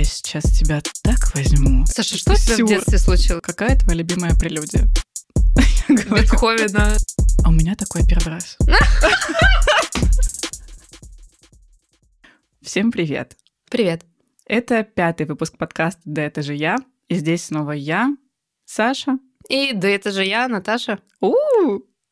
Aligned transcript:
Я 0.00 0.04
сейчас 0.04 0.44
тебя 0.44 0.80
так 1.02 1.18
возьму. 1.34 1.84
Саша, 1.84 2.16
что 2.16 2.32
у 2.32 2.34
тебя 2.34 2.64
в 2.64 2.68
детстве 2.70 2.96
случилось? 2.96 3.42
Какая 3.42 3.78
твоя 3.78 3.98
любимая 3.98 4.34
прелюдия? 4.34 4.88
Бетховена. 5.90 6.96
А 7.44 7.48
у 7.50 7.52
меня 7.52 7.74
такой 7.74 8.06
первый 8.08 8.32
раз. 8.32 8.56
Всем 12.62 12.90
привет. 12.90 13.36
Привет. 13.70 14.06
Это 14.46 14.84
пятый 14.84 15.26
выпуск 15.26 15.58
подкаста 15.58 16.00
«Да 16.06 16.22
это 16.22 16.40
же 16.40 16.54
я». 16.54 16.78
И 17.08 17.16
здесь 17.16 17.44
снова 17.44 17.72
я, 17.72 18.16
Саша. 18.64 19.18
И 19.50 19.74
да 19.74 19.86
это 19.86 20.12
же 20.12 20.24
я, 20.24 20.48
Наташа. 20.48 21.00
у 21.20 21.34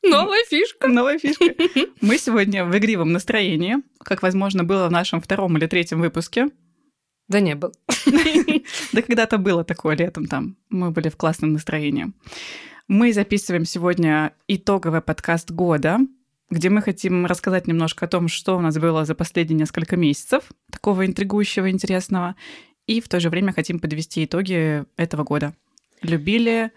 Новая 0.03 0.45
фишка. 0.45 0.89
Новая 0.89 1.19
фишка. 1.19 1.47
Мы 2.03 2.19
сегодня 2.19 2.67
в 2.67 2.77
игривом 2.77 3.13
настроении, 3.13 3.77
как, 4.01 4.21
возможно, 4.21 4.63
было 4.63 4.89
в 4.89 4.93
нашем 4.93 5.23
втором 5.23 5.57
или 5.57 5.67
третьем 5.67 6.03
выпуске. 6.03 6.49
Да 7.29 7.41
не 7.41 7.55
был. 7.55 7.73
Да 8.93 9.03
когда-то 9.03 9.39
было 9.39 9.65
такое 9.65 9.97
летом 9.97 10.27
там. 10.27 10.57
Мы 10.71 10.91
были 10.91 11.09
в 11.11 11.17
классном 11.17 11.53
настроении. 11.53 12.13
Мы 12.89 13.13
записываем 13.13 13.67
сегодня 13.67 14.33
итоговый 14.49 15.03
подкаст 15.03 15.51
года, 15.51 15.99
где 16.51 16.71
мы 16.71 16.81
хотим 16.81 17.27
рассказать 17.27 17.67
немножко 17.67 18.07
о 18.07 18.09
том, 18.09 18.29
что 18.29 18.57
у 18.57 18.61
нас 18.61 18.79
было 18.79 19.05
за 19.05 19.15
последние 19.15 19.59
несколько 19.59 19.97
месяцев, 19.97 20.45
такого 20.73 21.05
интригующего, 21.05 21.71
интересного, 21.71 22.35
и 22.87 23.03
в 23.03 23.09
то 23.09 23.21
же 23.21 23.29
время 23.29 23.53
хотим 23.53 23.79
подвести 23.79 24.25
итоги 24.25 24.85
этого 24.97 25.25
года. 25.25 25.55
Любили, 26.01 26.73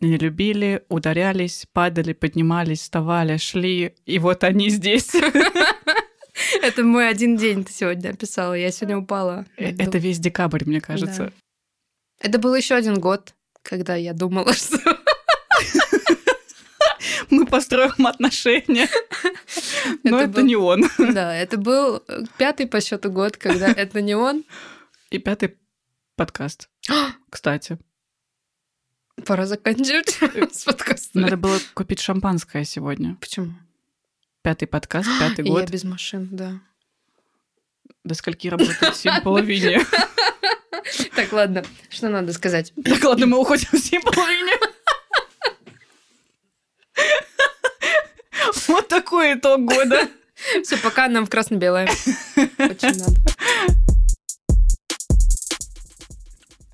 не 0.00 0.18
любили, 0.18 0.82
ударялись, 0.88 1.66
падали, 1.72 2.12
поднимались, 2.12 2.80
вставали, 2.80 3.36
шли, 3.36 3.94
и 4.04 4.18
вот 4.18 4.42
они 4.42 4.70
здесь. 4.70 5.12
Это 6.62 6.82
мой 6.82 7.08
один 7.08 7.36
день 7.36 7.64
ты 7.64 7.72
сегодня 7.72 8.10
описала. 8.10 8.54
Я 8.54 8.70
сегодня 8.70 8.98
упала. 8.98 9.46
Это 9.56 9.98
весь 9.98 10.18
декабрь, 10.18 10.64
мне 10.64 10.80
кажется. 10.80 11.24
Да. 11.26 11.32
Это 12.20 12.38
был 12.38 12.54
еще 12.54 12.74
один 12.74 12.98
год, 13.00 13.34
когда 13.62 13.94
я 13.96 14.12
думала, 14.12 14.52
что 14.54 14.78
Мы 17.30 17.46
построим 17.46 18.06
отношения. 18.06 18.88
Но 20.04 20.18
Это 20.18 20.30
это 20.30 20.40
был- 20.40 20.46
не 20.46 20.56
он. 20.56 20.84
Да, 20.98 21.34
это 21.34 21.56
был 21.56 22.02
э, 22.06 22.22
пятый 22.38 22.66
по 22.66 22.80
счету 22.80 23.10
год, 23.10 23.36
когда 23.36 23.66
это 23.68 24.00
не 24.00 24.14
он. 24.14 24.44
И 25.10 25.18
пятый 25.18 25.56
подкаст, 26.16 26.68
кстати. 27.30 27.78
Пора 29.26 29.46
заканчивать 29.46 30.18
с 30.54 30.64
подкастом. 30.64 31.22
Надо 31.22 31.36
было 31.36 31.58
купить 31.74 32.00
шампанское 32.00 32.64
сегодня. 32.64 33.16
Почему? 33.20 33.52
Пятый 34.42 34.66
подкаст, 34.66 35.08
пятый 35.20 35.44
И 35.44 35.48
я 35.48 35.54
год. 35.54 35.70
без 35.70 35.84
машин, 35.84 36.28
да. 36.32 36.60
До 38.04 38.14
скольки 38.14 38.48
работает? 38.48 38.96
Семь 38.96 39.20
половине. 39.22 39.80
Так, 41.14 41.32
ладно, 41.32 41.64
что 41.90 42.08
надо 42.08 42.32
сказать? 42.32 42.72
Так, 42.84 43.04
ладно, 43.04 43.26
мы 43.26 43.38
уходим 43.38 43.68
в 43.70 43.78
семь 43.78 44.02
половине. 44.02 44.52
Вот 48.66 48.88
такой 48.88 49.34
итог 49.34 49.64
года. 49.64 50.08
Все, 50.64 50.76
пока 50.78 51.08
нам 51.08 51.26
в 51.26 51.30
красно-белое. 51.30 51.88
Очень 52.36 52.98
надо. 52.98 53.16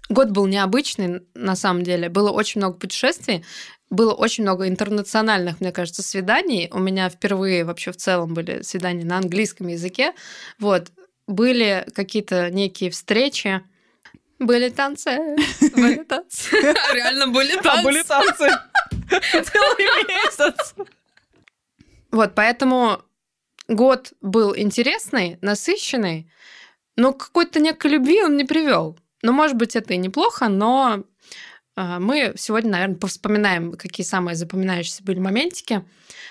Год 0.08 0.30
был 0.30 0.46
необычный, 0.46 1.22
на 1.34 1.54
самом 1.56 1.82
деле. 1.82 2.08
Было 2.08 2.30
очень 2.30 2.60
много 2.60 2.78
путешествий, 2.78 3.44
было 3.90 4.12
очень 4.12 4.44
много 4.44 4.68
интернациональных, 4.68 5.60
мне 5.60 5.72
кажется, 5.72 6.02
свиданий. 6.02 6.68
У 6.72 6.78
меня 6.78 7.08
впервые 7.08 7.64
вообще 7.64 7.92
в 7.92 7.96
целом 7.96 8.34
были 8.34 8.62
свидания 8.62 9.04
на 9.04 9.18
английском 9.18 9.68
языке. 9.68 10.12
Вот. 10.58 10.90
Были 11.26 11.86
какие-то 11.94 12.50
некие 12.50 12.90
встречи. 12.90 13.62
Были 14.38 14.68
танцы. 14.68 15.18
Были 15.74 16.02
танцы. 16.04 16.50
Реально 16.92 17.28
были 17.28 17.58
А 17.64 17.82
были 17.82 18.02
танцы. 18.02 18.48
танцы. 18.48 18.58
Целый 19.50 20.06
месяц. 20.08 20.74
Вот, 22.10 22.34
поэтому 22.34 23.02
год 23.68 24.12
был 24.20 24.56
интересный, 24.56 25.38
насыщенный, 25.42 26.30
но 26.96 27.12
какой-то 27.12 27.60
некой 27.60 27.90
любви 27.92 28.22
он 28.22 28.36
не 28.36 28.44
привел. 28.44 28.98
Ну, 29.22 29.32
может 29.32 29.56
быть, 29.56 29.76
это 29.76 29.94
и 29.94 29.98
неплохо, 29.98 30.48
но 30.48 31.04
мы 31.98 32.32
сегодня, 32.36 32.70
наверное, 32.70 32.96
повспоминаем, 32.96 33.72
какие 33.72 34.04
самые 34.04 34.34
запоминающиеся 34.34 35.04
были 35.04 35.18
моментики, 35.18 35.84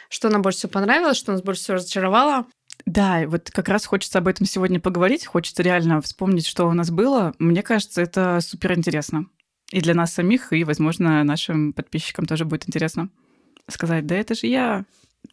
что 0.10 0.30
нам 0.30 0.42
больше 0.42 0.60
всего 0.60 0.72
понравилось, 0.72 1.18
что 1.18 1.32
нас 1.32 1.42
больше 1.42 1.62
всего 1.62 1.76
разочаровало. 1.78 2.46
Да, 2.86 3.24
вот 3.28 3.50
как 3.52 3.68
раз 3.70 3.86
хочется 3.86 4.20
об 4.20 4.28
этом 4.28 4.46
сегодня 4.46 4.80
поговорить, 4.80 5.26
хочется 5.26 5.64
реально 5.64 6.02
вспомнить, 6.02 6.46
что 6.46 6.68
у 6.68 6.74
нас 6.74 6.92
было. 6.92 7.34
Мне 7.40 7.64
кажется, 7.64 8.02
это 8.02 8.40
супер 8.42 8.78
интересно. 8.78 9.26
И 9.72 9.82
для 9.82 9.94
нас 9.94 10.14
самих, 10.14 10.54
и, 10.54 10.64
возможно, 10.64 11.24
нашим 11.24 11.74
подписчикам 11.74 12.26
тоже 12.26 12.46
будет 12.46 12.68
интересно 12.68 13.10
сказать, 13.70 14.06
да 14.06 14.16
это 14.16 14.34
же 14.34 14.48
я 14.48 14.86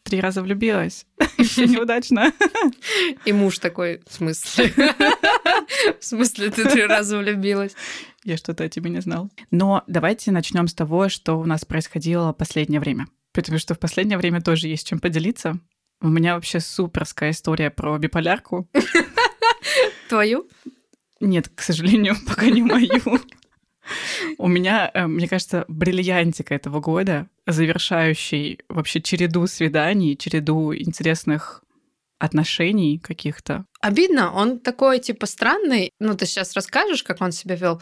три 0.05 0.21
раза 0.21 0.43
влюбилась, 0.43 1.07
все 1.39 1.67
неудачно. 1.67 2.33
И 3.25 3.33
муж 3.33 3.59
такой, 3.59 4.03
в 4.07 4.15
смысле? 4.15 4.73
В 6.01 6.05
смысле, 6.05 6.51
ты 6.51 6.69
три 6.69 6.85
раза 6.85 7.19
влюбилась? 7.19 7.75
Я 8.23 8.37
что-то 8.37 8.65
о 8.65 8.69
тебе 8.69 8.91
не 8.91 9.01
знал. 9.01 9.31
Но 9.51 9.83
давайте 9.87 10.31
начнем 10.31 10.69
с 10.69 10.75
того, 10.75 11.09
что 11.09 11.39
у 11.39 11.45
нас 11.45 11.65
происходило 11.65 12.33
последнее 12.33 12.81
время. 12.81 13.07
Потому 13.33 13.59
что 13.59 13.75
в 13.75 13.79
последнее 13.79 14.19
время 14.19 14.41
тоже 14.41 14.69
есть 14.69 14.87
чем 14.87 15.01
поделиться. 15.01 15.59
У 16.01 16.09
меня 16.09 16.35
вообще 16.35 16.61
суперская 16.61 17.31
история 17.31 17.71
про 17.71 17.99
биполярку. 17.99 18.69
Твою? 20.09 20.49
Нет, 21.21 21.49
к 21.49 21.63
сожалению, 21.63 22.15
пока 22.27 22.47
не 22.47 22.63
мою. 22.63 23.01
У 24.39 24.49
меня, 24.49 24.91
э, 24.93 25.07
мне 25.07 25.29
кажется, 25.29 25.65
бриллиантик 25.69 26.53
этого 26.53 26.81
года, 26.81 27.29
завершающий 27.47 28.61
вообще 28.69 29.01
череду 29.01 29.47
свиданий, 29.47 30.17
череду 30.17 30.75
интересных 30.75 31.63
отношений 32.19 32.99
каких-то. 32.99 33.67
Обидно, 33.81 34.33
он 34.33 34.59
такой, 34.59 34.99
типа, 34.99 35.27
странный. 35.27 35.91
Ну, 36.01 36.15
ты 36.15 36.27
сейчас 36.27 36.55
расскажешь, 36.55 37.03
как 37.03 37.21
он 37.21 37.33
себя 37.33 37.55
вел. 37.55 37.81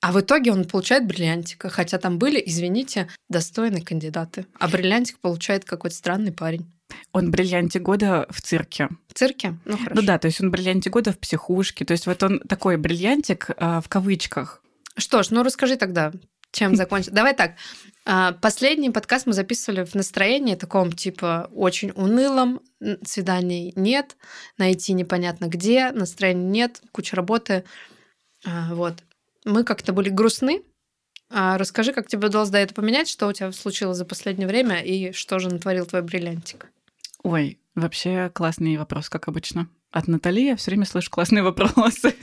А 0.00 0.12
в 0.12 0.20
итоге 0.20 0.52
он 0.52 0.64
получает 0.64 1.06
бриллиантика, 1.06 1.68
хотя 1.68 1.98
там 1.98 2.18
были, 2.18 2.42
извините, 2.44 3.08
достойные 3.28 3.82
кандидаты. 3.82 4.46
А 4.58 4.68
бриллиантик 4.68 5.18
получает 5.18 5.64
какой-то 5.64 5.96
странный 5.96 6.32
парень. 6.32 6.70
Он 7.12 7.30
бриллиантик 7.30 7.82
года 7.82 8.26
в 8.30 8.40
цирке. 8.40 8.88
В 9.08 9.14
цирке? 9.14 9.58
Ну, 9.64 9.76
хорошо. 9.76 9.94
Ну 9.94 10.02
да, 10.02 10.18
то 10.18 10.26
есть 10.26 10.40
он 10.40 10.50
бриллиантик 10.50 10.92
года 10.92 11.12
в 11.12 11.18
психушке. 11.18 11.84
То 11.84 11.92
есть 11.92 12.06
вот 12.06 12.22
он 12.22 12.38
такой 12.40 12.76
бриллиантик 12.76 13.50
а, 13.56 13.80
в 13.80 13.88
кавычках. 13.88 14.62
Что 14.98 15.22
ж, 15.22 15.30
ну 15.30 15.42
расскажи 15.42 15.76
тогда, 15.76 16.12
чем 16.50 16.74
закончить. 16.74 17.12
Давай 17.12 17.34
так. 17.34 17.52
А, 18.04 18.32
Последний 18.32 18.90
подкаст 18.90 19.26
мы 19.26 19.32
записывали 19.32 19.84
в 19.84 19.94
настроении 19.94 20.56
таком, 20.56 20.92
типа, 20.92 21.48
очень 21.54 21.92
унылом. 21.94 22.60
Свиданий 23.04 23.72
нет, 23.76 24.16
найти 24.56 24.92
непонятно 24.92 25.46
где, 25.46 25.92
настроения 25.92 26.48
нет, 26.48 26.82
куча 26.92 27.16
работы. 27.16 27.64
А, 28.44 28.74
Вот. 28.74 28.94
Мы 29.44 29.62
как-то 29.64 29.92
были 29.92 30.08
грустны. 30.08 30.62
А 31.30 31.58
Расскажи, 31.58 31.92
как 31.92 32.08
тебе 32.08 32.26
удалось 32.26 32.50
до 32.50 32.58
этого 32.58 32.76
поменять, 32.76 33.08
что 33.08 33.28
у 33.28 33.32
тебя 33.32 33.52
случилось 33.52 33.98
за 33.98 34.04
последнее 34.04 34.48
время 34.48 34.82
и 34.82 35.12
что 35.12 35.38
же 35.38 35.48
натворил 35.48 35.86
твой 35.86 36.02
бриллиантик? 36.02 36.66
Ой, 37.22 37.58
вообще 37.74 38.30
классный 38.34 38.76
вопрос, 38.78 39.08
как 39.08 39.28
обычно. 39.28 39.68
От 39.90 40.08
Натали 40.08 40.40
я 40.40 40.56
все 40.56 40.70
время 40.70 40.86
слышу 40.86 41.10
классные 41.10 41.42
вопросы. 41.42 42.14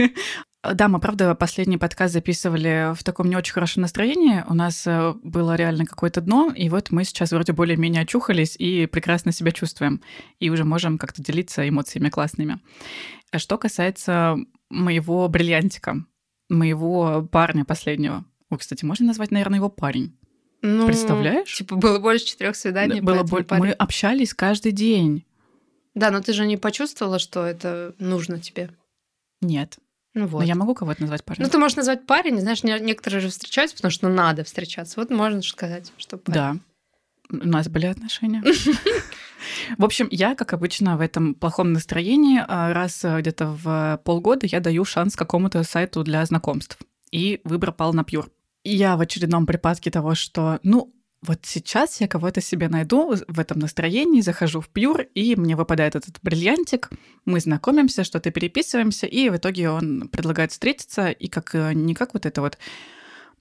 Да, 0.73 0.87
мы, 0.87 0.99
правда, 0.99 1.35
последний 1.35 1.77
подкаст 1.77 2.13
записывали 2.13 2.93
в 2.95 3.03
таком 3.03 3.29
не 3.29 3.35
очень 3.35 3.53
хорошем 3.53 3.81
настроении. 3.81 4.43
У 4.47 4.53
нас 4.53 4.87
э, 4.87 5.13
было 5.23 5.55
реально 5.55 5.85
какое-то 5.85 6.21
дно, 6.21 6.51
и 6.55 6.69
вот 6.69 6.91
мы 6.91 7.03
сейчас 7.03 7.31
вроде 7.31 7.53
более-менее 7.53 8.01
очухались 8.03 8.55
и 8.57 8.85
прекрасно 8.85 9.31
себя 9.31 9.51
чувствуем. 9.51 10.01
И 10.39 10.49
уже 10.49 10.63
можем 10.63 10.97
как-то 10.97 11.21
делиться 11.21 11.67
эмоциями 11.67 12.09
классными. 12.09 12.59
А 13.31 13.39
Что 13.39 13.57
касается 13.57 14.37
моего 14.69 15.27
бриллиантика, 15.27 16.03
моего 16.49 17.27
парня 17.31 17.65
последнего. 17.65 18.25
Ой, 18.49 18.57
кстати, 18.57 18.85
можно 18.85 19.07
назвать, 19.07 19.31
наверное, 19.31 19.57
его 19.59 19.69
парень. 19.69 20.17
Ну, 20.61 20.87
Представляешь? 20.87 21.53
Типа 21.55 21.75
было 21.75 21.99
больше 21.99 22.25
четырех 22.25 22.55
свиданий. 22.55 23.01
Было 23.01 23.17
поэтому 23.17 23.29
боль- 23.29 23.43
парень- 23.45 23.63
Мы 23.65 23.71
общались 23.71 24.33
каждый 24.33 24.71
день. 24.71 25.25
Да, 25.93 26.11
но 26.11 26.21
ты 26.21 26.33
же 26.33 26.45
не 26.45 26.57
почувствовала, 26.57 27.19
что 27.19 27.45
это 27.45 27.93
нужно 27.99 28.39
тебе. 28.39 28.69
Нет. 29.41 29.77
Ну 30.15 30.27
вот. 30.27 30.39
Но 30.39 30.45
я 30.45 30.55
могу 30.55 30.73
кого-то 30.73 31.01
назвать 31.01 31.23
парнем? 31.23 31.43
Ну, 31.43 31.49
ты 31.51 31.57
можешь 31.57 31.75
назвать 31.75 32.07
парень, 32.07 32.39
знаешь, 32.39 32.63
не- 32.63 32.79
некоторые 32.79 33.19
же 33.19 33.29
встречаются, 33.29 33.75
потому 33.75 33.91
что 33.91 34.07
ну, 34.07 34.15
надо 34.15 34.45
встречаться. 34.45 34.99
Вот 34.99 35.09
можно 35.09 35.41
сказать, 35.41 35.91
что 35.97 36.17
парень. 36.17 36.33
Да. 36.33 36.55
У 37.29 37.47
нас 37.47 37.67
были 37.67 37.85
отношения. 37.85 38.41
В 39.77 39.83
общем, 39.83 40.07
я, 40.09 40.35
как 40.35 40.53
обычно, 40.53 40.97
в 40.97 41.01
этом 41.01 41.35
плохом 41.35 41.73
настроении 41.73 42.41
а, 42.47 42.73
раз 42.73 43.03
а, 43.03 43.19
где-то 43.19 43.47
в 43.47 44.01
полгода 44.03 44.47
я 44.47 44.59
даю 44.59 44.85
шанс 44.85 45.15
какому-то 45.15 45.61
сайту 45.63 46.03
для 46.03 46.25
знакомств. 46.25 46.79
И 47.11 47.41
выбор 47.43 47.71
пал 47.71 47.93
на 47.93 48.03
Пьюр. 48.03 48.31
Я 48.63 48.95
в 48.95 49.01
очередном 49.01 49.45
припадке 49.45 49.91
того, 49.91 50.15
что, 50.15 50.59
ну, 50.63 50.94
вот 51.25 51.39
сейчас 51.43 52.01
я 52.01 52.07
кого-то 52.07 52.41
себе 52.41 52.69
найду 52.69 53.15
в 53.27 53.39
этом 53.39 53.59
настроении, 53.59 54.21
захожу 54.21 54.61
в 54.61 54.69
Пьюр, 54.69 55.01
и 55.13 55.35
мне 55.35 55.55
выпадает 55.55 55.95
этот 55.95 56.19
бриллиантик, 56.21 56.89
мы 57.25 57.39
знакомимся, 57.39 58.03
что-то 58.03 58.31
переписываемся, 58.31 59.07
и 59.07 59.29
в 59.29 59.37
итоге 59.37 59.69
он 59.69 60.09
предлагает 60.09 60.51
встретиться, 60.51 61.09
и 61.09 61.27
как 61.27 61.55
э, 61.55 61.73
не 61.73 61.93
как 61.93 62.13
вот 62.13 62.25
это 62.25 62.41
вот 62.41 62.57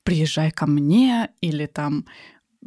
приезжай 0.02 0.50
ко 0.50 0.66
мне, 0.66 1.30
или 1.40 1.66
там 1.66 2.06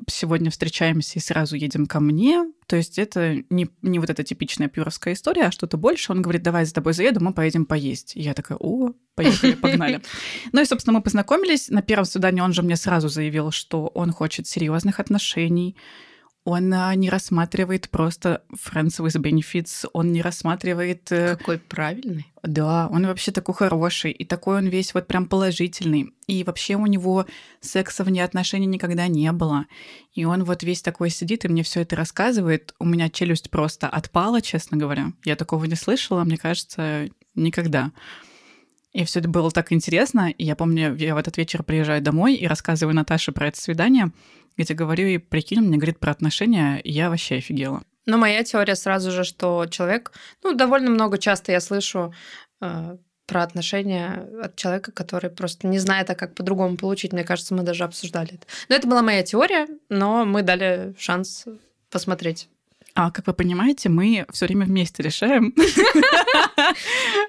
сегодня 0.08 0.52
встречаемся 0.52 1.20
и 1.20 1.22
сразу 1.22 1.56
едем 1.56 1.88
ко 1.88 2.00
мне. 2.00 2.46
То 2.68 2.76
есть 2.76 3.00
это 3.00 3.44
не, 3.50 3.70
не 3.82 4.00
вот 4.00 4.10
эта 4.10 4.24
типичная 4.24 4.68
пюровская 4.68 5.14
история, 5.14 5.44
а 5.44 5.52
что-то 5.52 5.78
больше. 5.78 6.12
Он 6.12 6.22
говорит, 6.22 6.44
давай 6.44 6.66
за 6.66 6.74
тобой 6.74 6.94
заеду, 6.94 7.24
мы 7.24 7.34
поедем 7.34 7.66
поесть. 7.66 8.16
И 8.16 8.22
я 8.22 8.34
такая, 8.34 8.58
о, 8.60 8.94
поехали, 9.16 9.54
погнали. 9.54 10.02
Ну 10.52 10.62
и, 10.62 10.66
собственно, 10.66 10.98
мы 10.98 11.04
познакомились. 11.04 11.70
На 11.70 11.82
первом 11.82 12.06
свидании 12.06 12.42
он 12.42 12.54
же 12.54 12.62
мне 12.62 12.76
сразу 12.76 13.10
заявил, 13.10 13.52
что 13.52 13.88
он 13.88 14.12
хочет 14.12 14.48
серьезных 14.48 15.00
отношений, 15.00 15.76
он 16.48 16.74
а, 16.74 16.96
не 16.96 17.10
рассматривает 17.10 17.90
просто 17.90 18.42
friends 18.54 19.02
with 19.02 19.22
benefits, 19.22 19.86
он 19.92 20.14
не 20.14 20.22
рассматривает... 20.22 21.02
Какой 21.10 21.58
правильный. 21.60 22.32
Да, 22.42 22.88
он 22.88 23.06
вообще 23.06 23.34
такой 23.34 23.54
хороший, 23.54 24.12
и 24.12 24.24
такой 24.24 24.60
он 24.60 24.68
весь 24.68 24.94
вот 24.94 25.08
прям 25.08 25.26
положительный. 25.26 26.14
И 26.26 26.46
вообще 26.46 26.76
у 26.76 26.86
него 26.86 27.26
секса 27.60 28.06
вне 28.06 28.24
отношений 28.24 28.66
никогда 28.66 29.08
не 29.08 29.30
было. 29.34 29.66
И 30.14 30.24
он 30.24 30.46
вот 30.46 30.64
весь 30.64 30.82
такой 30.82 31.10
сидит 31.10 31.44
и 31.44 31.50
мне 31.50 31.64
все 31.64 31.82
это 31.82 31.98
рассказывает. 31.98 32.74
У 32.80 32.86
меня 32.86 33.10
челюсть 33.10 33.50
просто 33.50 33.90
отпала, 33.90 34.42
честно 34.42 34.78
говоря. 34.78 35.12
Я 35.26 35.36
такого 35.36 35.66
не 35.66 35.76
слышала, 35.76 36.24
мне 36.24 36.38
кажется, 36.38 37.10
никогда. 37.36 37.92
И 38.94 39.04
все 39.04 39.20
это 39.20 39.28
было 39.28 39.52
так 39.52 39.74
интересно. 39.74 40.30
И 40.30 40.46
я 40.46 40.56
помню, 40.56 40.96
я 40.96 41.14
в 41.14 41.18
этот 41.18 41.36
вечер 41.36 41.62
приезжаю 41.64 42.02
домой 42.02 42.36
и 42.36 42.48
рассказываю 42.48 42.96
Наташе 42.96 43.34
про 43.34 43.50
это 43.50 43.60
свидание. 43.60 44.14
Я 44.58 44.66
тебе 44.66 44.76
говорю, 44.76 45.08
и 45.08 45.18
прикинь, 45.18 45.62
мне 45.62 45.78
говорит 45.78 46.00
про 46.00 46.12
отношения, 46.12 46.80
и 46.80 46.92
я 46.92 47.10
вообще 47.10 47.36
офигела. 47.36 47.84
Ну, 48.06 48.18
моя 48.18 48.44
теория 48.44 48.76
сразу 48.76 49.12
же, 49.12 49.24
что 49.24 49.66
человек, 49.68 50.12
ну, 50.44 50.54
довольно 50.54 50.90
много 50.90 51.18
часто 51.18 51.52
я 51.52 51.60
слышу 51.60 52.14
э, 52.62 52.98
про 53.28 53.44
отношения 53.44 54.28
от 54.42 54.56
человека, 54.56 54.92
который 54.92 55.30
просто 55.30 55.68
не 55.68 55.78
знает, 55.78 56.10
а 56.10 56.16
как 56.16 56.34
по-другому 56.34 56.78
получить. 56.78 57.14
Мне 57.14 57.24
кажется, 57.24 57.54
мы 57.54 57.64
даже 57.64 57.84
обсуждали 57.84 58.36
это. 58.36 58.48
Но 58.70 58.76
это 58.76 58.88
была 58.88 59.02
моя 59.02 59.24
теория, 59.24 59.68
но 59.90 60.26
мы 60.26 60.42
дали 60.42 60.96
шанс 60.98 61.46
посмотреть. 61.92 62.48
А 62.96 63.12
как 63.12 63.28
вы 63.28 63.34
понимаете, 63.34 63.90
мы 63.90 64.26
все 64.32 64.48
время 64.48 64.66
вместе 64.66 65.04
решаем 65.04 65.54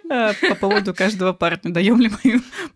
э, 0.10 0.32
по 0.48 0.54
поводу 0.54 0.94
каждого 0.94 1.32
парня, 1.32 1.72
даем 1.72 2.00
ли 2.00 2.10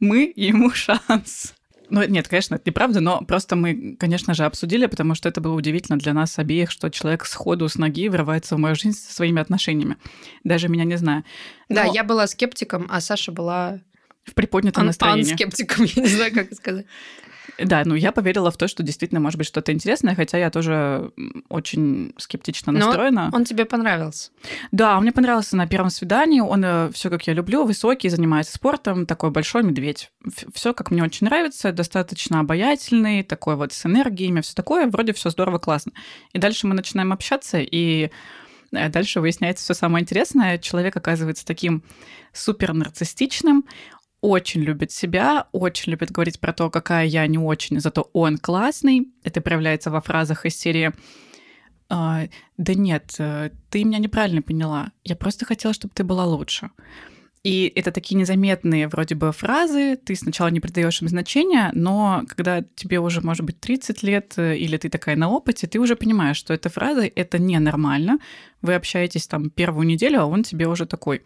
мы 0.00 0.32
ему 0.36 0.70
шанс. 0.70 1.54
Ну, 1.92 2.02
нет, 2.04 2.26
конечно, 2.26 2.54
это 2.54 2.70
неправда, 2.70 3.00
но 3.00 3.20
просто 3.20 3.54
мы, 3.54 3.96
конечно 3.98 4.32
же, 4.32 4.46
обсудили, 4.46 4.86
потому 4.86 5.14
что 5.14 5.28
это 5.28 5.42
было 5.42 5.52
удивительно 5.52 5.98
для 5.98 6.14
нас 6.14 6.38
обеих, 6.38 6.70
что 6.70 6.88
человек 6.88 7.26
сходу 7.26 7.68
с 7.68 7.76
ноги 7.76 8.08
врывается 8.08 8.56
в 8.56 8.58
мою 8.58 8.74
жизнь 8.74 8.96
со 8.96 9.12
своими 9.12 9.42
отношениями. 9.42 9.98
Даже 10.42 10.68
меня 10.68 10.84
не 10.84 10.96
знаю. 10.96 11.22
Но... 11.68 11.76
Да, 11.76 11.84
я 11.84 12.02
была 12.02 12.26
скептиком, 12.26 12.86
а 12.88 13.02
Саша 13.02 13.30
была... 13.30 13.80
В 14.24 14.32
приподнятом 14.32 14.86
настроении. 14.86 15.34
скептиком, 15.34 15.84
я 15.96 16.02
не 16.02 16.08
знаю, 16.08 16.32
как 16.32 16.54
сказать. 16.54 16.86
Да, 17.64 17.82
ну 17.84 17.94
я 17.94 18.12
поверила 18.12 18.50
в 18.50 18.56
то, 18.56 18.68
что 18.68 18.82
действительно 18.82 19.20
может 19.20 19.38
быть 19.38 19.46
что-то 19.46 19.72
интересное, 19.72 20.14
хотя 20.14 20.38
я 20.38 20.50
тоже 20.50 21.12
очень 21.48 22.12
скептично 22.18 22.72
настроена. 22.72 23.28
Но 23.30 23.36
он 23.36 23.44
тебе 23.44 23.64
понравился. 23.64 24.30
Да, 24.70 24.96
он 24.96 25.02
мне 25.02 25.12
понравился 25.12 25.56
на 25.56 25.66
первом 25.66 25.90
свидании. 25.90 26.40
Он 26.40 26.64
э, 26.64 26.90
все 26.92 27.10
как 27.10 27.26
я 27.26 27.34
люблю, 27.34 27.64
высокий, 27.64 28.08
занимается 28.08 28.54
спортом, 28.54 29.06
такой 29.06 29.30
большой 29.30 29.62
медведь. 29.62 30.10
Все 30.54 30.74
как 30.74 30.90
мне 30.90 31.02
очень 31.02 31.26
нравится, 31.26 31.72
достаточно 31.72 32.40
обаятельный, 32.40 33.22
такой 33.22 33.56
вот 33.56 33.72
с 33.72 33.86
энергиями, 33.86 34.40
все 34.40 34.54
такое, 34.54 34.86
вроде 34.86 35.12
все 35.12 35.30
здорово, 35.30 35.58
классно. 35.58 35.92
И 36.32 36.38
дальше 36.38 36.66
мы 36.66 36.74
начинаем 36.74 37.12
общаться, 37.12 37.58
и 37.58 38.10
э, 38.72 38.88
дальше 38.88 39.20
выясняется 39.20 39.64
все 39.64 39.74
самое 39.74 40.02
интересное. 40.02 40.58
Человек 40.58 40.96
оказывается 40.96 41.46
таким 41.46 41.82
супер 42.32 42.72
нарциссичным, 42.72 43.64
очень 44.22 44.62
любит 44.62 44.92
себя, 44.92 45.48
очень 45.52 45.90
любит 45.90 46.10
говорить 46.10 46.40
про 46.40 46.54
то, 46.54 46.70
какая 46.70 47.04
я 47.04 47.26
не 47.26 47.38
очень, 47.38 47.80
зато 47.80 48.08
он 48.14 48.38
классный. 48.38 49.12
Это 49.24 49.42
проявляется 49.42 49.90
во 49.90 50.00
фразах 50.00 50.46
из 50.46 50.56
серии 50.56 50.92
«Да 51.90 52.28
нет, 52.58 53.16
э, 53.18 53.50
ты 53.68 53.84
меня 53.84 53.98
неправильно 53.98 54.40
поняла. 54.40 54.92
Я 55.04 55.14
просто 55.14 55.44
хотела, 55.44 55.74
чтобы 55.74 55.92
ты 55.94 56.04
была 56.04 56.24
лучше». 56.24 56.70
И 57.42 57.70
это 57.74 57.90
такие 57.90 58.16
незаметные 58.16 58.86
вроде 58.86 59.16
бы 59.16 59.32
фразы, 59.32 59.96
ты 59.96 60.14
сначала 60.14 60.48
не 60.48 60.60
придаешь 60.60 61.02
им 61.02 61.08
значения, 61.08 61.72
но 61.74 62.22
когда 62.28 62.62
тебе 62.76 63.00
уже, 63.00 63.20
может 63.20 63.44
быть, 63.44 63.60
30 63.60 64.04
лет, 64.04 64.34
э, 64.36 64.56
или 64.56 64.76
ты 64.76 64.88
такая 64.88 65.16
на 65.16 65.28
опыте, 65.28 65.66
ты 65.66 65.80
уже 65.80 65.96
понимаешь, 65.96 66.36
что 66.36 66.54
эта 66.54 66.70
фраза— 66.70 67.10
это 67.16 67.38
ненормально. 67.38 68.20
Вы 68.62 68.74
общаетесь 68.76 69.26
там 69.26 69.50
первую 69.50 69.86
неделю, 69.86 70.20
а 70.20 70.26
он 70.26 70.44
тебе 70.44 70.68
уже 70.68 70.86
такой 70.86 71.22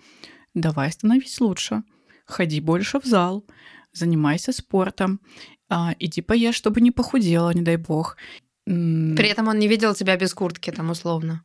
«давай 0.54 0.90
становись 0.90 1.38
лучше» 1.40 1.82
ходи 2.26 2.60
больше 2.60 3.00
в 3.00 3.04
зал, 3.04 3.44
занимайся 3.92 4.52
спортом, 4.52 5.20
а, 5.68 5.94
иди 5.98 6.22
поешь, 6.22 6.54
чтобы 6.54 6.80
не 6.80 6.90
похудела, 6.90 7.50
не 7.50 7.62
дай 7.62 7.76
бог. 7.76 8.16
При 8.64 9.28
этом 9.28 9.48
он 9.48 9.58
не 9.58 9.68
видел 9.68 9.94
тебя 9.94 10.16
без 10.16 10.34
куртки, 10.34 10.70
там 10.70 10.90
условно. 10.90 11.44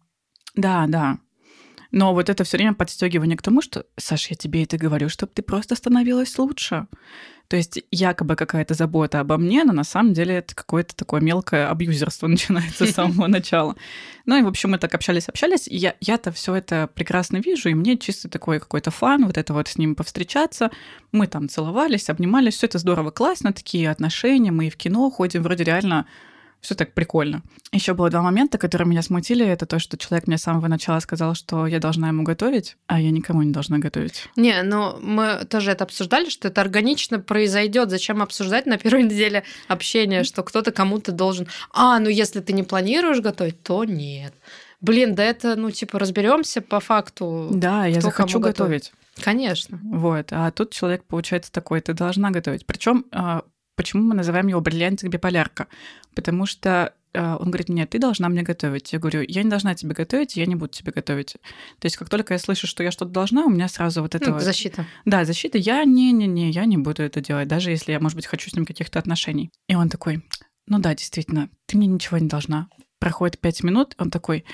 Да, 0.55 0.85
да. 0.87 1.19
Но 1.91 2.13
вот 2.13 2.29
это 2.29 2.43
все 2.43 2.57
время 2.57 2.73
подстегивание 2.73 3.37
к 3.37 3.41
тому, 3.41 3.61
что, 3.61 3.85
Саша, 3.97 4.27
я 4.31 4.35
тебе 4.35 4.63
это 4.63 4.77
говорю, 4.77 5.09
чтобы 5.09 5.31
ты 5.33 5.41
просто 5.41 5.75
становилась 5.75 6.37
лучше. 6.37 6.87
То 7.51 7.57
есть 7.57 7.83
якобы 7.91 8.37
какая-то 8.37 8.75
забота 8.75 9.19
обо 9.19 9.37
мне, 9.37 9.65
но 9.65 9.73
на 9.73 9.83
самом 9.83 10.13
деле 10.13 10.35
это 10.35 10.55
какое-то 10.55 10.95
такое 10.95 11.19
мелкое 11.19 11.69
абьюзерство 11.69 12.27
начинается 12.29 12.85
с 12.85 12.91
самого 12.91 13.27
начала. 13.27 13.75
Ну 14.25 14.39
и, 14.39 14.41
в 14.41 14.47
общем, 14.47 14.71
мы 14.71 14.77
так 14.77 14.95
общались-общались, 14.95 15.67
и 15.67 15.75
я, 15.75 15.95
я-то 15.99 16.31
все 16.31 16.55
это 16.55 16.89
прекрасно 16.93 17.37
вижу, 17.37 17.67
и 17.67 17.73
мне 17.73 17.97
чисто 17.97 18.29
такой 18.29 18.61
какой-то 18.61 18.89
фан, 18.89 19.25
вот 19.25 19.37
это 19.37 19.53
вот 19.53 19.67
с 19.67 19.77
ним 19.77 19.95
повстречаться. 19.95 20.71
Мы 21.11 21.27
там 21.27 21.49
целовались, 21.49 22.09
обнимались, 22.09 22.55
все 22.55 22.67
это 22.67 22.77
здорово, 22.77 23.11
классно, 23.11 23.51
такие 23.51 23.91
отношения, 23.91 24.51
мы 24.51 24.67
и 24.67 24.69
в 24.69 24.77
кино 24.77 25.09
ходим, 25.11 25.43
вроде 25.43 25.65
реально 25.65 26.05
все 26.61 26.75
так 26.75 26.93
прикольно. 26.93 27.41
Еще 27.71 27.93
было 27.93 28.09
два 28.09 28.21
момента, 28.21 28.57
которые 28.57 28.87
меня 28.87 29.01
смутили. 29.01 29.45
Это 29.45 29.65
то, 29.65 29.79
что 29.79 29.97
человек 29.97 30.27
мне 30.27 30.37
с 30.37 30.43
самого 30.43 30.67
начала 30.67 30.99
сказал, 30.99 31.35
что 31.35 31.65
я 31.67 31.79
должна 31.79 32.09
ему 32.09 32.23
готовить, 32.23 32.77
а 32.87 32.99
я 32.99 33.11
никому 33.11 33.41
не 33.41 33.51
должна 33.51 33.79
готовить. 33.79 34.29
Не, 34.35 34.61
ну 34.61 34.97
мы 35.01 35.45
тоже 35.45 35.71
это 35.71 35.83
обсуждали, 35.83 36.29
что 36.29 36.47
это 36.47 36.61
органично 36.61 37.19
произойдет. 37.19 37.89
Зачем 37.89 38.21
обсуждать 38.21 38.67
на 38.67 38.77
первой 38.77 39.03
неделе 39.03 39.43
общения, 39.67 40.23
что 40.23 40.43
кто-то 40.43 40.71
кому-то 40.71 41.11
должен. 41.11 41.47
А, 41.73 41.99
ну 41.99 42.09
если 42.09 42.39
ты 42.39 42.53
не 42.53 42.63
планируешь 42.63 43.21
готовить, 43.21 43.61
то 43.63 43.83
нет. 43.83 44.33
Блин, 44.81 45.13
да 45.13 45.23
это, 45.23 45.55
ну, 45.55 45.69
типа, 45.69 45.99
разберемся 45.99 46.59
по 46.59 46.79
факту. 46.79 47.49
Да, 47.51 47.85
я 47.85 48.01
захочу 48.01 48.39
готовить. 48.39 48.91
Конечно. 49.21 49.79
Вот. 49.83 50.27
А 50.31 50.49
тут 50.51 50.71
человек, 50.71 51.03
получается, 51.03 51.51
такой, 51.51 51.81
ты 51.81 51.93
должна 51.93 52.31
готовить. 52.31 52.65
Причем 52.65 53.05
а, 53.11 53.43
Почему 53.75 54.03
мы 54.03 54.15
называем 54.15 54.47
его 54.47 54.61
бриллиантик 54.61 55.09
биполярка? 55.09 55.67
Потому 56.13 56.45
что 56.45 56.93
э, 57.13 57.35
он 57.39 57.47
говорит 57.47 57.69
мне, 57.69 57.85
ты 57.85 57.99
должна 57.99 58.29
мне 58.29 58.43
готовить. 58.43 58.91
Я 58.93 58.99
говорю, 58.99 59.23
я 59.27 59.43
не 59.43 59.49
должна 59.49 59.75
тебе 59.75 59.93
готовить, 59.93 60.35
я 60.35 60.45
не 60.45 60.55
буду 60.55 60.71
тебе 60.71 60.91
готовить. 60.91 61.33
То 61.79 61.85
есть 61.85 61.97
как 61.97 62.09
только 62.09 62.33
я 62.33 62.39
слышу, 62.39 62.67
что 62.67 62.83
я 62.83 62.91
что-то 62.91 63.11
должна, 63.11 63.45
у 63.45 63.49
меня 63.49 63.67
сразу 63.67 64.01
вот 64.01 64.15
это 64.15 64.29
ну, 64.29 64.33
вот... 64.33 64.43
Защита. 64.43 64.85
Да, 65.05 65.25
защита. 65.25 65.57
Я 65.57 65.83
не-не-не, 65.85 66.49
я 66.49 66.65
не 66.65 66.77
буду 66.77 67.01
это 67.03 67.21
делать, 67.21 67.47
даже 67.47 67.71
если 67.71 67.91
я, 67.91 67.99
может 67.99 68.15
быть, 68.15 68.27
хочу 68.27 68.49
с 68.49 68.53
ним 68.53 68.65
каких-то 68.65 68.99
отношений. 68.99 69.51
И 69.67 69.75
он 69.75 69.89
такой, 69.89 70.23
ну 70.67 70.79
да, 70.79 70.93
действительно, 70.93 71.49
ты 71.65 71.77
мне 71.77 71.87
ничего 71.87 72.17
не 72.17 72.27
должна. 72.27 72.67
Проходит 72.99 73.39
пять 73.39 73.63
минут, 73.63 73.95
он 73.97 74.11
такой, 74.11 74.45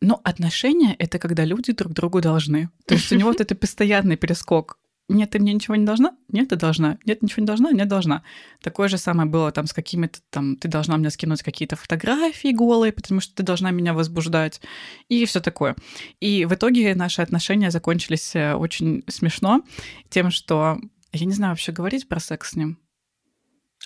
ну, 0.00 0.18
отношения— 0.24 0.94
это 0.98 1.18
когда 1.18 1.44
люди 1.44 1.72
друг 1.72 1.92
другу 1.92 2.20
должны. 2.20 2.70
То 2.86 2.94
есть 2.94 3.12
у 3.12 3.16
него 3.16 3.28
вот 3.30 3.40
это 3.40 3.54
постоянный 3.54 4.16
перескок 4.16 4.78
нет, 5.10 5.30
ты 5.30 5.38
мне 5.40 5.52
ничего 5.52 5.74
не 5.74 5.84
должна? 5.84 6.16
Нет, 6.28 6.50
ты 6.50 6.56
должна. 6.56 6.98
Нет, 7.04 7.20
ничего 7.20 7.40
не 7.40 7.46
должна? 7.46 7.72
Нет, 7.72 7.88
должна. 7.88 8.22
Такое 8.62 8.88
же 8.88 8.96
самое 8.96 9.28
было 9.28 9.50
там 9.50 9.66
с 9.66 9.72
какими-то 9.72 10.20
там, 10.30 10.56
ты 10.56 10.68
должна 10.68 10.96
мне 10.96 11.10
скинуть 11.10 11.42
какие-то 11.42 11.74
фотографии 11.74 12.52
голые, 12.52 12.92
потому 12.92 13.20
что 13.20 13.34
ты 13.34 13.42
должна 13.42 13.72
меня 13.72 13.92
возбуждать, 13.92 14.60
и 15.08 15.24
все 15.24 15.40
такое. 15.40 15.74
И 16.20 16.44
в 16.44 16.54
итоге 16.54 16.94
наши 16.94 17.22
отношения 17.22 17.70
закончились 17.70 18.36
э, 18.36 18.54
очень 18.54 19.02
смешно 19.08 19.62
тем, 20.10 20.30
что 20.30 20.78
я 21.12 21.26
не 21.26 21.32
знаю 21.32 21.52
вообще 21.52 21.72
говорить 21.72 22.08
про 22.08 22.20
секс 22.20 22.50
с 22.50 22.56
ним. 22.56 22.78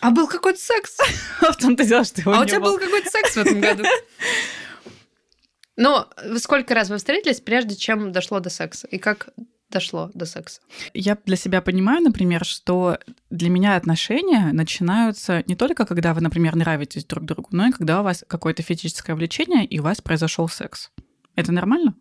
А 0.00 0.10
был 0.10 0.28
какой-то 0.28 0.60
секс? 0.60 0.98
А 1.40 1.52
в 1.52 1.56
том-то 1.56 1.84
дело, 1.84 2.04
что 2.04 2.22
А 2.30 2.42
у 2.42 2.44
тебя 2.44 2.60
был 2.60 2.78
какой-то 2.78 3.08
секс 3.08 3.34
в 3.34 3.38
этом 3.38 3.60
году? 3.60 3.84
Но 5.76 6.10
сколько 6.36 6.74
раз 6.74 6.90
вы 6.90 6.98
встретились, 6.98 7.40
прежде 7.40 7.74
чем 7.76 8.12
дошло 8.12 8.40
до 8.40 8.50
секса? 8.50 8.86
И 8.88 8.98
как 8.98 9.30
дошло 9.74 10.10
до 10.14 10.24
секса? 10.24 10.60
Я 10.94 11.18
для 11.26 11.36
себя 11.36 11.60
понимаю, 11.60 12.02
например, 12.02 12.44
что 12.44 12.98
для 13.30 13.50
меня 13.50 13.76
отношения 13.76 14.52
начинаются 14.52 15.42
не 15.46 15.56
только 15.56 15.84
когда 15.84 16.14
вы, 16.14 16.22
например, 16.22 16.56
нравитесь 16.56 17.04
друг 17.04 17.24
другу, 17.24 17.48
но 17.50 17.66
и 17.66 17.72
когда 17.72 18.00
у 18.00 18.04
вас 18.04 18.24
какое-то 18.26 18.62
физическое 18.62 19.14
влечение 19.14 19.66
и 19.66 19.80
у 19.80 19.82
вас 19.82 20.00
произошел 20.00 20.48
секс. 20.48 20.90
Это 21.36 21.52
нормально? 21.52 21.94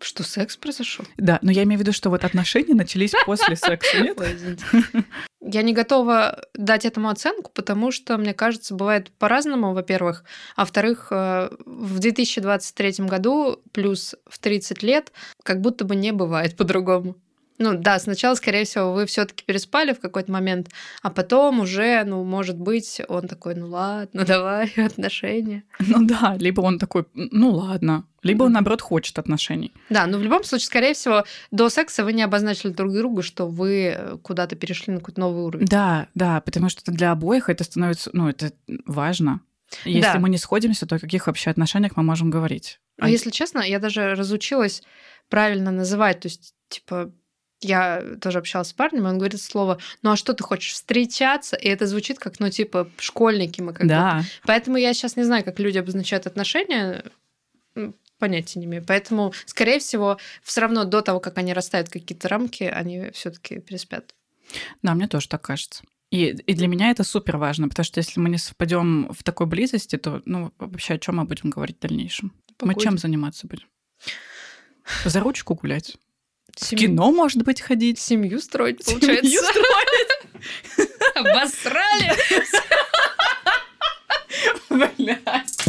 Что 0.00 0.22
секс 0.22 0.56
произошел? 0.56 1.04
Да, 1.16 1.38
но 1.42 1.50
я 1.50 1.64
имею 1.64 1.78
в 1.78 1.82
виду, 1.82 1.92
что 1.92 2.10
вот 2.10 2.24
отношения 2.24 2.74
начались 2.74 3.12
после 3.26 3.56
секса, 3.56 4.00
нет? 4.00 4.18
Я 5.44 5.62
не 5.62 5.72
готова 5.72 6.44
дать 6.54 6.86
этому 6.86 7.08
оценку, 7.08 7.50
потому 7.54 7.92
что, 7.92 8.16
мне 8.16 8.32
кажется, 8.32 8.74
бывает 8.74 9.10
по-разному, 9.18 9.74
во-первых. 9.74 10.24
А 10.56 10.62
во-вторых, 10.62 11.08
э, 11.10 11.50
в 11.66 11.98
2023 11.98 13.06
году 13.06 13.60
плюс 13.72 14.14
в 14.26 14.38
30 14.38 14.82
лет 14.82 15.12
как 15.42 15.60
будто 15.60 15.84
бы 15.84 15.96
не 15.96 16.12
бывает 16.12 16.56
по-другому. 16.56 17.16
Ну 17.58 17.74
да, 17.78 17.98
сначала, 17.98 18.34
скорее 18.34 18.64
всего, 18.64 18.92
вы 18.92 19.06
все-таки 19.06 19.44
переспали 19.44 19.92
в 19.92 20.00
какой-то 20.00 20.32
момент, 20.32 20.70
а 21.02 21.10
потом 21.10 21.60
уже, 21.60 22.02
ну, 22.04 22.24
может 22.24 22.58
быть, 22.58 23.00
он 23.08 23.28
такой, 23.28 23.54
ну 23.54 23.68
ладно, 23.68 24.24
давай 24.26 24.72
отношения. 24.76 25.62
Ну 25.78 26.04
да, 26.04 26.36
либо 26.38 26.62
он 26.62 26.78
такой, 26.78 27.04
ну 27.14 27.50
ладно, 27.50 28.06
либо 28.22 28.44
он, 28.44 28.52
наоборот, 28.52 28.80
хочет 28.80 29.18
отношений. 29.18 29.72
Да, 29.90 30.06
но 30.06 30.18
в 30.18 30.22
любом 30.22 30.42
случае, 30.44 30.66
скорее 30.66 30.94
всего, 30.94 31.24
до 31.50 31.68
секса 31.68 32.04
вы 32.04 32.12
не 32.12 32.22
обозначили 32.22 32.72
друг 32.72 32.92
другу, 32.92 33.22
что 33.22 33.46
вы 33.46 34.18
куда-то 34.22 34.56
перешли 34.56 34.92
на 34.92 34.98
какой-то 34.98 35.20
новый 35.20 35.44
уровень. 35.44 35.66
Да, 35.66 36.08
да, 36.14 36.40
потому 36.40 36.68
что 36.68 36.90
для 36.90 37.12
обоих 37.12 37.48
это 37.48 37.62
становится, 37.62 38.10
ну, 38.12 38.28
это 38.28 38.52
важно. 38.86 39.40
Если 39.84 40.12
да. 40.12 40.18
мы 40.18 40.28
не 40.28 40.38
сходимся, 40.38 40.86
то 40.86 40.96
о 40.96 40.98
каких 40.98 41.26
вообще 41.26 41.50
отношениях 41.50 41.96
мы 41.96 42.02
можем 42.02 42.30
говорить? 42.30 42.80
А 42.98 43.08
если 43.08 43.30
честно, 43.30 43.60
я 43.60 43.78
даже 43.78 44.14
разучилась 44.14 44.82
правильно 45.28 45.70
называть, 45.70 46.20
то 46.20 46.28
есть, 46.28 46.54
типа, 46.68 47.12
я 47.60 48.02
тоже 48.20 48.38
общалась 48.38 48.68
с 48.68 48.72
парнем, 48.72 49.06
он 49.06 49.18
говорит 49.18 49.40
слово, 49.40 49.78
ну 50.02 50.12
а 50.12 50.16
что 50.16 50.34
ты 50.34 50.44
хочешь, 50.44 50.72
встречаться? 50.72 51.56
И 51.56 51.68
это 51.68 51.86
звучит 51.86 52.18
как, 52.18 52.40
ну, 52.40 52.50
типа, 52.50 52.88
школьники 52.98 53.60
мы 53.60 53.72
как 53.72 53.86
да. 53.86 54.16
будто. 54.16 54.28
Поэтому 54.46 54.76
я 54.76 54.92
сейчас 54.94 55.16
не 55.16 55.24
знаю, 55.24 55.44
как 55.44 55.58
люди 55.58 55.78
обозначают 55.78 56.26
отношения, 56.26 57.04
понятия 58.18 58.58
не 58.58 58.66
имею. 58.66 58.84
Поэтому, 58.86 59.32
скорее 59.46 59.78
всего, 59.78 60.18
все 60.42 60.60
равно 60.60 60.84
до 60.84 61.00
того, 61.00 61.20
как 61.20 61.38
они 61.38 61.52
расставят 61.52 61.88
какие-то 61.88 62.28
рамки, 62.28 62.64
они 62.64 63.10
все 63.12 63.30
таки 63.30 63.60
переспят. 63.60 64.14
Да, 64.82 64.94
мне 64.94 65.08
тоже 65.08 65.28
так 65.28 65.42
кажется. 65.42 65.82
И, 66.10 66.28
и 66.28 66.54
для 66.54 66.68
меня 66.68 66.90
это 66.90 67.02
супер 67.02 67.38
важно, 67.38 67.68
потому 67.68 67.84
что 67.84 67.98
если 67.98 68.20
мы 68.20 68.28
не 68.28 68.38
совпадем 68.38 69.12
в 69.12 69.22
такой 69.24 69.46
близости, 69.46 69.96
то 69.96 70.22
ну, 70.26 70.52
вообще 70.58 70.94
о 70.94 70.98
чем 70.98 71.16
мы 71.16 71.24
будем 71.24 71.50
говорить 71.50 71.78
в 71.78 71.80
дальнейшем? 71.80 72.32
Погоди. 72.56 72.76
Мы 72.76 72.82
чем 72.82 72.98
заниматься 72.98 73.46
будем? 73.46 73.66
За 75.04 75.20
ручку 75.20 75.54
гулять? 75.54 75.96
Семью... 76.56 76.78
В 76.78 76.90
кино, 76.90 77.12
может 77.12 77.42
быть, 77.42 77.60
ходить. 77.60 77.98
Семью 77.98 78.40
строить, 78.40 78.84
получается. 78.84 79.24
Семью 79.24 79.40
строить. 79.50 80.90
Обосрали. 81.14 82.12
Блядь. 84.70 85.64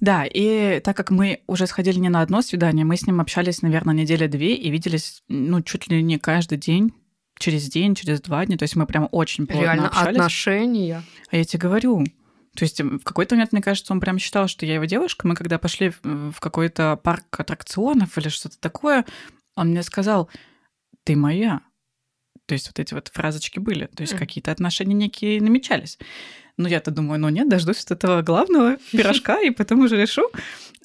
Да, 0.00 0.24
и 0.26 0.80
так 0.80 0.96
как 0.96 1.10
мы 1.10 1.42
уже 1.46 1.68
сходили 1.68 2.00
не 2.00 2.08
на 2.08 2.22
одно 2.22 2.42
свидание, 2.42 2.84
мы 2.84 2.96
с 2.96 3.06
ним 3.06 3.20
общались, 3.20 3.62
наверное, 3.62 3.94
недели 3.94 4.26
две 4.26 4.54
и 4.56 4.68
виделись, 4.68 5.22
ну, 5.28 5.62
чуть 5.62 5.86
ли 5.86 6.02
не 6.02 6.18
каждый 6.18 6.58
день, 6.58 6.92
через 7.38 7.68
день, 7.68 7.94
через 7.94 8.20
два 8.20 8.44
дня. 8.44 8.56
То 8.56 8.64
есть 8.64 8.74
мы 8.74 8.84
прям 8.86 9.08
очень 9.12 9.46
плотно 9.46 9.62
Реально 9.62 9.86
общались. 9.86 10.16
отношения. 10.16 11.02
А 11.30 11.36
я 11.36 11.44
тебе 11.44 11.60
говорю, 11.60 12.04
то 12.54 12.64
есть 12.64 12.80
в 12.80 13.00
какой-то 13.00 13.34
момент, 13.34 13.52
мне 13.52 13.62
кажется, 13.62 13.92
он 13.92 14.00
прям 14.00 14.18
считал, 14.18 14.46
что 14.46 14.66
я 14.66 14.74
его 14.74 14.84
девушка. 14.84 15.26
Мы 15.26 15.34
когда 15.34 15.58
пошли 15.58 15.92
в 16.02 16.38
какой-то 16.38 16.98
парк 17.02 17.24
аттракционов 17.38 18.18
или 18.18 18.28
что-то 18.28 18.58
такое, 18.58 19.06
он 19.56 19.68
мне 19.68 19.82
сказал, 19.82 20.28
ты 21.04 21.16
моя. 21.16 21.62
То 22.46 22.52
есть 22.54 22.66
вот 22.66 22.78
эти 22.78 22.92
вот 22.92 23.08
фразочки 23.08 23.58
были. 23.58 23.86
То 23.86 24.02
есть 24.02 24.14
mm. 24.14 24.18
какие-то 24.18 24.52
отношения 24.52 24.94
некие 24.94 25.40
намечались. 25.40 25.98
Ну, 26.58 26.68
я-то 26.68 26.90
думаю, 26.90 27.18
ну 27.18 27.30
нет, 27.30 27.48
дождусь 27.48 27.82
от 27.84 27.92
этого 27.92 28.20
главного 28.20 28.76
пирожка 28.92 29.40
и 29.40 29.50
потом 29.50 29.80
уже 29.80 30.00
решу. 30.00 30.30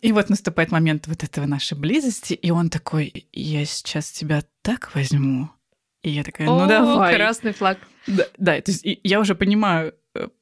И 0.02 0.14
вот 0.14 0.30
наступает 0.30 0.72
момент 0.72 1.08
вот 1.08 1.24
этого 1.24 1.46
нашей 1.46 1.78
близости, 1.78 2.34
и 2.34 2.52
он 2.52 2.70
такой, 2.70 3.28
я 3.34 3.66
сейчас 3.66 4.12
тебя 4.12 4.44
так 4.62 4.94
возьму. 4.96 5.50
И 6.04 6.12
я 6.12 6.24
такая, 6.24 6.48
ну 6.48 6.64
О, 6.64 6.68
давай. 6.68 7.16
красный 7.16 7.52
флаг. 7.52 7.80
Да, 8.06 8.26
да, 8.38 8.62
то 8.62 8.72
есть 8.72 8.84
я 9.04 9.20
уже 9.20 9.36
понимаю, 9.36 9.94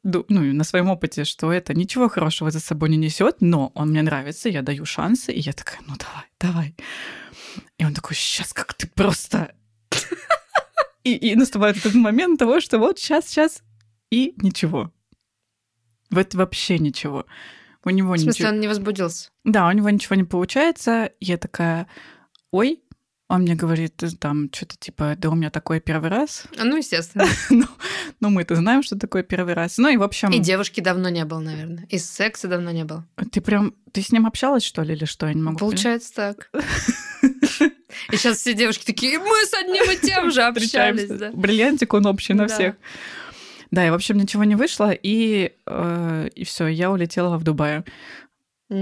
ну, 0.04 0.26
на 0.30 0.64
своем 0.64 0.90
опыте, 0.90 1.24
что 1.24 1.52
это 1.52 1.74
ничего 1.74 2.10
хорошего 2.10 2.52
за 2.52 2.60
собой 2.60 2.90
не 2.90 2.98
несет, 2.98 3.38
но 3.42 3.72
он 3.76 3.90
мне 3.90 4.02
нравится, 4.02 4.50
я 4.50 4.62
даю 4.62 4.86
шансы, 4.86 5.32
и 5.32 5.40
я 5.40 5.54
такая, 5.54 5.80
ну 5.88 5.96
давай, 5.98 6.26
давай. 6.40 6.76
И 7.78 7.86
он 7.86 7.94
такой, 7.94 8.16
сейчас 8.16 8.54
как 8.54 8.74
ты 8.74 8.88
просто... 8.88 9.54
И, 11.04 11.14
и 11.14 11.36
наступает 11.36 11.78
этот 11.78 11.94
момент 11.94 12.40
того, 12.40 12.60
что 12.60 12.80
вот 12.80 12.98
сейчас, 12.98 13.28
сейчас, 13.28 13.62
и 14.10 14.34
ничего. 14.38 14.92
Вот 16.10 16.34
вообще 16.34 16.80
ничего. 16.80 17.28
У 17.84 17.92
него 17.92 18.14
В 18.14 18.18
смысле, 18.18 18.30
ничего... 18.30 18.50
он 18.50 18.60
не 18.60 18.68
возбудился? 18.68 19.30
Да, 19.44 19.68
у 19.68 19.72
него 19.72 19.90
ничего 19.92 20.16
не 20.16 20.24
получается. 20.24 21.12
Я 21.20 21.38
такая, 21.38 21.88
ой, 22.50 22.82
он 23.28 23.42
мне 23.42 23.56
говорит, 23.56 24.04
там, 24.20 24.50
что-то 24.54 24.76
типа, 24.78 25.16
да 25.18 25.30
у 25.30 25.36
меня 25.36 25.50
такой 25.50 25.80
первый 25.80 26.10
раз. 26.10 26.46
А, 26.60 26.64
ну, 26.64 26.78
естественно. 26.78 27.26
ну, 27.50 27.66
ну, 28.20 28.30
мы-то 28.30 28.56
знаем, 28.56 28.84
что 28.84 28.98
такое 28.98 29.24
первый 29.24 29.56
раз. 29.56 29.78
Ну, 29.78 29.90
и 29.90 29.98
в 29.98 30.04
общем... 30.04 30.30
И 30.30 30.40
девушки 30.40 30.80
давно 30.80 31.10
не 31.10 31.26
было, 31.26 31.40
наверное. 31.40 31.88
И 31.90 31.98
секса 31.98 32.48
давно 32.48 32.72
не 32.72 32.84
было. 32.84 33.06
Ты 33.32 33.42
прям... 33.42 33.74
Ты 33.92 34.02
с 34.02 34.12
ним 34.12 34.28
общалась, 34.28 34.64
что 34.64 34.84
ли, 34.84 34.94
или 34.94 35.06
что? 35.06 35.28
Я 35.28 35.34
не 35.34 35.42
могу 35.42 35.58
Получается 35.58 36.14
так. 36.14 36.52
И 38.12 38.18
сейчас 38.18 38.38
все 38.38 38.54
девушки 38.54 38.86
такие, 38.86 39.18
мы 39.18 39.46
с 39.46 39.54
одним 39.54 39.90
и 39.90 39.98
тем 39.98 40.30
же 40.30 40.44
общались. 40.44 41.08
Да. 41.08 41.32
Бриллиантик 41.32 41.94
он 41.94 42.06
общий 42.06 42.34
на 42.34 42.48
всех. 42.48 42.76
Да, 43.72 43.86
и, 43.86 43.90
в 43.90 43.94
общем, 43.94 44.18
ничего 44.18 44.44
не 44.44 44.56
вышло, 44.56 44.92
и, 44.92 45.54
э, 45.66 46.30
и 46.36 46.44
все, 46.44 46.68
я 46.68 46.92
улетела 46.92 47.38
в 47.38 47.44
Дубай. 47.44 47.84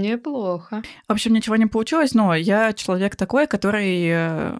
Неплохо. 0.00 0.82
В 1.08 1.12
общем, 1.12 1.32
ничего 1.32 1.56
не 1.56 1.66
получилось, 1.66 2.14
но 2.14 2.34
я 2.34 2.72
человек 2.72 3.16
такой, 3.16 3.46
который 3.46 4.08
э, 4.08 4.58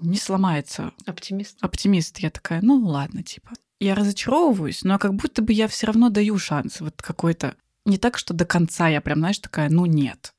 не 0.00 0.16
сломается. 0.16 0.92
Оптимист. 1.06 1.58
Оптимист. 1.60 2.18
Я 2.18 2.30
такая, 2.30 2.60
ну 2.62 2.76
ладно, 2.86 3.22
типа. 3.22 3.50
Я 3.80 3.94
разочаровываюсь, 3.94 4.84
но 4.84 4.98
как 4.98 5.14
будто 5.14 5.42
бы 5.42 5.52
я 5.52 5.68
все 5.68 5.86
равно 5.86 6.08
даю 6.08 6.38
шанс. 6.38 6.80
Вот 6.80 6.94
какой-то. 7.02 7.56
Не 7.84 7.98
так, 7.98 8.18
что 8.18 8.34
до 8.34 8.44
конца 8.44 8.88
я 8.88 9.00
прям, 9.00 9.18
знаешь, 9.18 9.38
такая, 9.38 9.68
ну 9.68 9.86
нет. 9.86 10.32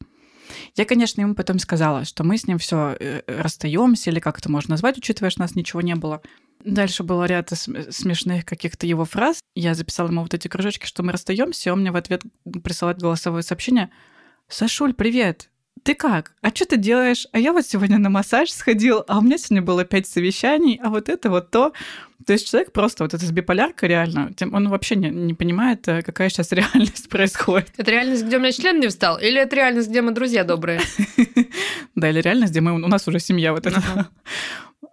Я, 0.75 0.85
конечно, 0.85 1.21
ему 1.21 1.35
потом 1.35 1.59
сказала, 1.59 2.05
что 2.05 2.23
мы 2.23 2.37
с 2.37 2.47
ним 2.47 2.57
все 2.57 2.95
э, 2.99 3.21
расстаемся, 3.27 4.09
или 4.09 4.19
как 4.19 4.39
это 4.39 4.49
можно 4.49 4.71
назвать, 4.71 4.97
учитывая, 4.97 5.29
что 5.29 5.41
у 5.41 5.43
нас 5.43 5.55
ничего 5.55 5.81
не 5.81 5.95
было. 5.95 6.21
Дальше 6.67 7.03
было 7.03 7.23
ряд 7.23 7.49
смешных 7.49 8.45
каких-то 8.45 8.85
его 8.85 9.05
фраз. 9.05 9.39
Я 9.55 9.73
записала 9.73 10.09
ему 10.09 10.21
вот 10.21 10.33
эти 10.33 10.49
кружочки, 10.49 10.85
что 10.85 11.01
мы 11.01 11.13
расстаемся, 11.13 11.69
и 11.69 11.71
он 11.71 11.79
мне 11.79 11.91
в 11.91 11.95
ответ 11.95 12.23
присылает 12.61 12.99
голосовое 12.99 13.41
сообщение. 13.41 13.89
«Сашуль, 14.49 14.93
привет! 14.93 15.49
Ты 15.83 15.95
как? 15.95 16.33
А 16.41 16.49
что 16.49 16.65
ты 16.65 16.77
делаешь? 16.77 17.27
А 17.31 17.39
я 17.39 17.53
вот 17.53 17.65
сегодня 17.65 17.97
на 17.99 18.09
массаж 18.09 18.49
сходил, 18.49 19.05
а 19.07 19.19
у 19.19 19.21
меня 19.21 19.37
сегодня 19.37 19.61
было 19.61 19.85
пять 19.85 20.07
совещаний, 20.07 20.77
а 20.83 20.89
вот 20.89 21.07
это 21.07 21.29
вот 21.29 21.51
то. 21.51 21.71
То 22.25 22.33
есть 22.33 22.49
человек 22.49 22.73
просто 22.73 23.05
вот 23.05 23.13
это 23.13 23.23
с 23.23 23.31
биполяркой 23.31 23.87
реально, 23.87 24.33
он 24.51 24.67
вообще 24.67 24.97
не, 24.97 25.09
не 25.09 25.33
понимает, 25.33 25.87
э, 25.87 26.01
какая 26.01 26.27
сейчас 26.27 26.51
реальность 26.51 27.07
происходит. 27.07 27.71
Это 27.77 27.91
реальность, 27.91 28.25
где 28.25 28.35
у 28.35 28.39
меня 28.41 28.51
член 28.51 28.81
не 28.81 28.87
встал? 28.89 29.17
Или 29.17 29.39
это 29.39 29.55
реальность, 29.55 29.87
где 29.89 30.01
мы 30.01 30.11
друзья 30.11 30.43
добрые? 30.43 30.81
Да, 31.95 32.09
или 32.11 32.21
реальность, 32.21 32.51
где 32.51 32.61
мы, 32.61 32.73
у 32.73 32.87
нас 32.87 33.07
уже 33.07 33.19
семья 33.19 33.53
вот 33.53 33.65
эта. 33.65 34.09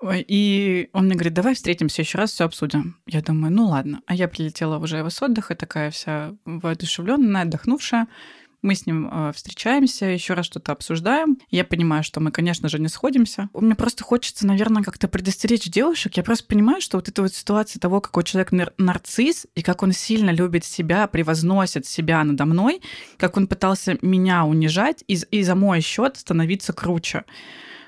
И 0.02 0.88
он 0.92 1.06
мне 1.06 1.14
говорит, 1.14 1.34
давай 1.34 1.54
встретимся 1.54 2.02
еще 2.02 2.18
раз, 2.18 2.32
все 2.32 2.44
обсудим. 2.44 2.96
Я 3.06 3.22
думаю, 3.22 3.52
ну 3.52 3.66
ладно. 3.66 4.00
А 4.06 4.14
я 4.14 4.28
прилетела 4.28 4.78
уже 4.78 5.08
с 5.08 5.22
отдыха, 5.22 5.54
такая 5.54 5.90
вся 5.90 6.34
воодушевленная, 6.44 7.42
отдохнувшая. 7.42 8.06
Мы 8.64 8.74
с 8.74 8.86
ним 8.86 9.10
э, 9.12 9.32
встречаемся, 9.34 10.06
еще 10.06 10.32
раз 10.32 10.46
что-то 10.46 10.72
обсуждаем. 10.72 11.36
Я 11.50 11.64
понимаю, 11.64 12.02
что 12.02 12.20
мы, 12.20 12.30
конечно 12.30 12.70
же, 12.70 12.78
не 12.78 12.88
сходимся. 12.88 13.50
Мне 13.52 13.74
просто 13.74 14.02
хочется, 14.04 14.46
наверное, 14.46 14.82
как-то 14.82 15.06
предостеречь 15.06 15.64
девушек. 15.64 16.16
Я 16.16 16.22
просто 16.22 16.46
понимаю, 16.46 16.80
что 16.80 16.96
вот 16.96 17.06
эта 17.06 17.20
вот 17.20 17.34
ситуация 17.34 17.78
того, 17.78 18.00
какой 18.00 18.24
человек 18.24 18.52
нар- 18.52 18.72
нарцисс, 18.78 19.46
и 19.54 19.60
как 19.60 19.82
он 19.82 19.92
сильно 19.92 20.30
любит 20.30 20.64
себя, 20.64 21.06
превозносит 21.08 21.84
себя 21.84 22.24
надо 22.24 22.46
мной, 22.46 22.80
как 23.18 23.36
он 23.36 23.48
пытался 23.48 23.98
меня 24.00 24.46
унижать 24.46 25.04
и, 25.08 25.18
и 25.30 25.42
за 25.42 25.54
мой 25.54 25.82
счет 25.82 26.16
становиться 26.16 26.72
круче. 26.72 27.24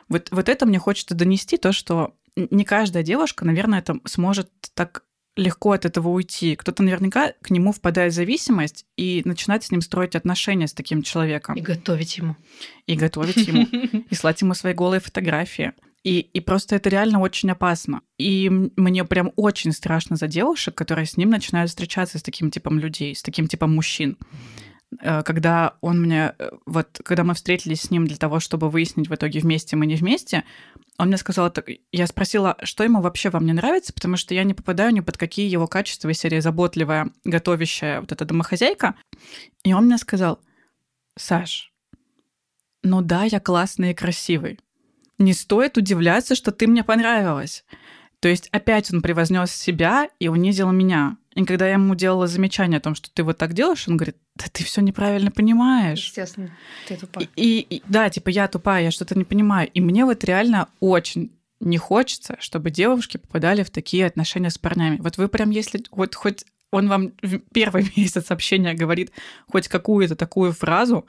Вот, 0.09 0.29
вот 0.31 0.49
это 0.49 0.67
мне 0.67 0.79
хочется 0.79 1.15
донести, 1.15 1.57
то, 1.57 1.73
что 1.73 2.15
не 2.37 2.65
каждая 2.65 3.03
девушка, 3.03 3.45
наверное, 3.45 3.81
это 3.81 3.99
сможет 4.05 4.51
так 4.75 5.05
легко 5.37 5.73
от 5.73 5.85
этого 5.85 6.09
уйти. 6.09 6.57
Кто-то 6.57 6.83
наверняка 6.83 7.33
к 7.43 7.51
нему 7.51 7.73
впадает 7.73 8.13
в 8.13 8.17
зависимость 8.17 8.87
и 8.97 9.23
начинает 9.25 9.65
с 9.65 9.71
ним 9.71 9.83
строить 9.83 10.17
отношения 10.17 10.67
с 10.67 10.73
таким 10.73 11.03
человеком. 11.03 11.57
И 11.57 11.61
готовить 11.61 12.17
ему. 12.17 12.37
И 12.87 12.97
готовить 12.97 13.37
ему. 13.37 13.67
И 14.11 14.15
слать 14.15 14.41
ему 14.41 14.55
свои 14.55 14.73
голые 14.73 15.01
фотографии. 15.01 15.73
И, 16.05 16.21
и 16.21 16.41
просто 16.41 16.77
это 16.77 16.89
реально 16.89 17.21
очень 17.21 17.51
опасно. 17.51 18.01
И 18.17 18.49
мне 18.49 19.05
прям 19.05 19.33
очень 19.37 19.73
страшно 19.73 20.17
за 20.17 20.29
девушек, 20.29 20.75
которые 20.75 21.05
с 21.05 21.17
ним 21.17 21.31
начинают 21.31 21.71
встречаться 21.71 22.19
с 22.19 22.23
таким 22.23 22.51
типом 22.51 22.79
людей, 22.79 23.15
с 23.15 23.23
таким 23.23 23.49
типом 23.49 23.75
мужчин. 23.75 24.17
Э, 24.21 24.27
когда 25.01 25.77
он 25.81 26.01
мне, 26.01 26.35
э, 26.39 26.51
вот 26.65 27.01
когда 27.05 27.25
мы 27.25 27.35
встретились 27.35 27.83
с 27.83 27.91
ним 27.91 28.07
для 28.07 28.17
того, 28.17 28.41
чтобы 28.41 28.71
выяснить 28.71 29.09
в 29.09 29.15
итоге 29.15 29.41
вместе 29.41 29.77
мы 29.77 29.87
не 29.87 29.97
вместе, 29.97 30.45
он 30.99 31.09
мне 31.09 31.17
сказал, 31.17 31.51
так, 31.51 31.69
я 31.93 32.07
спросила, 32.07 32.57
что 32.63 32.85
ему 32.85 33.01
вообще 33.01 33.31
во 33.31 33.41
мне 33.41 33.53
нравится, 33.53 33.93
потому 33.93 34.17
что 34.17 34.35
я 34.35 34.45
не 34.45 34.55
попадаю 34.55 34.93
ни 34.93 35.01
под 35.01 35.19
какие 35.19 35.51
его 35.51 35.67
качества 35.67 36.09
из 36.09 36.19
серии 36.19 36.41
заботливая, 36.41 37.11
готовящая 37.25 38.01
вот 38.01 38.13
эта 38.13 38.25
домохозяйка. 38.25 38.95
И 39.65 39.75
он 39.75 39.87
мне 39.87 39.99
сказал, 39.99 40.41
Саш, 41.19 41.73
ну 42.83 43.03
да, 43.03 43.25
я 43.25 43.41
классный 43.41 43.91
и 43.91 43.95
красивый, 43.95 44.61
не 45.19 45.33
стоит 45.33 45.77
удивляться, 45.77 46.35
что 46.35 46.53
ты 46.53 46.67
мне 46.67 46.85
понравилась. 46.85 47.65
То 48.21 48.29
есть 48.29 48.49
опять 48.53 48.93
он 48.93 49.03
превознес 49.03 49.53
себя 49.53 50.09
и 50.19 50.29
унизил 50.29 50.71
меня. 50.73 51.17
И 51.37 51.45
когда 51.45 51.67
я 51.67 51.75
ему 51.75 51.95
делала 51.95 52.27
замечание 52.27 52.79
о 52.79 52.81
том, 52.81 52.95
что 52.95 53.11
ты 53.13 53.23
вот 53.23 53.37
так 53.37 53.53
делаешь, 53.53 53.87
он 53.87 53.99
говорит, 53.99 54.17
да 54.37 54.47
ты 54.51 54.65
все 54.65 54.81
неправильно 54.81 55.31
понимаешь. 55.31 56.07
Естественно, 56.07 56.51
ты 56.89 56.97
тупая. 56.97 57.29
И, 57.37 57.59
и, 57.61 57.83
да, 57.87 58.09
типа 58.09 58.31
я 58.31 58.49
тупая, 58.49 58.85
я 58.85 58.91
что-то 58.91 59.19
не 59.19 59.25
понимаю. 59.25 59.69
И 59.75 59.83
мне 59.83 60.07
вот 60.07 60.25
реально 60.25 60.69
очень 60.81 61.31
не 61.61 61.77
хочется, 61.77 62.37
чтобы 62.41 62.71
девушки 62.71 63.19
попадали 63.19 63.63
в 63.65 63.71
такие 63.71 64.07
отношения 64.07 64.49
с 64.49 64.57
парнями. 64.57 64.97
Вот 64.97 65.19
вы 65.19 65.29
прям, 65.29 65.51
если 65.51 65.83
вот 65.91 66.15
хоть 66.15 66.47
он 66.71 66.89
вам 66.89 67.13
в 67.21 67.39
первый 67.53 67.93
месяц 67.97 68.31
общения 68.31 68.73
говорит 68.73 69.13
хоть 69.53 69.69
какую-то 69.69 70.17
такую 70.17 70.53
фразу, 70.53 71.07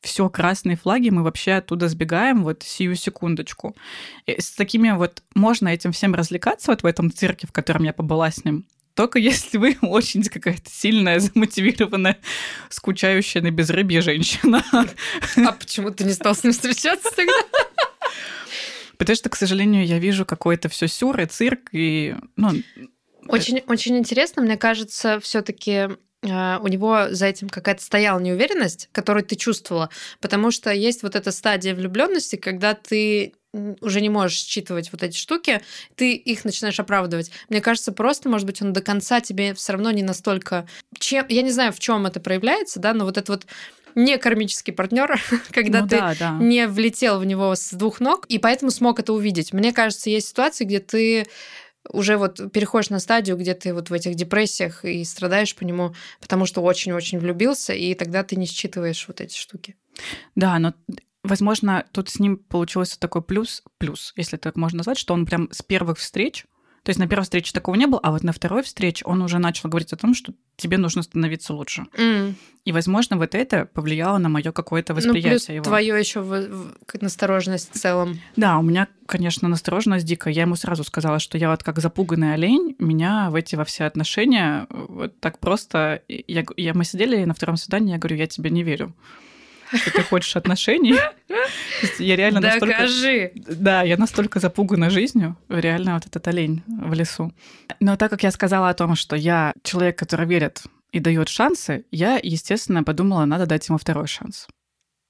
все 0.00 0.30
красные 0.30 0.78
флаги, 0.78 1.10
мы 1.10 1.22
вообще 1.22 1.52
оттуда 1.52 1.88
сбегаем 1.88 2.44
вот 2.44 2.62
сию 2.62 2.96
секундочку. 2.96 3.76
И 4.24 4.40
с 4.40 4.52
такими 4.52 4.92
вот 4.92 5.22
можно 5.34 5.68
этим 5.68 5.92
всем 5.92 6.14
развлекаться 6.14 6.70
вот 6.70 6.82
в 6.82 6.86
этом 6.86 7.12
цирке, 7.12 7.46
в 7.46 7.52
котором 7.52 7.82
я 7.82 7.92
побыла 7.92 8.30
с 8.30 8.42
ним, 8.42 8.64
только 9.00 9.18
если 9.18 9.56
вы 9.56 9.78
очень 9.82 10.22
какая-то 10.24 10.70
сильная, 10.70 11.20
замотивированная, 11.20 12.18
скучающая 12.68 13.40
на 13.40 13.50
безрыбье 13.50 14.02
женщина. 14.02 14.62
А 14.72 15.52
почему 15.52 15.90
ты 15.90 16.04
не 16.04 16.12
стал 16.12 16.34
с 16.34 16.44
ним 16.44 16.52
встречаться 16.52 17.08
тогда? 17.16 17.32
Потому 18.98 19.16
что, 19.16 19.30
к 19.30 19.36
сожалению, 19.36 19.86
я 19.86 19.98
вижу 19.98 20.26
какой-то 20.26 20.68
все 20.68 20.86
сюр 20.86 21.18
и 21.18 21.24
цирк, 21.24 21.70
и 21.72 22.14
ну, 22.36 22.50
очень, 23.26 23.62
очень 23.68 23.96
интересно, 23.96 24.42
мне 24.42 24.58
кажется, 24.58 25.18
все-таки 25.20 25.88
э, 26.22 26.58
у 26.58 26.68
него 26.68 27.06
за 27.08 27.24
этим 27.24 27.48
какая-то 27.48 27.82
стояла 27.82 28.20
неуверенность, 28.20 28.90
которую 28.92 29.24
ты 29.24 29.34
чувствовала, 29.34 29.88
потому 30.20 30.50
что 30.50 30.70
есть 30.70 31.02
вот 31.02 31.16
эта 31.16 31.32
стадия 31.32 31.74
влюбленности, 31.74 32.36
когда 32.36 32.74
ты 32.74 33.32
уже 33.52 34.00
не 34.00 34.08
можешь 34.08 34.38
считывать 34.38 34.92
вот 34.92 35.02
эти 35.02 35.16
штуки, 35.16 35.60
ты 35.96 36.14
их 36.14 36.44
начинаешь 36.44 36.78
оправдывать. 36.78 37.30
Мне 37.48 37.60
кажется, 37.60 37.92
просто, 37.92 38.28
может 38.28 38.46
быть, 38.46 38.62
он 38.62 38.72
до 38.72 38.80
конца 38.80 39.20
тебе 39.20 39.54
все 39.54 39.72
равно 39.72 39.90
не 39.90 40.02
настолько... 40.02 40.66
Чем... 40.98 41.26
Я 41.28 41.42
не 41.42 41.50
знаю, 41.50 41.72
в 41.72 41.80
чем 41.80 42.06
это 42.06 42.20
проявляется, 42.20 42.80
да, 42.80 42.94
но 42.94 43.04
вот 43.04 43.18
это 43.18 43.32
вот 43.32 43.46
не 43.94 44.18
кармический 44.18 44.72
партнер, 44.72 45.20
когда 45.50 45.82
ну, 45.82 45.88
ты 45.88 45.98
да, 45.98 46.14
да. 46.18 46.38
не 46.38 46.66
влетел 46.68 47.18
в 47.18 47.24
него 47.24 47.54
с 47.54 47.72
двух 47.72 48.00
ног, 48.00 48.26
и 48.26 48.38
поэтому 48.38 48.70
смог 48.70 49.00
это 49.00 49.12
увидеть. 49.12 49.52
Мне 49.52 49.72
кажется, 49.72 50.10
есть 50.10 50.28
ситуации, 50.28 50.64
где 50.64 50.78
ты 50.78 51.26
уже 51.88 52.16
вот 52.18 52.52
переходишь 52.52 52.90
на 52.90 53.00
стадию, 53.00 53.36
где 53.36 53.54
ты 53.54 53.72
вот 53.74 53.90
в 53.90 53.92
этих 53.92 54.14
депрессиях 54.14 54.84
и 54.84 55.02
страдаешь 55.04 55.56
по 55.56 55.64
нему, 55.64 55.94
потому 56.20 56.46
что 56.46 56.60
очень-очень 56.60 57.18
влюбился, 57.18 57.72
и 57.72 57.94
тогда 57.94 58.22
ты 58.22 58.36
не 58.36 58.46
считываешь 58.46 59.06
вот 59.08 59.20
эти 59.20 59.36
штуки. 59.36 59.76
Да, 60.34 60.58
но 60.58 60.74
возможно, 61.22 61.84
тут 61.92 62.08
с 62.08 62.18
ним 62.18 62.36
получился 62.36 62.98
такой 62.98 63.22
плюс, 63.22 63.62
плюс, 63.78 64.12
если 64.16 64.36
так 64.36 64.56
можно 64.56 64.78
назвать, 64.78 64.98
что 64.98 65.14
он 65.14 65.26
прям 65.26 65.48
с 65.52 65.62
первых 65.62 65.98
встреч 65.98 66.46
то 66.82 66.90
есть 66.90 66.98
на 66.98 67.06
первой 67.06 67.24
встрече 67.24 67.52
такого 67.52 67.74
не 67.74 67.86
было, 67.86 68.00
а 68.02 68.10
вот 68.10 68.24
на 68.24 68.32
второй 68.32 68.62
встрече 68.62 69.04
он 69.04 69.20
уже 69.20 69.38
начал 69.38 69.68
говорить 69.68 69.92
о 69.92 69.96
том, 69.96 70.14
что 70.14 70.32
тебе 70.56 70.78
нужно 70.78 71.02
становиться 71.02 71.52
лучше. 71.52 71.84
Mm. 71.96 72.34
И, 72.64 72.72
возможно, 72.72 73.18
вот 73.18 73.34
это 73.34 73.66
повлияло 73.66 74.16
на 74.16 74.30
мое 74.30 74.50
какое-то 74.50 74.94
восприятие 74.94 75.32
ну, 75.32 75.38
плюс 75.38 75.48
его. 75.48 75.64
Твое 75.64 75.98
еще 75.98 76.20
в, 76.20 76.48
в, 76.48 77.02
настороженность 77.02 77.72
в 77.72 77.78
целом. 77.78 78.18
Да, 78.36 78.58
у 78.58 78.62
меня, 78.62 78.88
конечно, 79.04 79.46
настороженность 79.48 80.06
дикая. 80.06 80.32
Я 80.32 80.42
ему 80.42 80.56
сразу 80.56 80.82
сказала, 80.82 81.18
что 81.18 81.36
я 81.36 81.50
вот 81.50 81.62
как 81.62 81.80
запуганный 81.80 82.32
олень, 82.32 82.76
меня 82.78 83.28
в 83.30 83.34
эти 83.34 83.56
во 83.56 83.64
все 83.64 83.84
отношения 83.84 84.66
вот 84.70 85.20
так 85.20 85.38
просто. 85.38 86.02
Я, 86.08 86.44
я, 86.56 86.72
мы 86.72 86.84
сидели 86.84 87.24
на 87.24 87.34
втором 87.34 87.56
свидании, 87.56 87.92
я 87.92 87.98
говорю, 87.98 88.16
я 88.16 88.26
тебе 88.26 88.48
не 88.48 88.62
верю 88.62 88.94
что 89.74 89.90
ты 89.90 90.02
хочешь 90.02 90.36
отношений. 90.36 90.94
Я 91.98 92.16
реально 92.16 92.40
настолько... 92.40 92.66
Докажи! 92.66 93.32
Да, 93.34 93.82
я 93.82 93.96
настолько 93.96 94.40
запугана 94.40 94.90
жизнью, 94.90 95.36
реально 95.48 95.94
вот 95.94 96.06
этот 96.06 96.26
олень 96.28 96.62
в 96.66 96.92
лесу. 96.92 97.32
Но 97.78 97.96
так 97.96 98.10
как 98.10 98.22
я 98.22 98.30
сказала 98.30 98.68
о 98.68 98.74
том, 98.74 98.94
что 98.96 99.16
я 99.16 99.52
человек, 99.62 99.98
который 99.98 100.26
верит 100.26 100.62
и 100.92 101.00
дает 101.00 101.28
шансы, 101.28 101.84
я, 101.90 102.18
естественно, 102.22 102.82
подумала, 102.82 103.24
надо 103.24 103.46
дать 103.46 103.68
ему 103.68 103.78
второй 103.78 104.06
шанс. 104.06 104.48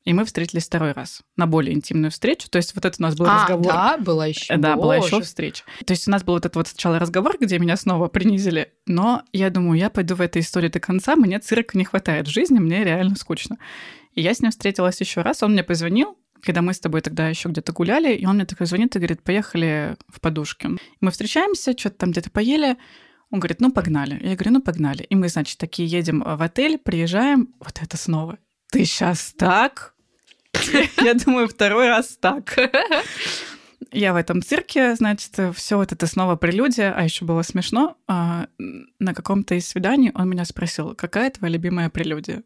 И 0.04 0.14
мы 0.14 0.24
встретились 0.24 0.64
второй 0.64 0.92
раз 0.92 1.20
на 1.36 1.46
более 1.46 1.74
интимную 1.74 2.10
встречу. 2.10 2.48
То 2.48 2.56
есть 2.56 2.74
вот 2.74 2.84
это 2.86 2.96
у 2.98 3.02
нас 3.02 3.14
был 3.14 3.26
а, 3.26 3.42
разговор. 3.42 3.66
Да, 3.66 3.98
была 3.98 4.26
еще. 4.26 4.56
Да, 4.56 4.74
Боже. 4.74 4.82
была 4.82 4.96
еще 4.96 5.20
встреча. 5.20 5.64
То 5.84 5.92
есть 5.92 6.08
у 6.08 6.10
нас 6.10 6.24
был 6.24 6.34
вот 6.34 6.46
этот 6.46 6.56
вот 6.56 6.68
сначала 6.68 6.98
разговор, 6.98 7.36
где 7.38 7.58
меня 7.58 7.76
снова 7.76 8.08
принизили. 8.08 8.72
Но 8.86 9.22
я 9.32 9.50
думаю, 9.50 9.78
я 9.78 9.90
пойду 9.90 10.14
в 10.14 10.22
этой 10.22 10.40
истории 10.40 10.68
до 10.68 10.80
конца. 10.80 11.16
Мне 11.16 11.38
цирка 11.38 11.76
не 11.76 11.84
хватает 11.84 12.28
в 12.28 12.30
жизни, 12.30 12.58
мне 12.58 12.82
реально 12.82 13.14
скучно. 13.14 13.58
И 14.14 14.22
я 14.22 14.34
с 14.34 14.40
ним 14.40 14.50
встретилась 14.50 15.00
еще 15.00 15.22
раз. 15.22 15.42
Он 15.42 15.52
мне 15.52 15.62
позвонил, 15.62 16.18
когда 16.42 16.62
мы 16.62 16.74
с 16.74 16.80
тобой 16.80 17.00
тогда 17.00 17.28
еще 17.28 17.48
где-то 17.48 17.72
гуляли, 17.72 18.14
и 18.14 18.26
он 18.26 18.36
мне 18.36 18.46
такой 18.46 18.66
звонит 18.66 18.94
и 18.96 18.98
говорит, 18.98 19.22
поехали 19.22 19.96
в 20.08 20.20
подушки. 20.20 20.70
Мы 21.00 21.10
встречаемся, 21.10 21.76
что-то 21.76 21.98
там 21.98 22.10
где-то 22.10 22.30
поели. 22.30 22.76
Он 23.30 23.38
говорит, 23.38 23.60
ну 23.60 23.70
погнали. 23.70 24.18
Я 24.22 24.34
говорю, 24.34 24.52
ну 24.52 24.62
погнали. 24.62 25.04
И 25.04 25.14
мы, 25.14 25.28
значит, 25.28 25.58
такие 25.58 25.88
едем 25.88 26.22
в 26.24 26.42
отель, 26.42 26.78
приезжаем. 26.78 27.54
Вот 27.60 27.78
это 27.80 27.96
снова. 27.96 28.38
Ты 28.70 28.84
сейчас 28.84 29.34
так? 29.36 29.94
Я 31.00 31.14
думаю, 31.14 31.48
второй 31.48 31.88
раз 31.88 32.16
так. 32.20 32.56
Я 33.92 34.12
в 34.12 34.16
этом 34.16 34.42
цирке, 34.42 34.94
значит, 34.94 35.38
все 35.54 35.76
вот 35.76 35.90
это 35.90 36.06
снова 36.06 36.36
прелюдия, 36.36 36.92
а 36.92 37.02
еще 37.02 37.24
было 37.24 37.42
смешно. 37.42 37.96
А, 38.06 38.46
на 38.98 39.14
каком-то 39.14 39.54
из 39.54 39.66
свиданий 39.68 40.12
он 40.14 40.28
меня 40.28 40.44
спросил, 40.44 40.94
какая 40.94 41.30
твоя 41.30 41.54
любимая 41.54 41.88
прелюдия? 41.88 42.42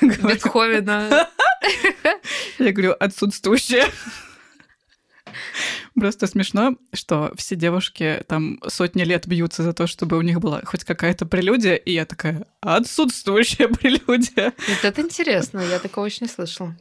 Бетховена. 0.00 1.28
Я 2.58 2.72
говорю, 2.72 2.94
отсутствующая. 2.98 3.86
Просто 5.94 6.26
смешно, 6.26 6.76
что 6.92 7.32
все 7.36 7.56
девушки 7.56 8.22
там 8.28 8.60
сотни 8.68 9.02
лет 9.02 9.26
бьются 9.26 9.62
за 9.62 9.72
то, 9.72 9.86
чтобы 9.86 10.16
у 10.16 10.22
них 10.22 10.40
была 10.40 10.62
хоть 10.64 10.84
какая-то 10.84 11.26
прелюдия, 11.26 11.74
и 11.74 11.92
я 11.92 12.06
такая, 12.06 12.46
отсутствующая 12.60 13.68
прелюдия. 13.68 14.52
Вот 14.68 14.84
это 14.84 15.00
интересно, 15.00 15.60
я 15.60 15.78
такого 15.78 16.06
еще 16.06 16.18
не 16.20 16.28
слышала. 16.28 16.76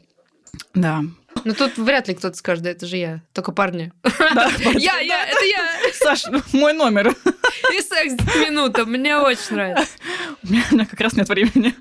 Да. 0.73 1.03
Ну 1.45 1.53
тут 1.53 1.77
вряд 1.77 2.07
ли 2.07 2.15
кто-то 2.15 2.35
скажет, 2.35 2.63
да 2.63 2.69
это 2.71 2.85
же 2.85 2.97
я, 2.97 3.21
только 3.33 3.51
парни. 3.51 3.91
Да, 4.03 4.51
я, 4.73 4.99
я, 4.99 5.25
это 5.27 5.45
я. 5.45 5.93
Саша, 5.93 6.43
мой 6.53 6.73
номер. 6.73 7.15
И 7.73 7.81
секс 7.81 8.13
минута, 8.35 8.85
мне 8.85 9.17
очень 9.17 9.55
нравится. 9.55 9.93
У 10.43 10.51
меня 10.51 10.85
как 10.85 10.99
раз 10.99 11.13
нет 11.13 11.27
времени. 11.29 11.73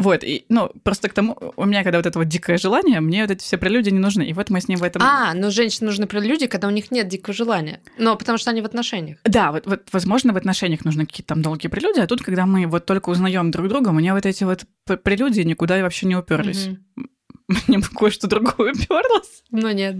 Вот, 0.00 0.24
и, 0.24 0.44
ну, 0.48 0.70
просто 0.82 1.08
к 1.08 1.12
тому, 1.12 1.36
у 1.56 1.64
меня 1.66 1.84
когда 1.84 1.98
вот 1.98 2.06
это 2.06 2.18
вот 2.18 2.26
дикое 2.26 2.56
желание, 2.56 3.00
мне 3.00 3.22
вот 3.22 3.30
эти 3.30 3.42
все 3.42 3.58
прелюдии 3.58 3.90
не 3.90 3.98
нужны. 3.98 4.22
И 4.22 4.32
вот 4.32 4.50
мы 4.50 4.60
с 4.60 4.68
ним 4.68 4.78
в 4.78 4.82
этом... 4.82 5.02
А, 5.02 5.34
ну 5.34 5.50
женщине 5.50 5.88
нужны 5.88 6.06
прелюдии, 6.06 6.46
когда 6.46 6.68
у 6.68 6.70
них 6.70 6.90
нет 6.90 7.08
дикого 7.08 7.34
желания. 7.34 7.80
Но 7.98 8.16
потому 8.16 8.38
что 8.38 8.50
они 8.50 8.62
в 8.62 8.64
отношениях. 8.64 9.18
Да, 9.24 9.52
вот, 9.52 9.66
вот 9.66 9.82
возможно, 9.92 10.32
в 10.32 10.36
отношениях 10.36 10.84
нужны 10.84 11.04
какие-то 11.06 11.34
там 11.34 11.42
долгие 11.42 11.68
прелюдии, 11.68 12.00
а 12.00 12.06
тут, 12.06 12.22
когда 12.22 12.46
мы 12.46 12.66
вот 12.66 12.86
только 12.86 13.10
узнаем 13.10 13.50
друг 13.50 13.68
друга, 13.68 13.92
мне 13.92 14.14
вот 14.14 14.24
эти 14.26 14.44
вот 14.44 14.64
прелюдии 15.02 15.42
никуда 15.42 15.80
вообще 15.82 16.06
не 16.06 16.16
уперлись. 16.16 16.68
Угу. 16.68 17.06
Мне 17.66 17.80
кое-что 17.80 18.28
другое 18.28 18.72
уперлось. 18.74 19.42
Ну 19.50 19.70
нет. 19.70 19.96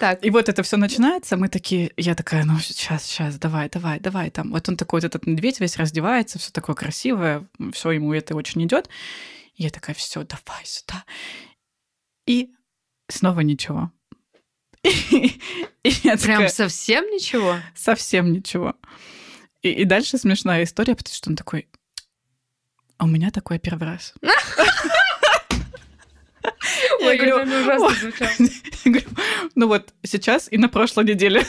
Так. 0.00 0.24
И 0.24 0.30
вот 0.30 0.48
это 0.48 0.62
все 0.62 0.76
начинается, 0.76 1.36
мы 1.36 1.48
такие, 1.48 1.92
я 1.96 2.14
такая, 2.14 2.44
ну 2.44 2.58
сейчас, 2.58 3.04
сейчас, 3.04 3.38
давай, 3.38 3.68
давай, 3.68 4.00
давай, 4.00 4.30
там. 4.30 4.52
Вот 4.52 4.68
он 4.68 4.76
такой, 4.76 5.00
вот 5.00 5.04
этот 5.04 5.26
медведь 5.26 5.60
весь 5.60 5.76
раздевается, 5.76 6.38
все 6.38 6.50
такое 6.52 6.74
красивое, 6.74 7.46
все 7.72 7.90
ему 7.90 8.14
это 8.14 8.34
очень 8.34 8.64
идет. 8.64 8.88
Я 9.56 9.70
такая, 9.70 9.94
все, 9.94 10.24
давай 10.24 10.64
сюда. 10.64 11.04
И 12.26 12.52
снова 13.08 13.40
ничего. 13.40 13.92
И, 14.82 15.40
и 15.82 15.90
Прям 16.02 16.18
такая, 16.18 16.48
совсем 16.48 17.04
ничего? 17.10 17.56
Совсем 17.74 18.32
ничего. 18.32 18.74
И, 19.62 19.70
и 19.70 19.84
дальше 19.84 20.18
смешная 20.18 20.64
история, 20.64 20.96
потому 20.96 21.14
что 21.14 21.30
он 21.30 21.36
такой, 21.36 21.68
а 22.98 23.04
у 23.04 23.06
меня 23.06 23.30
такой 23.30 23.58
первый 23.58 23.84
раз. 23.84 24.14
Я 27.00 27.16
говорю, 27.16 27.36
ужасно 27.42 28.12
Я 28.84 28.90
говорю, 28.90 29.08
ну 29.54 29.68
вот 29.68 29.94
сейчас 30.02 30.48
и 30.50 30.58
на 30.58 30.68
прошлой 30.68 31.04
неделе. 31.04 31.44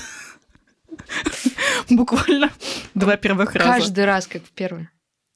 Буквально 1.89 2.51
два 2.93 3.17
первых 3.17 3.55
раза. 3.55 3.79
Каждый 3.79 4.05
раз, 4.05 4.27
как 4.27 4.43
в 4.43 4.51
первый. 4.51 4.89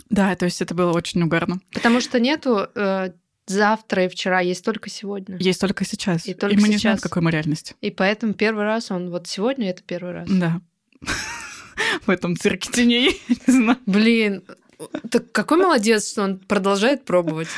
Да, 0.09 0.35
то 0.35 0.45
есть 0.45 0.61
это 0.61 0.75
было 0.75 0.91
очень 0.91 1.21
угарно. 1.21 1.61
Потому 1.73 2.01
что 2.01 2.19
нету 2.19 2.67
э, 2.75 3.11
завтра 3.47 4.05
и 4.05 4.09
вчера, 4.09 4.41
есть 4.41 4.63
только 4.63 4.89
сегодня. 4.89 5.37
Есть 5.37 5.61
только 5.61 5.85
сейчас. 5.85 6.27
И, 6.27 6.33
только 6.33 6.55
и 6.55 6.57
мы 6.57 6.63
сейчас. 6.63 6.71
не 6.71 6.77
знаем, 6.79 6.97
какой 6.97 7.21
мы 7.21 7.31
реальности. 7.31 7.75
И 7.81 7.91
поэтому 7.91 8.33
первый 8.33 8.65
раз 8.65 8.91
он 8.91 9.09
вот 9.09 9.27
сегодня 9.27 9.69
это 9.69 9.83
первый 9.83 10.13
раз. 10.13 10.29
Да. 10.29 10.61
В 12.05 12.09
этом 12.09 12.35
цирке 12.35 12.71
теней, 12.71 13.21
не 13.47 13.53
знаю. 13.53 13.77
Блин, 13.85 14.43
так 15.09 15.31
какой 15.31 15.57
молодец, 15.57 16.11
что 16.11 16.23
он 16.23 16.39
продолжает 16.39 17.05
пробовать. 17.05 17.49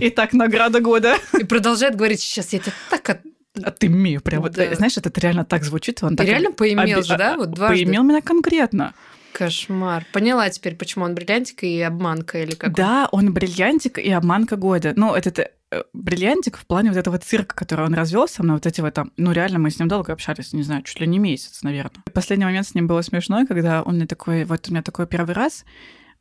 Итак, 0.00 0.32
награда 0.32 0.80
года. 0.80 1.16
И 1.38 1.44
продолжает 1.44 1.96
говорить, 1.96 2.20
сейчас 2.20 2.52
я 2.52 2.58
тебя 2.58 2.72
так 2.90 3.22
а 3.64 3.70
ты 3.72 3.88
имею 3.88 4.20
прям 4.20 4.42
вот, 4.42 4.52
да. 4.52 4.72
знаешь, 4.74 4.96
это 4.96 5.10
реально 5.20 5.44
так 5.44 5.64
звучит. 5.64 6.02
Он 6.02 6.10
ты 6.10 6.18
так 6.18 6.26
реально 6.26 6.52
поимел 6.52 6.98
оби... 6.98 7.06
же, 7.06 7.16
да? 7.16 7.36
Вот 7.36 7.50
дважды. 7.50 7.84
Поимел 7.84 8.04
меня 8.04 8.20
конкретно. 8.20 8.94
Кошмар. 9.32 10.06
Поняла 10.12 10.48
теперь, 10.50 10.76
почему 10.76 11.04
он 11.04 11.14
бриллиантик 11.14 11.64
и 11.64 11.80
обманка 11.80 12.42
или 12.42 12.54
как? 12.54 12.74
Да, 12.74 13.08
он, 13.10 13.32
бриллиантик 13.32 13.98
и 13.98 14.10
обманка 14.10 14.56
года. 14.56 14.92
Ну, 14.96 15.14
это 15.14 15.50
э, 15.70 15.82
бриллиантик 15.92 16.56
в 16.56 16.66
плане 16.66 16.90
вот 16.90 16.98
этого 16.98 17.18
цирка, 17.18 17.54
который 17.54 17.86
он 17.86 17.94
развел 17.94 18.28
со 18.28 18.42
мной, 18.42 18.56
вот 18.56 18.66
эти 18.66 18.80
вот 18.80 18.94
там, 18.94 19.12
ну 19.16 19.32
реально 19.32 19.58
мы 19.58 19.70
с 19.70 19.78
ним 19.78 19.88
долго 19.88 20.12
общались, 20.12 20.52
не 20.52 20.62
знаю, 20.62 20.82
чуть 20.82 21.00
ли 21.00 21.06
не 21.06 21.18
месяц, 21.18 21.62
наверное. 21.62 22.02
Последний 22.12 22.44
момент 22.44 22.66
с 22.66 22.74
ним 22.74 22.86
было 22.86 23.02
смешной, 23.02 23.46
когда 23.46 23.82
он 23.82 23.96
мне 23.96 24.06
такой, 24.06 24.44
вот 24.44 24.68
у 24.68 24.72
меня 24.72 24.82
такой 24.82 25.06
первый 25.06 25.34
раз, 25.34 25.64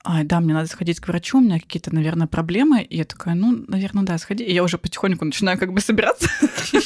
а, 0.03 0.23
да, 0.23 0.39
мне 0.39 0.53
надо 0.53 0.67
сходить 0.67 0.99
к 0.99 1.07
врачу, 1.07 1.39
у 1.39 1.41
меня 1.41 1.59
какие-то, 1.59 1.93
наверное, 1.93 2.27
проблемы. 2.27 2.81
И 2.81 2.97
я 2.97 3.05
такая, 3.05 3.35
ну, 3.35 3.65
наверное, 3.67 4.03
да, 4.03 4.17
сходи. 4.17 4.43
И 4.43 4.53
я 4.53 4.63
уже 4.63 4.77
потихоньку 4.77 5.25
начинаю 5.25 5.57
как 5.59 5.73
бы 5.73 5.81
собираться, 5.81 6.29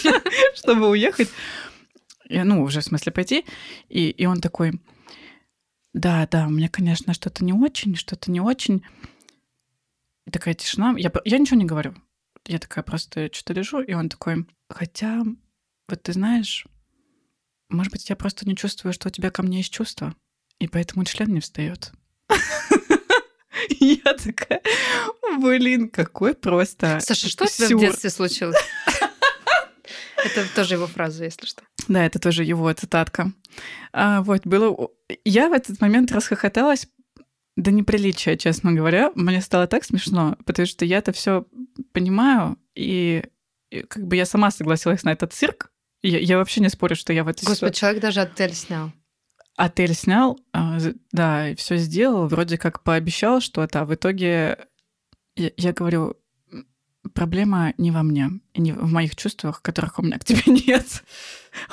чтобы 0.56 0.89
уехать. 0.89 1.30
Ну, 2.30 2.63
уже 2.63 2.82
в 2.82 2.86
смысле 2.86 3.12
пойти. 3.12 3.45
И, 3.89 4.26
он 4.26 4.41
такой, 4.41 4.82
да, 5.93 6.28
да, 6.32 6.47
у 6.47 6.49
меня, 6.49 6.69
конечно, 6.69 7.13
что-то 7.13 7.45
не 7.45 7.54
очень, 7.54 7.95
что-то 7.95 8.32
не 8.32 8.41
очень. 8.41 8.84
Такая 10.32 10.56
тишина. 10.56 10.95
Я, 10.97 11.12
я 11.26 11.38
ничего 11.38 11.60
не 11.60 11.65
говорю. 11.65 11.95
Я 12.47 12.58
такая 12.58 12.84
просто 12.84 13.30
что-то 13.32 13.54
лежу, 13.54 13.80
и 13.80 13.93
он 13.93 14.10
такой, 14.10 14.47
хотя, 14.69 15.23
вот 15.88 16.04
ты 16.04 16.13
знаешь, 16.13 16.65
может 17.69 17.91
быть, 17.91 18.10
я 18.10 18.15
просто 18.15 18.47
не 18.47 18.56
чувствую, 18.56 18.91
что 18.93 19.08
у 19.08 19.12
тебя 19.12 19.30
ко 19.30 19.43
мне 19.43 19.58
есть 19.58 19.71
чувства, 19.71 20.15
и 20.60 20.67
поэтому 20.67 21.06
член 21.06 21.34
не 21.34 21.39
встает. 21.39 21.93
Я 23.79 24.13
такая, 24.13 24.61
блин, 25.39 25.89
какой 25.89 26.33
просто... 26.33 26.99
Саша, 27.01 27.27
что 27.29 27.45
у 27.45 27.47
тебя 27.47 27.75
в 27.75 27.79
детстве 27.79 28.09
случилось? 28.09 28.57
Это 30.17 30.55
тоже 30.55 30.75
его 30.75 30.87
фраза, 30.87 31.25
если 31.25 31.45
что. 31.45 31.63
Да, 31.89 32.05
это 32.05 32.17
тоже 32.17 32.45
его 32.45 32.71
цитатка. 32.71 33.33
А, 33.91 34.21
вот, 34.21 34.47
было... 34.47 34.89
Я 35.25 35.49
в 35.49 35.51
этот 35.51 35.81
момент 35.81 36.13
расхохоталась 36.13 36.87
до 37.57 37.71
неприличия, 37.71 38.37
честно 38.37 38.71
говоря. 38.71 39.11
Мне 39.15 39.41
стало 39.41 39.67
так 39.67 39.83
смешно, 39.83 40.37
потому 40.45 40.65
что 40.65 40.85
я 40.85 40.99
это 40.99 41.11
все 41.11 41.45
понимаю, 41.91 42.57
и, 42.73 43.25
и 43.69 43.81
как 43.81 44.07
бы 44.07 44.15
я 44.15 44.25
сама 44.25 44.49
согласилась 44.49 45.03
на 45.03 45.11
этот 45.11 45.33
цирк. 45.33 45.71
Я, 46.01 46.19
я 46.19 46.37
вообще 46.37 46.61
не 46.61 46.69
спорю, 46.69 46.95
что 46.95 47.11
я 47.11 47.25
в 47.25 47.27
это... 47.27 47.45
Господи, 47.45 47.73
человек 47.73 48.01
даже 48.01 48.21
отель 48.21 48.53
снял 48.53 48.93
отель 49.55 49.93
снял, 49.93 50.39
а, 50.51 50.77
да, 51.11 51.49
и 51.49 51.55
все 51.55 51.77
сделал, 51.77 52.27
вроде 52.27 52.57
как 52.57 52.83
пообещал 52.83 53.41
что-то, 53.41 53.81
а 53.81 53.85
в 53.85 53.93
итоге 53.93 54.57
я, 55.35 55.51
я 55.57 55.73
говорю, 55.73 56.15
проблема 57.13 57.73
не 57.77 57.91
во 57.91 58.03
мне 58.03 58.31
и 58.53 58.61
не 58.61 58.71
в 58.71 58.91
моих 58.91 59.15
чувствах, 59.15 59.61
которых 59.61 59.99
у 59.99 60.03
меня 60.03 60.19
к 60.19 60.25
тебе 60.25 60.41
нет. 60.67 61.03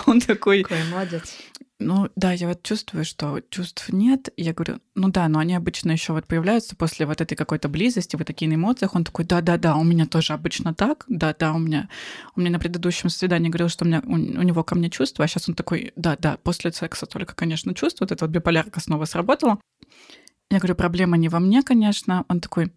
Он 0.06 0.20
такой... 0.20 0.62
Какой 0.62 0.84
молодец. 0.90 1.36
Ну 1.82 2.10
да, 2.14 2.32
я 2.32 2.46
вот 2.46 2.62
чувствую, 2.62 3.06
что 3.06 3.40
чувств 3.48 3.88
нет. 3.88 4.28
Я 4.36 4.52
говорю, 4.52 4.80
ну 4.94 5.08
да, 5.08 5.26
но 5.28 5.38
они 5.38 5.54
обычно 5.54 5.92
еще 5.92 6.12
вот 6.12 6.26
появляются 6.26 6.76
после 6.76 7.06
вот 7.06 7.22
этой 7.22 7.36
какой-то 7.36 7.70
близости, 7.70 8.16
вот 8.16 8.26
такие 8.26 8.50
на 8.50 8.56
эмоциях. 8.56 8.94
Он 8.94 9.02
такой, 9.02 9.24
да-да-да, 9.24 9.76
у 9.76 9.82
меня 9.82 10.04
тоже 10.04 10.34
обычно 10.34 10.74
так. 10.74 11.06
Да-да, 11.08 11.54
у 11.54 11.58
меня... 11.58 11.88
У 12.36 12.40
меня 12.40 12.50
на 12.50 12.58
предыдущем 12.58 13.08
свидании 13.08 13.48
говорил, 13.48 13.70
что 13.70 13.86
у, 13.86 13.88
меня, 13.88 14.02
у, 14.04 14.12
у 14.12 14.16
него 14.42 14.62
ко 14.62 14.74
мне 14.74 14.90
чувства, 14.90 15.24
а 15.24 15.28
сейчас 15.28 15.48
он 15.48 15.54
такой, 15.54 15.92
да-да, 15.96 16.36
после 16.42 16.70
секса 16.70 17.06
только, 17.06 17.34
конечно, 17.34 17.74
чувство. 17.74 18.04
Вот 18.04 18.12
эта 18.12 18.26
вот 18.26 18.30
биполярка 18.30 18.78
снова 18.80 19.06
сработала. 19.06 19.58
Я 20.50 20.58
говорю, 20.58 20.74
проблема 20.74 21.16
не 21.16 21.30
во 21.30 21.40
мне, 21.40 21.62
конечно. 21.62 22.26
Он 22.28 22.40
такой, 22.40 22.74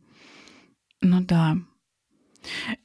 ну 1.02 1.20
да, 1.20 1.58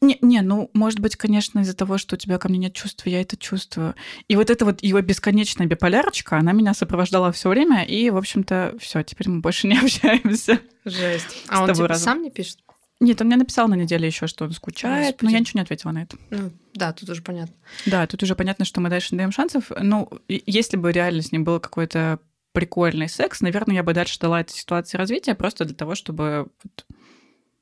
не, 0.00 0.18
не, 0.20 0.40
ну, 0.42 0.70
может 0.74 1.00
быть, 1.00 1.16
конечно, 1.16 1.60
из-за 1.60 1.74
того, 1.74 1.98
что 1.98 2.16
у 2.16 2.18
тебя 2.18 2.38
ко 2.38 2.48
мне 2.48 2.58
нет 2.58 2.74
чувств, 2.74 3.06
я 3.06 3.20
это 3.20 3.36
чувствую. 3.36 3.94
И 4.28 4.36
вот 4.36 4.50
эта 4.50 4.64
вот 4.64 4.82
его 4.82 5.00
бесконечная 5.00 5.66
биполярочка, 5.66 6.36
она 6.36 6.52
меня 6.52 6.74
сопровождала 6.74 7.32
все 7.32 7.48
время, 7.48 7.84
и, 7.84 8.10
в 8.10 8.16
общем-то, 8.16 8.76
все, 8.80 9.02
теперь 9.02 9.28
мы 9.28 9.40
больше 9.40 9.66
не 9.68 9.78
общаемся. 9.78 10.60
Жесть. 10.84 11.44
А 11.48 11.64
он 11.64 11.74
типа 11.74 11.94
сам 11.94 12.22
не 12.22 12.30
пишет? 12.30 12.58
Нет, 13.00 13.20
он 13.20 13.28
мне 13.28 13.36
написал 13.36 13.68
на 13.68 13.74
неделе 13.74 14.08
еще, 14.08 14.26
что 14.26 14.44
он 14.44 14.52
скучает, 14.52 15.14
Господи. 15.14 15.24
но 15.24 15.30
я 15.30 15.38
ничего 15.38 15.58
не 15.58 15.62
ответила 15.62 15.92
на 15.92 16.02
это. 16.02 16.16
Ну, 16.30 16.50
да, 16.74 16.92
тут 16.92 17.08
уже 17.08 17.22
понятно. 17.22 17.54
Да, 17.86 18.06
тут 18.08 18.22
уже 18.24 18.34
понятно, 18.34 18.64
что 18.64 18.80
мы 18.80 18.88
дальше 18.88 19.10
не 19.12 19.18
даем 19.18 19.30
шансов. 19.30 19.70
Ну, 19.80 20.10
если 20.26 20.76
бы 20.76 20.90
реально 20.90 21.22
с 21.22 21.30
ним 21.30 21.44
был 21.44 21.60
какой-то 21.60 22.18
прикольный 22.52 23.08
секс, 23.08 23.40
наверное, 23.40 23.76
я 23.76 23.82
бы 23.84 23.94
дальше 23.94 24.18
дала 24.18 24.40
этой 24.40 24.54
ситуации 24.54 24.98
развития 24.98 25.36
просто 25.36 25.64
для 25.64 25.76
того, 25.76 25.94
чтобы 25.94 26.48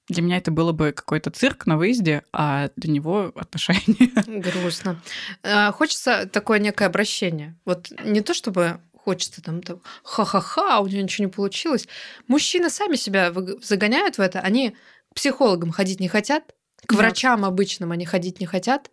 для 0.09 0.23
меня 0.23 0.37
это 0.37 0.51
было 0.51 0.73
бы 0.73 0.93
какой-то 0.93 1.31
цирк 1.31 1.67
на 1.67 1.77
выезде, 1.77 2.23
а 2.33 2.71
для 2.77 2.93
него 2.93 3.33
отношения. 3.35 4.11
Грустно. 4.41 5.01
А, 5.43 5.73
хочется 5.73 6.27
такое 6.27 6.59
некое 6.59 6.87
обращение. 6.87 7.57
Вот 7.65 7.91
не 8.05 8.21
то 8.21 8.33
чтобы 8.35 8.81
хочется 8.93 9.43
там, 9.43 9.63
там 9.63 9.81
ха-ха-ха, 10.03 10.81
у 10.81 10.87
него 10.87 11.03
ничего 11.03 11.27
не 11.27 11.33
получилось. 11.33 11.89
Мужчины 12.29 12.71
сами 12.71 12.97
себя 12.97 13.33
загоняют 13.63 14.19
в 14.19 14.21
это, 14.21 14.41
они 14.41 14.77
к 15.11 15.15
психологам 15.15 15.71
ходить 15.71 16.01
не 16.01 16.09
хотят, 16.09 16.55
к 16.87 16.93
да. 16.93 16.99
врачам 16.99 17.45
обычным 17.45 17.93
они 17.93 18.05
ходить 18.05 18.41
не 18.41 18.47
хотят, 18.47 18.91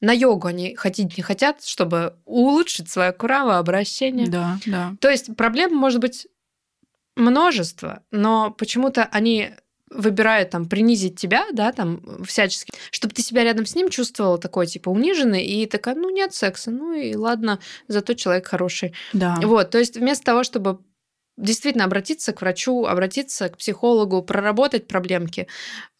на 0.00 0.12
йогу 0.12 0.48
они 0.48 0.74
ходить 0.74 1.16
не 1.16 1.22
хотят, 1.22 1.64
чтобы 1.64 2.16
улучшить 2.24 2.90
свое 2.90 3.12
кровообращение. 3.12 4.26
Да, 4.26 4.58
да. 4.66 4.96
То 5.00 5.10
есть 5.10 5.34
проблем 5.36 5.74
может 5.74 6.00
быть 6.00 6.26
множество, 7.14 8.02
но 8.10 8.50
почему-то 8.50 9.04
они 9.04 9.52
выбирает 9.94 10.50
там 10.50 10.66
принизить 10.66 11.18
тебя, 11.18 11.46
да, 11.52 11.72
там 11.72 12.24
всячески, 12.24 12.72
чтобы 12.90 13.14
ты 13.14 13.22
себя 13.22 13.44
рядом 13.44 13.66
с 13.66 13.74
ним 13.74 13.88
чувствовала 13.88 14.38
такой, 14.38 14.66
типа, 14.66 14.90
униженный, 14.90 15.44
и 15.44 15.66
такая, 15.66 15.94
ну, 15.94 16.10
нет 16.10 16.34
секса, 16.34 16.70
ну 16.70 16.92
и 16.92 17.14
ладно, 17.14 17.58
зато 17.88 18.14
человек 18.14 18.46
хороший. 18.46 18.94
Да. 19.12 19.38
Вот, 19.42 19.70
то 19.70 19.78
есть 19.78 19.96
вместо 19.96 20.24
того, 20.24 20.44
чтобы 20.44 20.78
действительно 21.36 21.84
обратиться 21.84 22.32
к 22.32 22.40
врачу, 22.40 22.84
обратиться 22.84 23.48
к 23.48 23.56
психологу, 23.56 24.22
проработать 24.22 24.86
проблемки, 24.86 25.48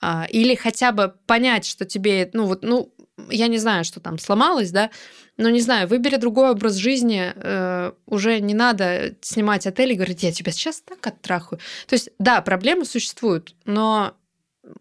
а, 0.01 0.27
или 0.29 0.55
хотя 0.55 0.93
бы 0.93 1.15
понять, 1.27 1.65
что 1.65 1.85
тебе, 1.85 2.31
ну 2.33 2.47
вот, 2.47 2.63
ну, 2.63 2.93
я 3.31 3.49
не 3.49 3.59
знаю, 3.59 3.85
что 3.85 4.01
там 4.01 4.19
сломалось, 4.19 4.71
да, 4.71 4.91
но 5.37 5.49
не 5.51 5.61
знаю, 5.61 5.89
выбери 5.89 6.17
другой 6.17 6.51
образ 6.51 6.75
жизни, 6.75 7.33
э, 7.35 7.93
уже 8.07 8.41
не 8.41 8.55
надо 8.55 9.15
снимать 9.21 9.67
отель 9.67 9.93
и 9.93 9.95
говорить, 9.95 10.23
я 10.23 10.33
тебя 10.33 10.53
сейчас 10.53 10.81
так 10.81 11.07
оттрахаю. 11.07 11.61
То 11.87 11.95
есть, 11.95 12.11
да, 12.19 12.41
проблемы 12.43 12.85
существуют, 12.85 13.55
но 13.65 14.15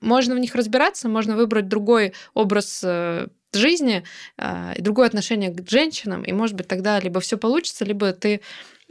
можно 0.02 0.36
в 0.36 0.40
них 0.40 0.56
разбираться, 0.56 1.10
можно 1.10 1.36
выбрать 1.36 1.68
другой 1.68 2.14
образ 2.34 2.82
э, 2.84 3.28
жизни, 3.54 4.04
э, 4.38 4.74
другое 4.80 5.08
отношение 5.08 5.50
к 5.52 5.70
женщинам, 5.70 6.24
и, 6.24 6.32
может 6.32 6.56
быть, 6.56 6.68
тогда 6.68 7.00
либо 7.00 7.20
все 7.20 7.38
получится, 7.38 7.86
либо 7.86 8.12
ты 8.14 8.42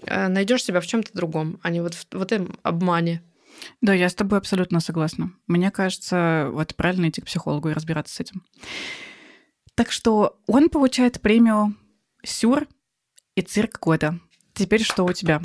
э, 0.03 0.29
найдешь 0.29 0.65
себя 0.65 0.81
в 0.81 0.87
чем-то 0.87 1.11
другом, 1.13 1.61
а 1.63 1.71
не 1.71 1.81
вот 1.81 1.95
в, 1.95 2.07
в 2.11 2.23
этом 2.23 2.59
обмане. 2.63 3.23
Да, 3.81 3.93
я 3.93 4.09
с 4.09 4.15
тобой 4.15 4.39
абсолютно 4.39 4.81
согласна. 4.81 5.33
Мне 5.47 5.71
кажется, 5.71 6.49
вот 6.53 6.75
правильно 6.75 7.09
идти 7.09 7.21
к 7.21 7.27
психологу 7.27 7.69
и 7.69 7.75
разбираться 7.75 8.15
с 8.15 8.21
этим. 8.21 8.43
Так 9.81 9.93
что 9.93 10.39
он 10.47 10.69
получает 10.69 11.23
премию 11.23 11.75
Сюр 12.23 12.69
и 13.35 13.41
цирк 13.41 13.79
года. 13.81 14.21
Теперь 14.53 14.83
что 14.83 15.07
у 15.07 15.15
тебя? 15.15 15.41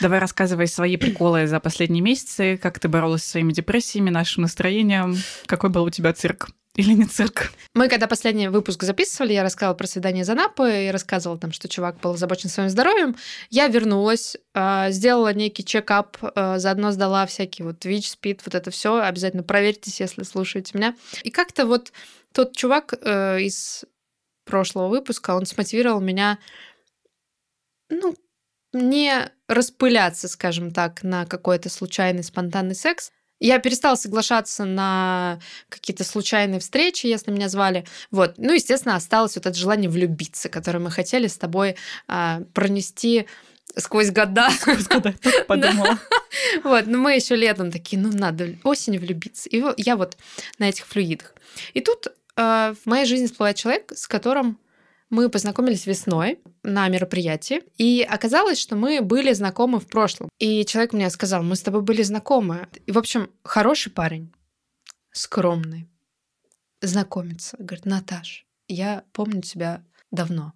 Давай 0.00 0.18
рассказывай 0.18 0.66
свои 0.66 0.96
приколы 0.96 1.46
за 1.46 1.60
последние 1.60 2.02
месяцы, 2.02 2.56
как 2.56 2.80
ты 2.80 2.88
боролась 2.88 3.22
со 3.22 3.30
своими 3.30 3.52
депрессиями, 3.52 4.10
нашим 4.10 4.42
настроением, 4.42 5.14
какой 5.46 5.70
был 5.70 5.84
у 5.84 5.90
тебя 5.90 6.12
цирк 6.12 6.48
или 6.74 6.92
не 6.92 7.04
цирк? 7.04 7.52
Мы 7.74 7.88
когда 7.88 8.08
последний 8.08 8.48
выпуск 8.48 8.82
записывали, 8.82 9.32
я 9.32 9.44
рассказывала 9.44 9.76
про 9.76 9.86
свидание 9.86 10.24
за 10.24 10.34
Напы 10.34 10.86
и 10.86 10.90
рассказывала 10.90 11.38
там, 11.38 11.52
что 11.52 11.68
чувак 11.68 12.00
был 12.00 12.14
озабочен 12.14 12.48
своим 12.48 12.70
здоровьем. 12.70 13.14
Я 13.48 13.68
вернулась, 13.68 14.36
а, 14.54 14.90
сделала 14.90 15.32
некий 15.32 15.64
чекап, 15.64 16.16
а, 16.20 16.58
заодно 16.58 16.90
сдала 16.90 17.26
всякие 17.26 17.66
вот 17.66 17.84
ВИЧ, 17.84 18.10
СПИД, 18.10 18.42
вот 18.44 18.54
это 18.56 18.72
все. 18.72 19.00
Обязательно 19.00 19.44
проверьтесь, 19.44 20.00
если 20.00 20.24
слушаете 20.24 20.76
меня. 20.76 20.96
И 21.22 21.30
как-то 21.30 21.64
вот 21.64 21.92
тот 22.32 22.56
чувак 22.56 22.94
э, 23.00 23.40
из 23.42 23.84
прошлого 24.44 24.88
выпуска, 24.88 25.34
он 25.36 25.46
смотивировал 25.46 26.00
меня, 26.00 26.38
ну, 27.90 28.14
не 28.72 29.30
распыляться, 29.46 30.28
скажем 30.28 30.72
так, 30.72 31.02
на 31.02 31.26
какой-то 31.26 31.68
случайный 31.68 32.22
спонтанный 32.22 32.74
секс. 32.74 33.10
Я 33.40 33.60
перестала 33.60 33.94
соглашаться 33.94 34.64
на 34.64 35.38
какие-то 35.68 36.02
случайные 36.02 36.58
встречи, 36.58 37.06
если 37.06 37.30
меня 37.30 37.48
звали. 37.48 37.86
Вот. 38.10 38.34
Ну, 38.36 38.52
естественно, 38.52 38.96
осталось 38.96 39.36
вот 39.36 39.46
это 39.46 39.56
желание 39.56 39.88
влюбиться, 39.88 40.48
которое 40.48 40.80
мы 40.80 40.90
хотели 40.90 41.28
с 41.28 41.38
тобой 41.38 41.76
а, 42.08 42.42
пронести 42.52 43.26
сквозь 43.76 44.10
года. 44.10 44.50
Сквозь 44.50 44.88
года, 44.88 45.14
подумала. 45.46 45.98
Вот, 46.64 46.86
но 46.86 46.98
мы 46.98 47.14
еще 47.14 47.36
летом 47.36 47.70
такие, 47.70 48.00
ну, 48.00 48.10
надо 48.12 48.56
осенью 48.64 49.00
влюбиться. 49.00 49.48
И 49.48 49.62
я 49.76 49.96
вот 49.96 50.16
на 50.58 50.68
этих 50.68 50.86
флюидах. 50.86 51.32
И 51.74 51.80
тут 51.80 52.08
в 52.38 52.86
моей 52.86 53.04
жизни 53.04 53.26
всплывает 53.26 53.56
человек, 53.56 53.92
с 53.92 54.06
которым 54.06 54.60
мы 55.10 55.28
познакомились 55.28 55.86
весной 55.86 56.38
на 56.62 56.88
мероприятии, 56.88 57.62
и 57.76 58.06
оказалось, 58.08 58.58
что 58.58 58.76
мы 58.76 59.00
были 59.00 59.32
знакомы 59.32 59.80
в 59.80 59.88
прошлом. 59.88 60.28
И 60.38 60.64
человек 60.64 60.92
мне 60.92 61.10
сказал, 61.10 61.42
мы 61.42 61.56
с 61.56 61.62
тобой 61.62 61.82
были 61.82 62.02
знакомы. 62.02 62.68
И, 62.86 62.92
в 62.92 62.98
общем, 62.98 63.30
хороший 63.42 63.90
парень, 63.90 64.32
скромный, 65.10 65.88
знакомится. 66.80 67.56
Говорит, 67.58 67.86
Наташ, 67.86 68.46
я 68.68 69.04
помню 69.12 69.42
тебя 69.42 69.82
давно. 70.10 70.52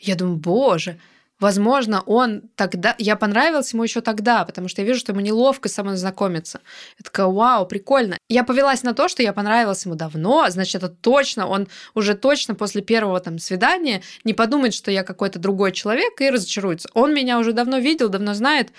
Я 0.00 0.16
думаю, 0.16 0.36
боже, 0.36 1.00
Возможно, 1.38 2.00
он 2.02 2.42
тогда... 2.54 2.94
Я 2.98 3.14
понравилась 3.14 3.72
ему 3.72 3.82
еще 3.82 4.00
тогда, 4.00 4.44
потому 4.46 4.68
что 4.68 4.80
я 4.80 4.86
вижу, 4.86 5.00
что 5.00 5.12
ему 5.12 5.20
неловко 5.20 5.68
со 5.68 5.82
мной 5.82 5.96
знакомиться. 5.96 6.60
Я 6.98 7.02
такая, 7.04 7.26
вау, 7.26 7.66
прикольно. 7.66 8.18
Я 8.28 8.42
повелась 8.42 8.82
на 8.82 8.94
то, 8.94 9.08
что 9.08 9.22
я 9.22 9.34
понравилась 9.34 9.84
ему 9.84 9.96
давно, 9.96 10.46
значит, 10.48 10.76
это 10.76 10.88
точно, 10.88 11.46
он 11.46 11.68
уже 11.94 12.14
точно 12.14 12.54
после 12.54 12.80
первого 12.80 13.20
там 13.20 13.38
свидания 13.38 14.02
не 14.24 14.32
подумает, 14.32 14.72
что 14.72 14.90
я 14.90 15.02
какой-то 15.02 15.38
другой 15.38 15.72
человек 15.72 16.20
и 16.20 16.30
разочаруется. 16.30 16.88
Он 16.94 17.12
меня 17.12 17.38
уже 17.38 17.52
давно 17.52 17.78
видел, 17.78 18.08
давно 18.08 18.32
знает. 18.32 18.72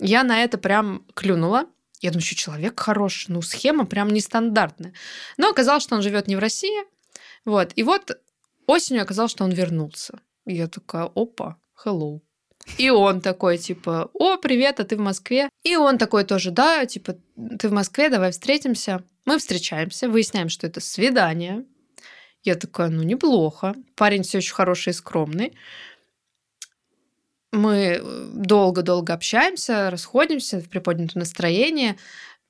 Я 0.00 0.24
на 0.24 0.42
это 0.42 0.58
прям 0.58 1.04
клюнула. 1.14 1.66
Я 2.00 2.10
думаю, 2.10 2.24
что 2.24 2.34
человек 2.34 2.80
хороший, 2.80 3.26
ну, 3.28 3.42
схема 3.42 3.84
прям 3.84 4.08
нестандартная. 4.08 4.94
Но 5.36 5.50
оказалось, 5.50 5.82
что 5.82 5.94
он 5.94 6.02
живет 6.02 6.26
не 6.26 6.34
в 6.34 6.38
России. 6.38 6.80
Вот. 7.44 7.72
И 7.76 7.82
вот 7.82 8.18
осенью 8.66 9.02
оказалось, 9.02 9.30
что 9.30 9.44
он 9.44 9.50
вернулся. 9.50 10.18
Я 10.46 10.66
такая, 10.66 11.10
опа, 11.14 11.59
hello. 11.84 12.20
И 12.78 12.90
он 12.90 13.20
такой, 13.20 13.58
типа, 13.58 14.10
о, 14.14 14.36
привет, 14.36 14.80
а 14.80 14.84
ты 14.84 14.96
в 14.96 15.00
Москве? 15.00 15.48
И 15.64 15.76
он 15.76 15.98
такой 15.98 16.24
тоже, 16.24 16.50
да, 16.50 16.84
типа, 16.86 17.16
ты 17.58 17.68
в 17.68 17.72
Москве, 17.72 18.08
давай 18.10 18.32
встретимся. 18.32 19.02
Мы 19.24 19.38
встречаемся, 19.38 20.08
выясняем, 20.08 20.48
что 20.48 20.66
это 20.66 20.80
свидание. 20.80 21.64
Я 22.42 22.54
такая, 22.54 22.88
ну, 22.88 23.02
неплохо. 23.02 23.74
Парень 23.96 24.22
все 24.22 24.38
еще 24.38 24.54
хороший 24.54 24.90
и 24.90 24.94
скромный. 24.94 25.56
Мы 27.52 28.00
долго-долго 28.32 29.12
общаемся, 29.12 29.90
расходимся 29.90 30.60
в 30.60 30.68
приподнятом 30.68 31.20
настроении. 31.20 31.96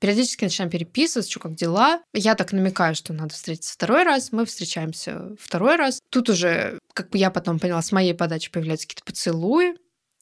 Периодически 0.01 0.45
начинаем 0.45 0.71
переписываться, 0.71 1.29
что 1.29 1.39
как 1.39 1.53
дела. 1.53 2.01
Я 2.11 2.33
так 2.33 2.53
намекаю, 2.53 2.95
что 2.95 3.13
надо 3.13 3.35
встретиться 3.35 3.75
второй 3.75 4.03
раз. 4.03 4.31
Мы 4.31 4.45
встречаемся 4.45 5.35
второй 5.39 5.75
раз. 5.75 6.01
Тут 6.09 6.27
уже, 6.27 6.79
как 6.95 7.09
я 7.13 7.29
потом 7.29 7.59
поняла, 7.59 7.83
с 7.83 7.91
моей 7.91 8.15
подачи 8.15 8.49
появляются 8.49 8.87
какие-то 8.87 9.05
поцелуи. 9.05 9.75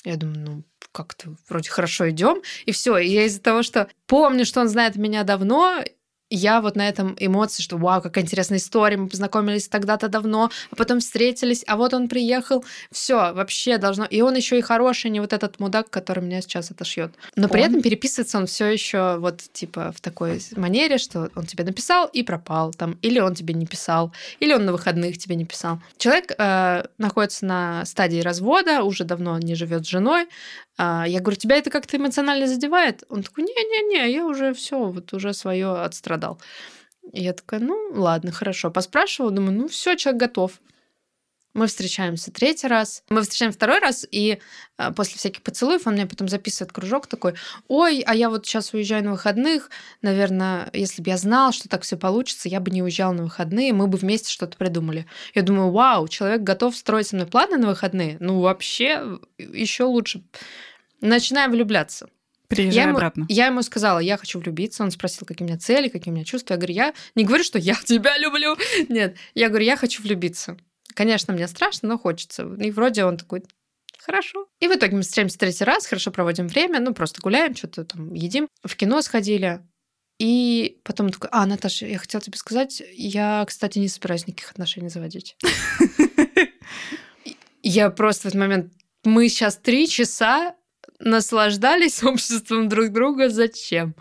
Я 0.03 0.17
думаю, 0.17 0.39
ну, 0.39 0.63
как-то 0.91 1.33
вроде 1.47 1.69
хорошо 1.69 2.09
идем. 2.09 2.41
И 2.65 2.73
все. 2.73 2.97
И 2.97 3.07
я 3.07 3.23
из-за 3.25 3.41
того, 3.41 3.63
что 3.63 3.87
помню, 4.05 4.43
что 4.43 4.59
он 4.59 4.67
знает 4.67 4.97
меня 4.97 5.23
давно, 5.23 5.81
я 6.29 6.61
вот 6.61 6.75
на 6.75 6.87
этом 6.87 7.15
эмоции, 7.19 7.63
что 7.63 7.77
вау, 7.77 8.01
какая 8.01 8.23
интересная 8.23 8.59
история, 8.59 8.97
мы 8.97 9.07
познакомились 9.07 9.67
тогда-то 9.67 10.07
давно, 10.09 10.51
а 10.71 10.75
потом 10.75 10.99
встретились, 10.99 11.63
а 11.67 11.75
вот 11.75 11.93
он 11.93 12.07
приехал, 12.07 12.63
все, 12.91 13.33
вообще 13.33 13.77
должно. 13.77 14.05
И 14.05 14.21
он 14.21 14.35
еще 14.35 14.57
и 14.57 14.61
хороший, 14.61 15.09
не 15.11 15.19
вот 15.19 15.33
этот 15.33 15.59
мудак, 15.59 15.89
который 15.89 16.23
меня 16.23 16.41
сейчас 16.41 16.71
отошьет. 16.71 17.13
Но 17.35 17.43
он... 17.43 17.49
при 17.49 17.61
этом 17.61 17.81
переписывается 17.81 18.37
он 18.37 18.45
все 18.45 18.67
еще 18.67 19.17
вот 19.17 19.41
типа 19.53 19.91
в 19.95 20.01
такой 20.01 20.41
манере, 20.55 20.97
что 20.97 21.29
он 21.35 21.45
тебе 21.45 21.63
написал 21.63 22.07
и 22.07 22.23
пропал 22.23 22.73
там, 22.73 22.97
или 23.01 23.19
он 23.19 23.35
тебе 23.35 23.53
не 23.53 23.65
писал, 23.65 24.13
или 24.39 24.53
он 24.53 24.65
на 24.65 24.71
выходных 24.71 25.17
тебе 25.17 25.35
не 25.35 25.45
писал. 25.45 25.79
Человек 25.97 26.33
э, 26.37 26.83
находится 26.97 27.45
на 27.45 27.85
стадии 27.85 28.19
развода, 28.19 28.83
уже 28.83 29.03
давно 29.03 29.37
не 29.39 29.55
живет 29.55 29.85
с 29.85 29.89
женой, 29.89 30.27
я 30.79 31.19
говорю, 31.19 31.35
тебя 31.35 31.57
это 31.57 31.69
как-то 31.69 31.97
эмоционально 31.97 32.47
задевает? 32.47 33.03
Он 33.09 33.21
такой, 33.21 33.43
не-не-не, 33.43 34.11
я 34.11 34.25
уже 34.25 34.53
все, 34.53 34.85
вот 34.85 35.13
уже 35.13 35.33
свое 35.33 35.81
отстрадал. 35.81 36.39
Я 37.11 37.33
такая, 37.33 37.59
ну 37.59 37.91
ладно, 37.93 38.31
хорошо. 38.31 38.71
Поспрашивала, 38.71 39.31
думаю, 39.31 39.53
ну 39.53 39.67
все, 39.67 39.95
человек 39.95 40.21
готов. 40.21 40.59
Мы 41.55 41.65
встречаемся 41.65 42.31
третий 42.31 42.67
раз. 42.67 43.03
Мы 43.09 43.23
встречаем 43.23 43.51
второй 43.51 43.79
раз, 43.79 44.07
и 44.11 44.39
а, 44.77 44.93
после 44.93 45.17
всяких 45.17 45.41
поцелуев 45.41 45.87
он 45.87 45.93
мне 45.93 46.05
потом 46.05 46.27
записывает 46.27 46.71
кружок 46.71 47.07
такой, 47.07 47.33
ой, 47.67 48.01
а 48.05 48.13
я 48.13 48.29
вот 48.29 48.45
сейчас 48.45 48.71
уезжаю 48.73 49.03
на 49.03 49.11
выходных, 49.11 49.71
наверное, 50.03 50.69
если 50.73 51.01
бы 51.01 51.09
я 51.09 51.17
знал, 51.17 51.51
что 51.51 51.67
так 51.67 51.81
все 51.81 51.97
получится, 51.97 52.49
я 52.49 52.59
бы 52.59 52.69
не 52.69 52.83
уезжал 52.83 53.13
на 53.13 53.23
выходные, 53.23 53.73
мы 53.73 53.87
бы 53.87 53.97
вместе 53.97 54.31
что-то 54.31 54.57
придумали. 54.57 55.07
Я 55.33 55.41
думаю, 55.41 55.71
вау, 55.71 56.07
человек 56.07 56.41
готов 56.41 56.77
строить 56.77 57.07
со 57.07 57.15
мной 57.15 57.27
планы 57.27 57.57
на 57.57 57.67
выходные? 57.67 58.17
Ну, 58.19 58.39
вообще, 58.41 59.19
еще 59.39 59.85
лучше 59.85 60.23
начинаем 61.01 61.51
влюбляться. 61.51 62.09
Приезжай 62.47 62.75
я 62.75 62.83
ему, 62.83 62.97
обратно. 62.97 63.25
Я 63.29 63.45
ему 63.45 63.61
сказала, 63.61 63.99
я 63.99 64.17
хочу 64.17 64.39
влюбиться. 64.39 64.83
Он 64.83 64.89
спросил, 64.89 65.27
какие 65.27 65.45
у 65.45 65.49
меня 65.49 65.59
цели, 65.59 65.87
какие 65.87 66.11
у 66.11 66.15
меня 66.15 66.25
чувства. 66.25 66.55
Я 66.55 66.57
говорю, 66.57 66.73
я 66.73 66.93
не 67.13 67.23
говорю, 67.23 67.43
что 67.43 67.59
я 67.59 67.75
тебя 67.85 68.17
люблю. 68.17 68.57
Нет, 68.89 69.15
я 69.35 69.49
говорю, 69.49 69.65
я 69.65 69.77
хочу 69.77 70.01
влюбиться. 70.01 70.57
Конечно, 70.95 71.33
мне 71.33 71.47
страшно, 71.47 71.89
но 71.89 71.99
хочется. 71.99 72.43
И 72.59 72.71
вроде 72.71 73.05
он 73.05 73.17
такой, 73.17 73.43
хорошо. 73.99 74.47
И 74.59 74.67
в 74.67 74.71
итоге 74.71 74.95
мы 74.95 75.03
встречаемся 75.03 75.37
третий 75.37 75.63
раз, 75.63 75.85
хорошо 75.85 76.09
проводим 76.11 76.47
время, 76.47 76.79
ну, 76.79 76.93
просто 76.93 77.21
гуляем, 77.21 77.55
что-то 77.55 77.85
там 77.85 78.13
едим. 78.13 78.47
В 78.63 78.75
кино 78.75 79.01
сходили. 79.03 79.61
И 80.17 80.81
потом 80.83 81.05
он 81.07 81.11
такой, 81.13 81.29
а, 81.31 81.45
Наташа, 81.45 81.85
я 81.85 81.97
хотела 81.97 82.21
тебе 82.21 82.37
сказать, 82.37 82.81
я, 82.93 83.45
кстати, 83.47 83.79
не 83.79 83.87
собираюсь 83.87 84.27
никаких 84.27 84.51
отношений 84.51 84.89
заводить. 84.89 85.37
Я 87.61 87.89
просто 87.89 88.23
в 88.23 88.25
этот 88.27 88.39
момент... 88.39 88.73
Мы 89.05 89.29
сейчас 89.29 89.57
три 89.57 89.87
часа 89.87 90.55
наслаждались 90.99 92.03
обществом 92.03 92.69
друг 92.69 92.89
друга, 92.89 93.29
зачем? 93.29 93.95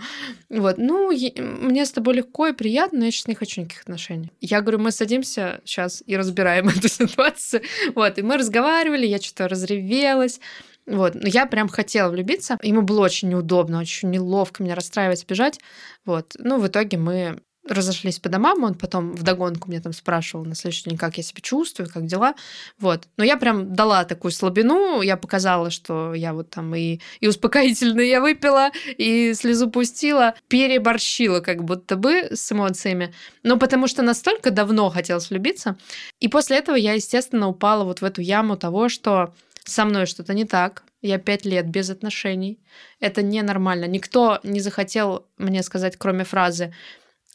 Вот, 0.48 0.78
ну, 0.78 1.11
мне 1.11 1.84
с 1.84 1.92
тобой 1.92 2.14
легко 2.14 2.48
и 2.48 2.52
приятно, 2.52 2.98
но 2.98 3.04
я 3.06 3.11
сейчас 3.11 3.28
не 3.28 3.34
хочу 3.34 3.61
никаких 3.61 3.82
отношений. 3.82 4.32
Я 4.40 4.61
говорю, 4.61 4.78
мы 4.78 4.90
садимся 4.90 5.61
сейчас 5.64 6.02
и 6.06 6.16
разбираем 6.16 6.68
эту 6.76 6.88
ситуацию. 6.88 7.62
Вот, 7.94 8.18
и 8.18 8.22
мы 8.22 8.37
разговаривали, 8.37 9.06
я 9.06 9.18
что-то 9.18 9.48
разревелась. 9.48 10.40
Вот, 10.87 11.14
но 11.14 11.28
я 11.28 11.44
прям 11.44 11.68
хотела 11.68 12.11
влюбиться. 12.11 12.58
Ему 12.62 12.80
было 12.80 13.02
очень 13.02 13.28
неудобно, 13.28 13.78
очень 13.78 14.11
неловко 14.11 14.62
меня 14.62 14.74
расстраивать, 14.74 15.26
бежать. 15.28 15.61
Вот, 16.06 16.34
ну, 16.38 16.58
в 16.58 16.66
итоге 16.66 16.96
мы 16.96 17.40
разошлись 17.70 18.18
по 18.18 18.28
домам, 18.28 18.64
он 18.64 18.74
потом 18.74 19.12
в 19.12 19.22
догонку 19.22 19.68
мне 19.68 19.81
там 19.81 19.92
спрашивал 19.92 20.44
на 20.44 20.54
следующий 20.54 20.90
день, 20.90 20.98
как 20.98 21.16
я 21.16 21.22
себя 21.22 21.40
чувствую, 21.42 21.88
как 21.88 22.07
дела, 22.07 22.35
вот. 22.78 23.09
Но 23.16 23.24
я 23.24 23.37
прям 23.37 23.74
дала 23.74 24.04
такую 24.04 24.33
слабину, 24.33 25.00
я 25.02 25.16
показала, 25.16 25.70
что 25.70 26.14
я 26.14 26.33
вот 26.33 26.50
там 26.50 26.74
и, 26.74 27.00
и 27.20 27.28
успокоительное 27.28 28.04
я 28.04 28.20
выпила, 28.20 28.70
и 28.96 29.35
слезу 29.35 29.70
пустила, 29.70 30.35
переборщила 30.48 31.40
как 31.40 31.64
будто 31.64 31.96
бы 31.96 32.28
с 32.33 32.50
эмоциями, 32.52 33.14
но 33.42 33.59
потому 33.59 33.87
что 33.87 34.02
настолько 34.02 34.50
давно 34.50 34.90
хотелось 34.90 35.31
влюбиться, 35.31 35.76
и 36.20 36.28
после 36.28 36.59
этого 36.59 36.76
я, 36.76 36.94
естественно, 36.94 37.48
упала 37.48 37.85
вот 37.85 38.00
в 38.00 38.04
эту 38.04 38.20
яму 38.20 38.57
того, 38.57 38.88
что 38.88 39.35
со 39.64 39.85
мной 39.85 40.07
что-то 40.07 40.35
не 40.35 40.44
так, 40.44 40.83
я 41.02 41.18
пять 41.18 41.44
лет 41.44 41.68
без 41.68 41.90
отношений. 41.90 42.59
Это 43.00 43.22
ненормально. 43.22 43.85
Никто 43.85 44.40
не 44.42 44.61
захотел 44.61 45.26
мне 45.37 45.62
сказать, 45.62 45.96
кроме 45.96 46.24
фразы 46.24 46.74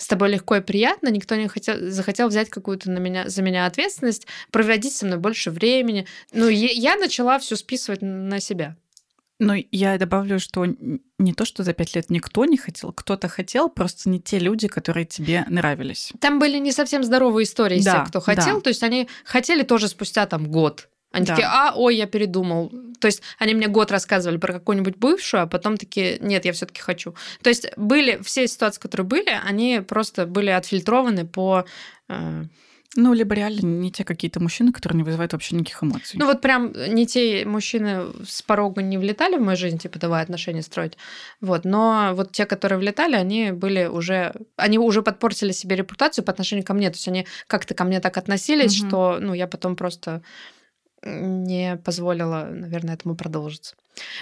с 0.03 0.07
тобой 0.07 0.29
легко 0.31 0.57
и 0.57 0.61
приятно, 0.61 1.07
никто 1.07 1.35
не 1.35 1.47
хотел, 1.47 1.75
захотел 1.89 2.27
взять 2.27 2.49
какую-то 2.49 2.91
на 2.91 2.97
меня, 2.97 3.29
за 3.29 3.41
меня 3.41 3.65
ответственность, 3.65 4.27
проводить 4.51 4.93
со 4.93 5.05
мной 5.05 5.17
больше 5.17 5.49
времени. 5.49 6.05
Ну, 6.33 6.49
я 6.49 6.97
начала 6.97 7.39
все 7.39 7.55
списывать 7.55 8.01
на 8.01 8.41
себя. 8.41 8.75
Ну, 9.39 9.53
я 9.71 9.97
добавлю, 9.97 10.39
что 10.39 10.65
не 10.65 11.33
то, 11.33 11.45
что 11.45 11.63
за 11.63 11.73
пять 11.73 11.95
лет 11.95 12.09
никто 12.09 12.45
не 12.45 12.57
хотел, 12.57 12.91
кто-то 12.91 13.29
хотел, 13.29 13.69
просто 13.69 14.09
не 14.09 14.19
те 14.19 14.39
люди, 14.39 14.67
которые 14.67 15.05
тебе 15.05 15.45
нравились. 15.49 16.11
Там 16.19 16.37
были 16.37 16.59
не 16.59 16.71
совсем 16.71 17.03
здоровые 17.03 17.45
истории 17.45 17.81
да, 17.81 17.99
тех, 17.99 18.09
кто 18.09 18.19
хотел. 18.19 18.57
Да. 18.57 18.61
То 18.61 18.69
есть 18.69 18.83
они 18.83 19.07
хотели 19.23 19.63
тоже 19.63 19.87
спустя 19.87 20.25
там 20.25 20.51
год 20.51 20.89
они 21.13 21.25
да. 21.25 21.35
такие, 21.35 21.47
а, 21.47 21.73
ой, 21.75 21.95
я 21.95 22.07
передумал. 22.07 22.71
То 22.99 23.07
есть 23.07 23.21
они 23.37 23.53
мне 23.53 23.67
год 23.67 23.91
рассказывали 23.91 24.37
про 24.37 24.51
какую-нибудь 24.51 24.97
бывшую, 24.97 25.43
а 25.43 25.47
потом 25.47 25.77
такие, 25.77 26.17
нет, 26.19 26.43
я 26.43 26.51
все-таки 26.53 26.81
хочу. 26.81 27.15
То 27.41 27.49
есть 27.49 27.67
были 27.77 28.19
все 28.23 28.47
ситуации, 28.47 28.81
которые 28.81 29.05
были, 29.05 29.29
они 29.45 29.81
просто 29.87 30.25
были 30.25 30.49
отфильтрованы 30.49 31.25
по 31.25 31.65
э, 32.09 32.43
ну, 32.95 33.13
либо 33.13 33.33
реально 33.33 33.65
не 33.65 33.91
те 33.91 34.03
какие-то 34.03 34.39
мужчины, 34.39 34.71
которые 34.71 34.97
не 34.97 35.03
вызывают 35.03 35.33
вообще 35.33 35.55
никаких 35.55 35.83
эмоций. 35.83 36.19
Ну, 36.19 36.25
вот 36.25 36.41
прям 36.41 36.73
не 36.89 37.07
те 37.07 37.43
мужчины 37.45 38.05
с 38.27 38.41
порога 38.43 38.83
не 38.83 38.97
влетали 38.97 39.37
в 39.37 39.41
мою 39.41 39.57
жизнь, 39.57 39.79
типа, 39.79 39.97
давай 39.97 40.21
отношения 40.21 40.61
строить. 40.61 40.93
Вот. 41.41 41.65
Но 41.65 42.11
вот 42.13 42.31
те, 42.31 42.45
которые 42.45 42.77
влетали, 42.77 43.15
они 43.15 43.51
были 43.51 43.85
уже... 43.85 44.33
Они 44.57 44.77
уже 44.77 45.01
подпортили 45.01 45.51
себе 45.51 45.75
репутацию 45.75 46.23
по 46.23 46.31
отношению 46.31 46.65
ко 46.65 46.73
мне. 46.73 46.89
То 46.89 46.95
есть 46.95 47.07
они 47.07 47.25
как-то 47.47 47.73
ко 47.73 47.83
мне 47.83 47.99
так 47.99 48.17
относились, 48.17 48.79
угу. 48.79 48.87
что, 48.87 49.17
ну, 49.19 49.33
я 49.33 49.47
потом 49.47 49.75
просто 49.75 50.21
не 51.05 51.77
позволила, 51.77 52.47
наверное, 52.51 52.95
этому 52.95 53.15
продолжиться. 53.15 53.75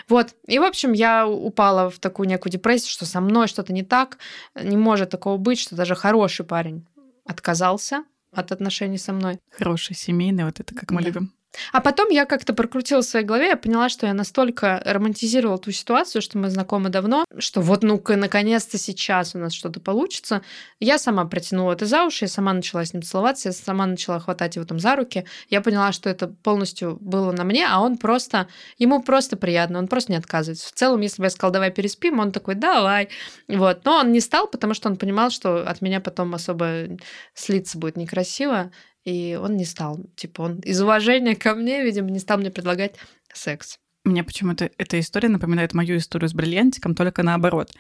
Вот. 0.10 0.36
И, 0.48 0.60
в 0.60 0.64
общем, 0.64 0.92
я 0.94 1.28
упала 1.28 1.90
в 1.90 2.00
такую 2.00 2.28
некую 2.28 2.52
депрессию, 2.52 2.90
что 2.90 3.06
со 3.06 3.22
мной 3.22 3.48
что-то 3.48 3.74
не 3.74 3.84
так, 3.84 4.18
не 4.56 4.78
может 4.78 5.10
такого 5.10 5.38
быть, 5.38 5.60
что 5.60 5.76
даже 5.76 5.96
хороший 5.96 6.46
парень 6.46 6.86
отказался 7.26 8.04
от 8.32 8.52
отношений 8.52 8.98
со 8.98 9.14
мной. 9.14 9.40
Хороший, 9.52 9.96
семейный, 9.96 10.46
вот 10.46 10.60
это 10.60 10.74
как 10.74 10.92
мы 10.92 11.02
да. 11.02 11.08
любим. 11.08 11.34
А 11.72 11.82
потом 11.82 12.10
я 12.10 12.26
как-то 12.26 12.54
прокрутила 12.54 13.02
в 13.02 13.06
своей 13.06 13.26
голове, 13.26 13.48
я 13.48 13.58
поняла, 13.58 13.90
что 13.90 14.08
я 14.08 14.14
настолько 14.14 14.82
романтизировала 14.86 15.58
ту 15.58 15.72
ситуацию, 15.72 16.22
что 16.22 16.38
мы 16.38 16.50
знакомы 16.50 16.90
давно, 16.90 17.26
что 17.38 17.62
вот 17.62 17.84
ну-ка, 17.84 18.16
наконец-то 18.16 18.78
сейчас 18.78 19.36
у 19.36 19.40
нас 19.40 19.54
что-то 19.54 19.80
получится. 19.80 20.42
Я 20.80 20.98
сама 20.98 21.26
протянула 21.26 21.74
это 21.74 21.86
за 21.86 22.06
уши, 22.06 22.26
я 22.26 22.30
сама 22.30 22.54
начала 22.54 22.86
с 22.86 22.94
ним 22.94 23.04
целоваться, 23.04 23.50
я 23.50 23.54
сама 23.54 23.86
начала 23.86 24.20
хватать 24.20 24.56
его 24.56 24.66
там 24.66 24.80
за 24.80 24.96
руки. 24.96 25.26
Я 25.50 25.62
поняла, 25.62 25.92
что 25.92 26.10
это 26.10 26.28
полностью 26.28 26.98
было 27.02 27.32
на 27.32 27.44
мне, 27.44 27.68
а 27.68 27.80
он 27.80 27.98
просто, 27.98 28.48
ему 28.78 29.02
просто 29.02 29.38
приятно, 29.38 29.80
он 29.80 29.88
просто 29.88 30.12
не 30.12 30.18
отказывается. 30.18 30.70
В 30.70 30.72
целом, 30.72 31.02
если 31.02 31.22
бы 31.22 31.26
я 31.26 31.30
сказала, 31.30 31.54
давай 31.54 31.72
переспим, 31.72 32.20
он 32.20 32.32
такой, 32.32 32.56
давай. 32.56 33.10
Вот. 33.48 33.84
Но 33.86 33.98
он 33.98 34.12
не 34.12 34.20
стал, 34.22 34.48
потому 34.48 34.74
что 34.74 34.90
он 34.90 34.96
понимал, 34.96 35.30
что 35.30 35.68
от 35.68 35.82
меня 35.82 36.00
потом 36.00 36.34
особо 36.34 36.88
слиться 37.34 37.78
будет 37.78 37.98
некрасиво. 37.98 38.72
И 39.04 39.38
он 39.42 39.58
не 39.58 39.66
стал, 39.66 40.00
типа, 40.16 40.42
он 40.42 40.60
из 40.60 40.80
уважения 40.82 41.36
ко 41.36 41.56
мне, 41.56 41.84
видимо, 41.84 42.12
не 42.12 42.20
стал 42.20 42.38
мне 42.38 42.52
предлагать 42.52 42.96
секс. 43.34 43.80
Мне 44.04 44.24
почему-то 44.24 44.70
эта 44.78 45.00
история 45.00 45.30
напоминает 45.30 45.74
мою 45.74 45.98
историю 45.98 46.30
с 46.30 46.34
бриллиантиком, 46.34 46.96
только 46.96 47.24
наоборот. 47.24 47.72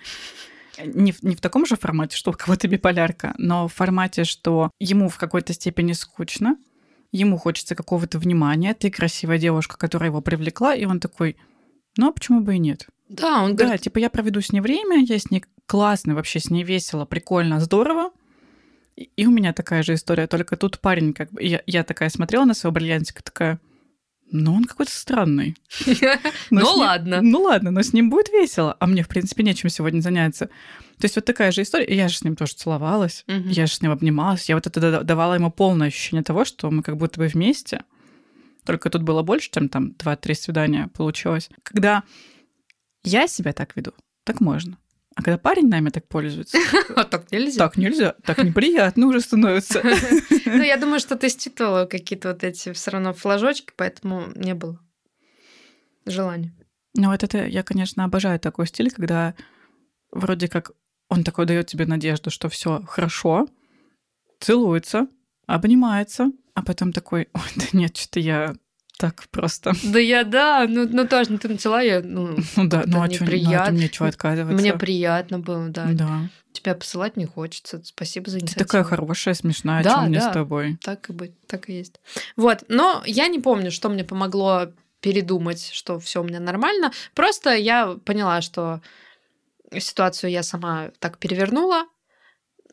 Не 0.84 1.12
в, 1.12 1.22
не 1.22 1.36
в 1.36 1.42
таком 1.42 1.66
же 1.66 1.76
формате, 1.76 2.16
что 2.18 2.32
у 2.32 2.34
кого-то 2.34 2.68
биполярка, 2.68 3.36
но 3.38 3.68
в 3.68 3.74
формате, 3.74 4.24
что 4.24 4.72
ему 4.80 5.10
в 5.10 5.18
какой-то 5.18 5.54
степени 5.54 5.94
скучно, 5.94 6.58
ему 7.12 7.38
хочется 7.38 7.76
какого-то 7.76 8.20
внимания, 8.20 8.74
ты 8.74 8.90
красивая 8.90 9.38
девушка, 9.38 9.78
которая 9.78 10.10
его 10.10 10.22
привлекла, 10.22 10.74
и 10.74 10.86
он 10.86 11.00
такой, 11.00 11.38
ну 11.98 12.08
а 12.08 12.12
почему 12.12 12.42
бы 12.42 12.56
и 12.56 12.60
нет? 12.60 12.88
Да, 13.10 13.44
он 13.44 13.56
Да, 13.56 13.66
говорит, 13.66 13.82
типа 13.82 14.00
я 14.00 14.10
проведу 14.10 14.42
с 14.42 14.52
ней 14.52 14.62
время, 14.62 15.04
я 15.04 15.20
с 15.20 15.30
ней 15.30 15.44
классно, 15.66 16.16
вообще 16.16 16.40
с 16.40 16.50
ней 16.50 16.64
весело, 16.64 17.06
прикольно, 17.06 17.60
здорово. 17.60 18.12
И 18.96 19.26
у 19.26 19.32
меня 19.32 19.54
такая 19.54 19.84
же 19.84 19.94
история, 19.94 20.28
только 20.28 20.58
тут 20.58 20.80
парень, 20.80 21.14
как 21.14 21.32
бы, 21.32 21.42
я, 21.44 21.62
я 21.66 21.84
такая 21.84 22.10
смотрела 22.10 22.46
на 22.46 22.54
своего 22.54 22.74
бриллиантика, 22.74 23.24
такая, 23.24 23.60
ну 24.32 24.54
он 24.54 24.66
какой-то 24.66 24.92
странный. 24.92 25.56
Ну 26.52 26.60
ладно. 26.76 27.22
Ну 27.22 27.42
ладно, 27.42 27.72
но 27.72 27.82
с 27.82 27.94
ним 27.94 28.10
будет 28.10 28.30
весело, 28.30 28.76
а 28.80 28.88
мне, 28.88 29.04
в 29.04 29.08
принципе, 29.08 29.44
нечем 29.44 29.70
сегодня 29.70 30.02
заняться. 30.02 30.48
То 30.98 31.06
есть 31.06 31.16
вот 31.16 31.26
такая 31.26 31.52
же 31.52 31.64
история. 31.64 31.96
Я 31.96 32.08
же 32.10 32.18
с 32.18 32.24
ним 32.24 32.36
тоже 32.36 32.54
целовалась, 32.54 33.24
я 33.28 33.66
же 33.66 33.74
с 33.74 33.82
ним 33.82 33.92
обнималась. 33.92 34.48
Я 34.50 34.56
вот 34.56 34.68
это 34.68 34.80
да- 34.80 35.04
давала 35.04 35.34
ему 35.34 35.50
полное 35.52 35.88
ощущение 35.88 36.24
того, 36.24 36.46
что 36.46 36.70
мы 36.70 36.84
как 36.84 36.98
будто 36.98 37.20
бы 37.20 37.28
вместе. 37.28 37.84
Только 38.66 38.90
тут 38.92 39.02
было 39.02 39.24
больше, 39.24 39.50
чем 39.52 39.70
там 39.70 39.96
2-3 39.98 40.36
свидания 40.36 40.88
получилось. 40.94 41.50
Когда 41.64 42.04
я 43.04 43.28
себя 43.28 43.54
так 43.54 43.76
веду, 43.76 43.94
так 44.24 44.40
можно. 44.42 44.78
А 45.22 45.24
когда 45.24 45.38
парень 45.38 45.68
нами 45.68 45.90
так 45.90 46.08
пользуется, 46.08 46.58
так 47.12 47.32
нельзя. 47.32 47.60
так 47.60 47.78
нельзя, 47.78 48.16
так 48.26 48.44
неприятно 48.44 49.06
уже 49.06 49.22
становится. 49.22 49.82
Ну, 50.46 50.64
я 50.64 50.78
думаю, 50.78 51.00
что 51.00 51.16
ты 51.16 51.30
считывала 51.30 51.86
какие-то 51.86 52.30
вот 52.30 52.44
эти 52.44 52.74
все 52.74 52.92
равно 52.92 53.14
флажочки, 53.14 53.72
поэтому 53.78 54.26
не 54.36 54.54
было 54.54 54.80
желания. 56.06 56.54
Ну 56.96 57.10
вот 57.10 57.24
это, 57.24 57.46
я, 57.46 57.64
конечно, 57.64 58.04
обожаю 58.04 58.40
такой 58.40 58.68
стиль, 58.68 58.90
когда 58.90 59.36
вроде 60.12 60.48
как 60.48 60.72
он 61.08 61.24
такой 61.24 61.46
дает 61.46 61.68
тебе 61.68 61.86
надежду, 61.86 62.32
что 62.32 62.50
все 62.50 62.82
хорошо, 62.88 63.48
целуется, 64.40 65.08
обнимается, 65.46 66.32
а 66.56 66.64
потом 66.64 66.92
такой, 66.92 67.30
ой, 67.34 67.42
да 67.56 67.66
нет, 67.72 67.96
что-то 67.96 68.20
я 68.20 68.56
так 69.02 69.24
просто. 69.32 69.74
Да 69.84 69.98
я, 70.00 70.24
да, 70.24 70.68
ну, 70.70 70.88
ну 70.88 71.08
тоже, 71.08 71.32
ну, 71.32 71.40
ты 71.40 71.50
начала, 71.50 71.82
я, 71.82 72.02
ну, 72.04 72.38
Ну 72.56 72.68
да, 72.68 72.84
ну 72.86 73.02
а 73.02 73.10
что, 73.10 73.26
ну, 73.26 73.56
а 73.56 73.66
то 73.66 73.72
мне 73.72 73.88
что 73.88 74.06
отказываться? 74.06 74.62
мне 74.62 74.74
приятно 74.74 75.40
было, 75.40 75.70
да. 75.70 75.88
Да. 75.94 76.30
Тебя 76.54 76.76
посылать 76.76 77.18
не 77.18 77.26
хочется. 77.26 77.82
Спасибо 77.84 78.30
за 78.30 78.38
Ты 78.38 78.42
инициативу. 78.44 78.68
такая 78.68 78.84
хорошая, 78.84 79.34
смешная, 79.34 79.84
Да, 79.84 79.96
чем 79.96 80.10
мне 80.10 80.20
да. 80.20 80.30
с 80.30 80.34
тобой? 80.34 80.78
Так 80.84 81.10
и 81.10 81.14
быть, 81.14 81.32
так 81.48 81.68
и 81.70 81.74
есть. 81.74 82.00
Вот, 82.36 82.64
но 82.68 83.02
я 83.08 83.28
не 83.28 83.40
помню, 83.40 83.72
что 83.72 83.90
мне 83.90 84.04
помогло 84.04 84.68
передумать, 85.00 85.72
что 85.74 86.00
все 86.00 86.22
у 86.22 86.24
меня 86.24 86.40
нормально. 86.40 86.92
Просто 87.16 87.56
я 87.56 87.96
поняла, 88.06 88.42
что 88.42 88.82
ситуацию 89.76 90.30
я 90.30 90.44
сама 90.44 90.92
так 91.00 91.18
перевернула. 91.18 91.86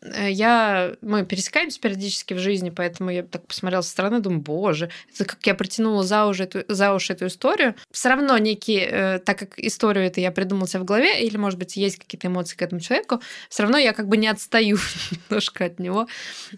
Э, 0.03 0.31
Я, 0.31 0.95
мы 1.01 1.25
пересекаемся 1.25 1.81
периодически 1.81 2.35
в 2.35 2.39
жизни, 2.39 2.71
поэтому 2.71 3.11
я 3.11 3.23
так 3.23 3.47
посмотрела 3.47 3.83
со 3.83 3.91
стороны, 3.91 4.21
думаю, 4.21 4.41
боже, 4.43 4.91
это 5.15 5.25
как 5.25 5.47
я 5.47 5.55
протянула 5.55 6.03
за 6.05 6.27
уши 6.27 6.45
эту, 6.45 6.65
за 6.69 6.95
уши 6.95 7.13
эту 7.13 7.27
историю. 7.27 7.75
Все 7.91 8.09
равно 8.11 8.39
некие, 8.39 8.87
э, 8.91 9.19
так 9.19 9.39
как 9.39 9.59
историю 9.59 10.07
это 10.07 10.21
я 10.21 10.31
придумала 10.31 10.69
себе 10.69 10.81
в 10.81 10.85
голове, 10.85 11.25
или, 11.27 11.37
может 11.37 11.59
быть, 11.59 11.77
есть 11.77 11.99
какие-то 11.99 12.29
эмоции 12.29 12.57
к 12.57 12.63
этому 12.63 12.81
человеку, 12.81 13.21
все 13.49 13.63
равно 13.65 13.79
я 13.79 13.93
как 13.93 14.09
бы 14.09 14.17
не 14.17 14.29
отстаю 14.29 14.79
немножко 15.11 15.65
от 15.65 15.79
него. 15.79 16.07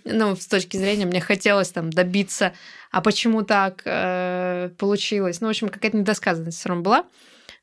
Ну, 0.05 0.37
с 0.37 0.47
точки 0.47 0.77
зрения, 0.77 1.07
мне 1.07 1.21
хотелось 1.21 1.71
там 1.71 1.91
добиться, 1.91 2.53
а 2.91 3.01
почему 3.01 3.43
так 3.43 3.83
э, 3.85 4.71
получилось. 4.79 5.41
Ну, 5.41 5.47
в 5.47 5.51
общем, 5.51 5.69
какая-то 5.69 5.97
недосказанность 5.97 6.59
все 6.59 6.69
равно 6.69 6.83
была. 6.83 7.05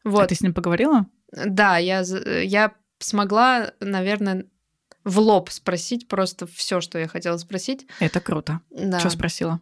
Вот. 0.04 0.24
А 0.24 0.28
ты 0.28 0.36
с 0.36 0.42
ним 0.42 0.54
поговорила? 0.54 1.06
Да, 1.32 1.78
я, 1.78 2.04
з- 2.04 2.44
я 2.46 2.72
смогла, 3.00 3.74
наверное, 3.80 4.46
в 5.08 5.20
лоб 5.20 5.50
спросить 5.50 6.08
просто 6.08 6.46
все, 6.48 6.82
что 6.82 7.00
я 7.00 7.08
хотела 7.08 7.38
спросить. 7.38 7.88
Это 8.00 8.20
круто. 8.20 8.60
Да, 8.70 9.00
Что 9.00 9.10
спросила? 9.10 9.60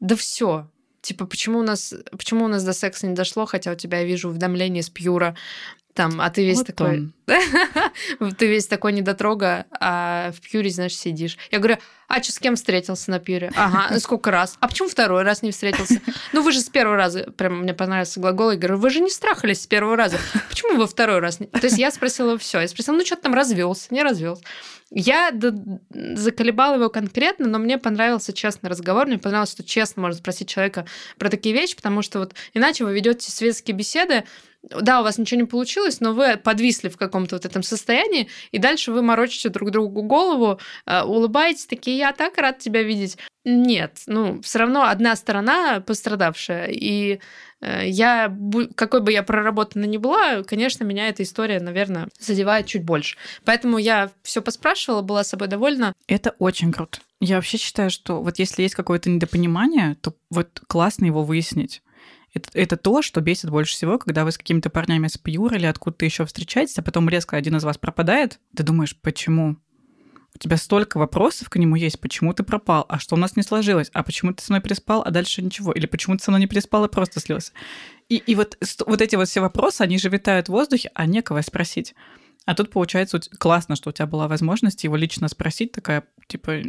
да 0.00 0.14
все. 0.16 0.70
Типа, 1.02 1.26
почему 1.26 1.60
у 1.60 1.62
нас, 1.62 1.94
почему 2.12 2.44
у 2.44 2.48
нас 2.48 2.62
до 2.62 2.72
секса 2.74 3.06
не 3.06 3.14
дошло, 3.14 3.46
хотя 3.46 3.72
у 3.72 3.74
тебя 3.74 4.00
я 4.00 4.04
вижу 4.04 4.28
уведомление 4.28 4.82
с 4.82 4.90
Пьюра, 4.90 5.34
там, 6.00 6.18
а 6.18 6.30
ты 6.30 6.46
весь 6.46 6.56
Вот 6.56 6.66
такой, 6.66 7.12
ты 8.38 8.46
весь 8.46 8.66
такой 8.66 8.94
недотрога, 8.94 9.66
а 9.70 10.32
в 10.32 10.40
Пьюре, 10.40 10.70
значит, 10.70 10.98
сидишь. 10.98 11.36
Я 11.50 11.58
говорю, 11.58 11.76
а 12.08 12.22
что, 12.22 12.32
с 12.32 12.38
кем 12.38 12.56
встретился 12.56 13.10
на 13.10 13.18
Пьюре? 13.18 13.52
Ага, 13.54 13.98
сколько 14.00 14.30
раз? 14.30 14.56
А 14.60 14.68
почему 14.68 14.88
второй 14.88 15.24
раз 15.24 15.42
не 15.42 15.50
встретился? 15.50 16.00
Ну, 16.32 16.40
вы 16.40 16.52
же 16.52 16.60
с 16.60 16.70
первого 16.70 16.96
раза, 16.96 17.30
прям 17.36 17.60
мне 17.60 17.74
понравился 17.74 18.18
глагол, 18.18 18.52
я 18.52 18.56
говорю, 18.56 18.78
вы 18.78 18.88
же 18.88 19.00
не 19.00 19.10
страхались 19.10 19.60
с 19.60 19.66
первого 19.66 19.94
раза. 19.94 20.16
Почему 20.48 20.78
вы 20.78 20.86
второй 20.86 21.18
раз 21.18 21.38
не... 21.38 21.48
То 21.48 21.64
есть 21.64 21.76
я 21.76 21.90
спросила 21.90 22.38
все. 22.38 22.60
Я 22.60 22.68
спросила, 22.68 22.94
ну, 22.94 23.04
что 23.04 23.16
ты 23.16 23.22
там 23.22 23.34
развелся, 23.34 23.88
не 23.90 24.02
развелся. 24.02 24.42
Я 24.90 25.32
заколебала 25.90 26.76
его 26.76 26.88
конкретно, 26.88 27.46
но 27.46 27.58
мне 27.58 27.78
понравился 27.78 28.32
честный 28.32 28.70
разговор. 28.70 29.06
Мне 29.06 29.18
понравилось, 29.18 29.52
что 29.52 29.62
честно 29.62 30.02
можно 30.02 30.18
спросить 30.18 30.48
человека 30.48 30.86
про 31.16 31.28
такие 31.28 31.54
вещи, 31.54 31.76
потому 31.76 32.02
что 32.02 32.18
вот 32.18 32.34
иначе 32.54 32.84
вы 32.84 32.94
ведете 32.94 33.30
светские 33.30 33.76
беседы, 33.76 34.24
да, 34.62 35.00
у 35.00 35.04
вас 35.04 35.18
ничего 35.18 35.40
не 35.40 35.46
получилось, 35.46 36.00
но 36.00 36.12
вы 36.12 36.36
подвисли 36.36 36.88
в 36.88 36.96
каком-то 36.96 37.36
вот 37.36 37.44
этом 37.44 37.62
состоянии, 37.62 38.28
и 38.52 38.58
дальше 38.58 38.92
вы 38.92 39.02
морочите 39.02 39.48
друг 39.48 39.70
другу 39.70 40.02
голову, 40.02 40.60
э, 40.86 41.02
улыбаетесь, 41.02 41.66
такие, 41.66 41.96
я 41.96 42.12
так 42.12 42.36
рад 42.38 42.58
тебя 42.58 42.82
видеть. 42.82 43.16
Нет, 43.44 44.02
ну, 44.06 44.42
все 44.42 44.58
равно 44.58 44.84
одна 44.84 45.16
сторона 45.16 45.80
пострадавшая, 45.80 46.68
и 46.70 47.20
э, 47.62 47.88
я, 47.88 48.36
какой 48.74 49.00
бы 49.00 49.12
я 49.12 49.22
проработана 49.22 49.86
ни 49.86 49.96
была, 49.96 50.42
конечно, 50.42 50.84
меня 50.84 51.08
эта 51.08 51.22
история, 51.22 51.58
наверное, 51.58 52.08
задевает 52.18 52.66
чуть 52.66 52.84
больше. 52.84 53.16
Поэтому 53.46 53.78
я 53.78 54.10
все 54.22 54.42
поспрашивала, 54.42 55.00
была 55.00 55.24
собой 55.24 55.48
довольна. 55.48 55.94
Это 56.06 56.34
очень 56.38 56.70
круто. 56.70 56.98
Я 57.20 57.36
вообще 57.36 57.56
считаю, 57.56 57.90
что 57.90 58.22
вот 58.22 58.38
если 58.38 58.62
есть 58.62 58.74
какое-то 58.74 59.08
недопонимание, 59.08 59.96
то 60.02 60.14
вот 60.30 60.60
классно 60.66 61.06
его 61.06 61.22
выяснить. 61.22 61.82
Это, 62.32 62.48
это 62.54 62.76
то, 62.76 63.02
что 63.02 63.20
бесит 63.20 63.50
больше 63.50 63.74
всего, 63.74 63.98
когда 63.98 64.24
вы 64.24 64.30
с 64.30 64.38
какими-то 64.38 64.70
парнями 64.70 65.08
с 65.08 65.18
пьюр 65.18 65.52
или 65.54 65.66
откуда-то 65.66 66.04
еще 66.04 66.24
встречаетесь, 66.24 66.78
а 66.78 66.82
потом 66.82 67.08
резко 67.08 67.36
один 67.36 67.56
из 67.56 67.64
вас 67.64 67.76
пропадает. 67.76 68.38
Ты 68.54 68.62
думаешь, 68.62 68.96
почему? 69.00 69.56
У 70.32 70.38
тебя 70.38 70.56
столько 70.56 70.98
вопросов 70.98 71.50
к 71.50 71.56
нему 71.56 71.74
есть, 71.74 72.00
почему 72.00 72.32
ты 72.32 72.44
пропал, 72.44 72.86
а 72.88 73.00
что 73.00 73.16
у 73.16 73.18
нас 73.18 73.34
не 73.36 73.42
сложилось, 73.42 73.90
а 73.92 74.04
почему 74.04 74.32
ты 74.32 74.44
со 74.44 74.52
мной 74.52 74.62
переспал, 74.62 75.02
а 75.04 75.10
дальше 75.10 75.42
ничего, 75.42 75.72
или 75.72 75.86
почему 75.86 76.16
ты 76.16 76.22
со 76.22 76.30
мной 76.30 76.42
не 76.42 76.46
переспал 76.46 76.84
и 76.84 76.88
просто 76.88 77.18
слился. 77.18 77.52
И, 78.08 78.16
и 78.16 78.36
вот, 78.36 78.56
вот 78.86 79.00
эти 79.00 79.16
вот 79.16 79.28
все 79.28 79.40
вопросы, 79.40 79.82
они 79.82 79.98
же 79.98 80.08
витают 80.08 80.48
в 80.48 80.52
воздухе, 80.52 80.90
а 80.94 81.06
некого 81.06 81.40
спросить. 81.42 81.94
А 82.46 82.54
тут, 82.54 82.70
получается, 82.70 83.20
классно, 83.38 83.76
что 83.76 83.90
у 83.90 83.92
тебя 83.92 84.06
была 84.06 84.26
возможность 84.26 84.82
его 84.84 84.96
лично 84.96 85.28
спросить, 85.28 85.72
такая, 85.72 86.04
типа, 86.26 86.62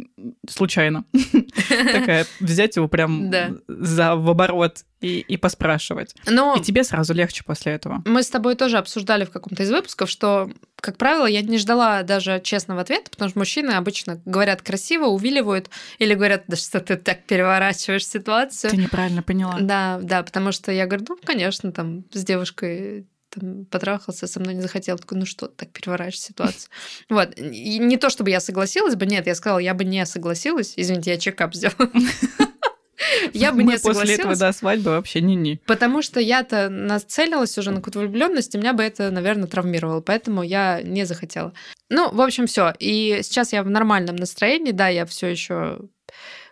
случайно. 0.48 1.04
Такая, 1.68 2.26
взять 2.40 2.76
его 2.76 2.88
прям 2.88 3.32
за 3.66 4.16
в 4.16 4.28
оборот 4.28 4.84
и, 5.00 5.20
и 5.20 5.36
поспрашивать. 5.36 6.14
Но 6.26 6.56
И 6.56 6.62
тебе 6.62 6.84
сразу 6.84 7.14
легче 7.14 7.42
после 7.44 7.72
этого. 7.72 8.02
мы 8.04 8.22
с 8.22 8.28
тобой 8.30 8.54
тоже 8.54 8.78
обсуждали 8.78 9.24
в 9.24 9.30
каком-то 9.30 9.62
из 9.62 9.70
выпусков, 9.70 10.10
что, 10.10 10.50
как 10.76 10.98
правило, 10.98 11.26
я 11.26 11.40
не 11.42 11.58
ждала 11.58 12.02
даже 12.02 12.40
честного 12.44 12.82
ответа, 12.82 13.10
потому 13.10 13.30
что 13.30 13.38
мужчины 13.38 13.70
обычно 13.70 14.20
говорят 14.24 14.62
красиво, 14.62 15.06
увиливают, 15.06 15.70
или 15.98 16.14
говорят, 16.14 16.44
да 16.46 16.56
что 16.56 16.80
ты 16.80 16.96
так 16.96 17.24
переворачиваешь 17.24 18.06
ситуацию. 18.06 18.70
Ты 18.70 18.76
неправильно 18.76 19.22
поняла. 19.22 19.56
Да, 19.60 19.98
да, 20.02 20.22
потому 20.22 20.52
что 20.52 20.70
я 20.70 20.86
говорю, 20.86 21.06
ну, 21.08 21.18
конечно, 21.24 21.72
там 21.72 22.04
с 22.12 22.24
девушкой 22.24 23.06
там, 23.34 23.64
потрахался, 23.66 24.26
со 24.26 24.40
мной 24.40 24.54
не 24.54 24.60
захотел. 24.62 24.98
Такой, 24.98 25.18
ну 25.18 25.26
что 25.26 25.46
так 25.46 25.70
переворачиваешь 25.70 26.20
ситуацию? 26.20 26.70
Вот. 27.08 27.38
И 27.38 27.78
не 27.78 27.96
то, 27.96 28.10
чтобы 28.10 28.30
я 28.30 28.40
согласилась 28.40 28.94
бы, 28.94 29.06
нет, 29.06 29.26
я 29.26 29.34
сказала, 29.34 29.58
я 29.58 29.74
бы 29.74 29.84
не 29.84 30.04
согласилась. 30.06 30.74
Извините, 30.76 31.10
я 31.10 31.18
чекап 31.18 31.54
сделала. 31.54 31.90
Я 33.32 33.50
бы 33.50 33.58
Мы 33.58 33.64
не 33.64 33.78
после 33.78 34.14
этого 34.14 34.34
согласилась. 34.34 34.38
до 34.38 34.52
свадьбы 34.52 34.90
вообще 34.90 35.20
не-не. 35.20 35.60
Потому 35.66 36.02
что 36.02 36.20
я-то 36.20 36.68
нацелилась 36.68 37.58
уже 37.58 37.70
на 37.70 37.78
какую-то 37.78 37.98
влюбленность, 37.98 38.54
и 38.54 38.58
меня 38.58 38.74
бы 38.74 38.82
это, 38.84 39.10
наверное, 39.10 39.48
травмировало, 39.48 40.00
поэтому 40.00 40.42
я 40.42 40.82
не 40.82 41.04
захотела. 41.04 41.52
Ну, 41.88 42.12
в 42.12 42.20
общем, 42.20 42.46
все. 42.46 42.72
И 42.78 43.20
сейчас 43.22 43.52
я 43.52 43.64
в 43.64 43.70
нормальном 43.70 44.16
настроении, 44.16 44.70
да, 44.70 44.88
я 44.88 45.04
все 45.04 45.26
еще 45.28 45.80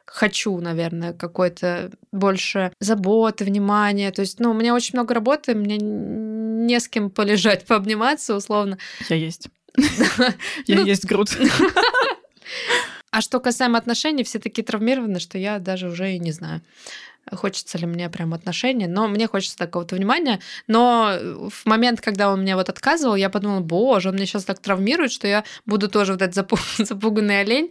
хочу, 0.06 0.58
наверное, 0.58 1.12
какой-то 1.12 1.92
больше 2.10 2.72
заботы, 2.80 3.44
внимания. 3.44 4.10
То 4.10 4.22
есть, 4.22 4.40
ну, 4.40 4.50
у 4.50 4.54
меня 4.54 4.74
очень 4.74 4.96
много 4.98 5.14
работы, 5.14 5.54
мне 5.54 5.78
не 6.66 6.80
с 6.80 6.88
кем 6.88 7.10
полежать, 7.10 7.66
пообниматься, 7.66 8.34
условно. 8.34 8.78
Я 9.08 9.16
есть. 9.16 9.48
Я 10.66 10.76
Ну, 10.76 10.84
есть 10.84 11.04
груд. 11.06 11.30
А 13.12 13.20
что 13.22 13.40
касаемо 13.40 13.76
отношений, 13.76 14.22
все 14.22 14.38
такие 14.38 14.62
травмированы, 14.62 15.18
что 15.18 15.36
я 15.36 15.58
даже 15.58 15.88
уже 15.88 16.12
и 16.14 16.18
не 16.20 16.30
знаю, 16.30 16.62
хочется 17.32 17.76
ли 17.78 17.86
мне 17.86 18.08
прям 18.08 18.34
отношений, 18.34 18.86
но 18.86 19.08
мне 19.08 19.26
хочется 19.26 19.58
такого-то 19.58 19.96
внимания. 19.96 20.38
Но 20.68 21.18
в 21.50 21.66
момент, 21.66 22.00
когда 22.00 22.32
он 22.32 22.42
мне 22.42 22.54
вот 22.54 22.68
отказывал, 22.68 23.16
я 23.16 23.28
подумала, 23.28 23.60
боже, 23.60 24.08
он 24.10 24.14
меня 24.14 24.26
сейчас 24.26 24.44
так 24.44 24.60
травмирует, 24.60 25.10
что 25.10 25.26
я 25.26 25.44
буду 25.66 25.88
тоже 25.88 26.12
вот 26.12 26.22
этот 26.22 26.36
запу- 26.36 26.84
запуганный 26.84 27.40
олень, 27.40 27.70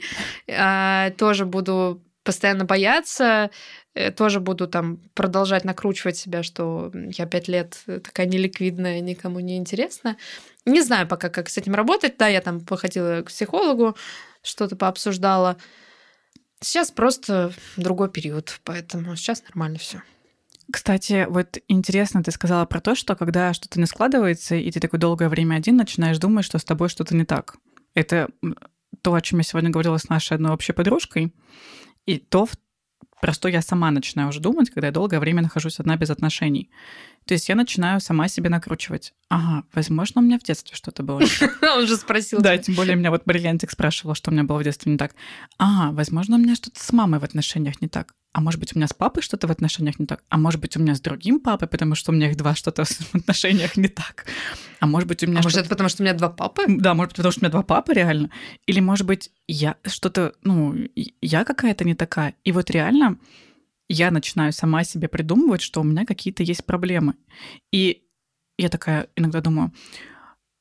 а, 0.50 1.12
тоже 1.12 1.46
буду 1.46 2.02
постоянно 2.30 2.66
бояться, 2.66 3.50
э, 3.96 4.12
тоже 4.12 4.40
буду 4.40 4.68
там 4.68 4.98
продолжать 5.16 5.66
накручивать 5.66 6.16
себя, 6.16 6.44
что 6.44 6.92
я 6.94 7.26
пять 7.26 7.48
лет 7.48 7.82
такая 7.88 8.28
неликвидная, 8.28 9.00
никому 9.00 9.40
не 9.40 9.58
интересна. 9.58 10.16
Не 10.64 10.84
знаю 10.84 11.08
пока, 11.08 11.30
как 11.30 11.50
с 11.50 11.58
этим 11.58 11.74
работать. 11.74 12.18
Да, 12.20 12.28
я 12.28 12.42
там 12.42 12.60
походила 12.62 13.24
к 13.24 13.30
психологу, 13.30 13.98
что-то 14.44 14.76
пообсуждала. 14.76 15.58
Сейчас 16.62 16.92
просто 16.92 17.52
другой 17.78 18.12
период, 18.12 18.60
поэтому 18.64 19.16
сейчас 19.16 19.42
нормально 19.46 19.80
все. 19.80 20.04
Кстати, 20.72 21.26
вот 21.28 21.58
интересно, 21.68 22.22
ты 22.22 22.30
сказала 22.30 22.68
про 22.68 22.80
то, 22.80 22.94
что 22.94 23.16
когда 23.16 23.54
что-то 23.56 23.80
не 23.80 23.88
складывается, 23.88 24.54
и 24.54 24.70
ты 24.70 24.80
такое 24.80 25.00
долгое 25.00 25.30
время 25.30 25.56
один, 25.56 25.78
начинаешь 25.78 26.20
думать, 26.20 26.46
что 26.46 26.60
с 26.60 26.64
тобой 26.64 26.90
что-то 26.90 27.16
не 27.16 27.26
так. 27.26 27.56
Это 27.96 28.28
то, 29.02 29.16
о 29.16 29.22
чем 29.22 29.40
я 29.40 29.44
сегодня 29.44 29.72
говорила 29.72 29.98
с 29.98 30.10
нашей 30.10 30.34
одной 30.34 30.52
общей 30.52 30.74
подружкой, 30.74 31.34
и 32.10 32.18
то, 32.18 32.48
про 33.22 33.34
что 33.34 33.50
я 33.50 33.62
сама 33.62 33.92
начинаю 33.92 34.30
уже 34.30 34.40
думать, 34.40 34.70
когда 34.70 34.88
я 34.88 34.94
долгое 34.94 35.20
время 35.20 35.42
нахожусь 35.44 35.80
одна 35.80 35.96
без 35.96 36.10
отношений. 36.10 36.72
То 37.26 37.34
есть 37.34 37.50
я 37.50 37.56
начинаю 37.56 38.00
сама 38.00 38.28
себе 38.28 38.50
накручивать. 38.50 39.14
Ага, 39.30 39.64
возможно, 39.74 40.22
у 40.22 40.24
меня 40.24 40.40
в 40.40 40.44
детстве 40.44 40.76
что-то 40.76 41.04
было. 41.04 41.22
Он 41.62 41.88
же 41.88 41.96
спросил. 41.96 42.42
Да, 42.42 42.58
тем 42.58 42.76
более 42.76 42.96
меня 42.96 43.12
вот 43.12 43.24
Бриллиантик 43.26 43.72
спрашивала, 43.72 44.16
что 44.16 44.32
у 44.32 44.34
меня 44.34 44.44
было 44.44 44.60
в 44.60 44.64
детстве 44.64 44.92
не 44.92 44.98
так. 44.98 45.14
Ага, 45.58 45.94
возможно, 45.94 46.36
у 46.36 46.40
меня 46.40 46.56
что-то 46.56 46.84
с 46.84 46.92
мамой 46.92 47.20
в 47.20 47.24
отношениях 47.24 47.82
не 47.82 47.88
так 47.88 48.14
а 48.32 48.42
может 48.42 48.60
быть, 48.60 48.76
у 48.76 48.80
меня 48.80 48.88
с 48.88 48.94
папой 48.94 49.24
что-то 49.24 49.48
в 49.48 49.52
отношениях 49.52 49.98
не 50.00 50.06
так, 50.06 50.24
а 50.30 50.38
может 50.38 50.62
быть, 50.62 50.78
у 50.78 50.80
меня 50.80 50.96
с 50.96 51.02
другим 51.02 51.40
папой, 51.40 51.68
потому 51.68 51.96
что 51.96 52.12
у 52.12 52.16
меня 52.16 52.30
их 52.30 52.38
два 52.38 52.54
что-то 52.56 52.86
в 52.86 53.16
отношениях 53.16 53.76
не 53.76 53.88
так, 53.88 54.26
а 54.80 54.88
может 54.88 55.08
быть, 55.08 55.24
у 55.24 55.28
меня... 55.28 55.40
А 55.40 55.44
может, 55.44 55.58
это 55.58 55.70
потому, 55.70 55.90
что 55.90 56.04
у 56.04 56.06
меня 56.06 56.14
два 56.14 56.30
папы? 56.30 56.64
Да, 56.68 56.94
может 56.94 57.12
быть, 57.12 57.18
потому 57.18 57.32
что 57.32 57.42
у 57.42 57.44
меня 57.44 57.52
два 57.52 57.64
папы 57.64 57.94
реально. 57.94 58.30
Или, 58.68 58.80
может 58.80 59.08
быть, 59.08 59.32
я 59.48 59.78
что-то, 59.86 60.34
ну, 60.44 60.76
я 61.22 61.44
какая-то 61.44 61.84
не 61.86 61.96
такая. 61.96 62.36
И 62.44 62.52
вот 62.52 62.70
реально 62.70 63.18
я 63.90 64.12
начинаю 64.12 64.54
сама 64.54 64.84
себе 64.84 65.08
придумывать, 65.08 65.62
что 65.62 65.82
у 65.82 65.84
меня 65.84 66.06
какие-то 66.06 66.44
есть 66.44 66.66
проблемы. 66.66 67.16
И 67.72 68.04
я 68.58 68.70
такая 68.70 69.08
иногда 69.16 69.42
думаю, 69.42 69.74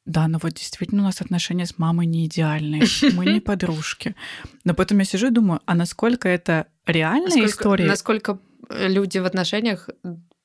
да, 0.07 0.26
но 0.26 0.39
вот 0.43 0.55
действительно 0.55 1.03
у 1.03 1.05
нас 1.05 1.20
отношения 1.20 1.66
с 1.66 1.79
мамой 1.79 2.07
не 2.07 2.26
идеальные, 2.26 2.85
мы 3.14 3.26
не 3.26 3.41
подружки. 3.41 4.16
Но 4.64 4.74
потом 4.74 4.99
я 4.99 5.05
сижу 5.05 5.29
и 5.29 5.31
думаю, 5.31 5.61
а 5.66 5.74
насколько 5.74 6.29
это 6.29 6.66
реальная 6.87 7.26
насколько, 7.26 7.51
история? 7.51 7.87
Насколько 7.87 8.39
э, 8.70 8.89
люди 8.89 9.18
в 9.18 9.26
отношениях 9.26 9.91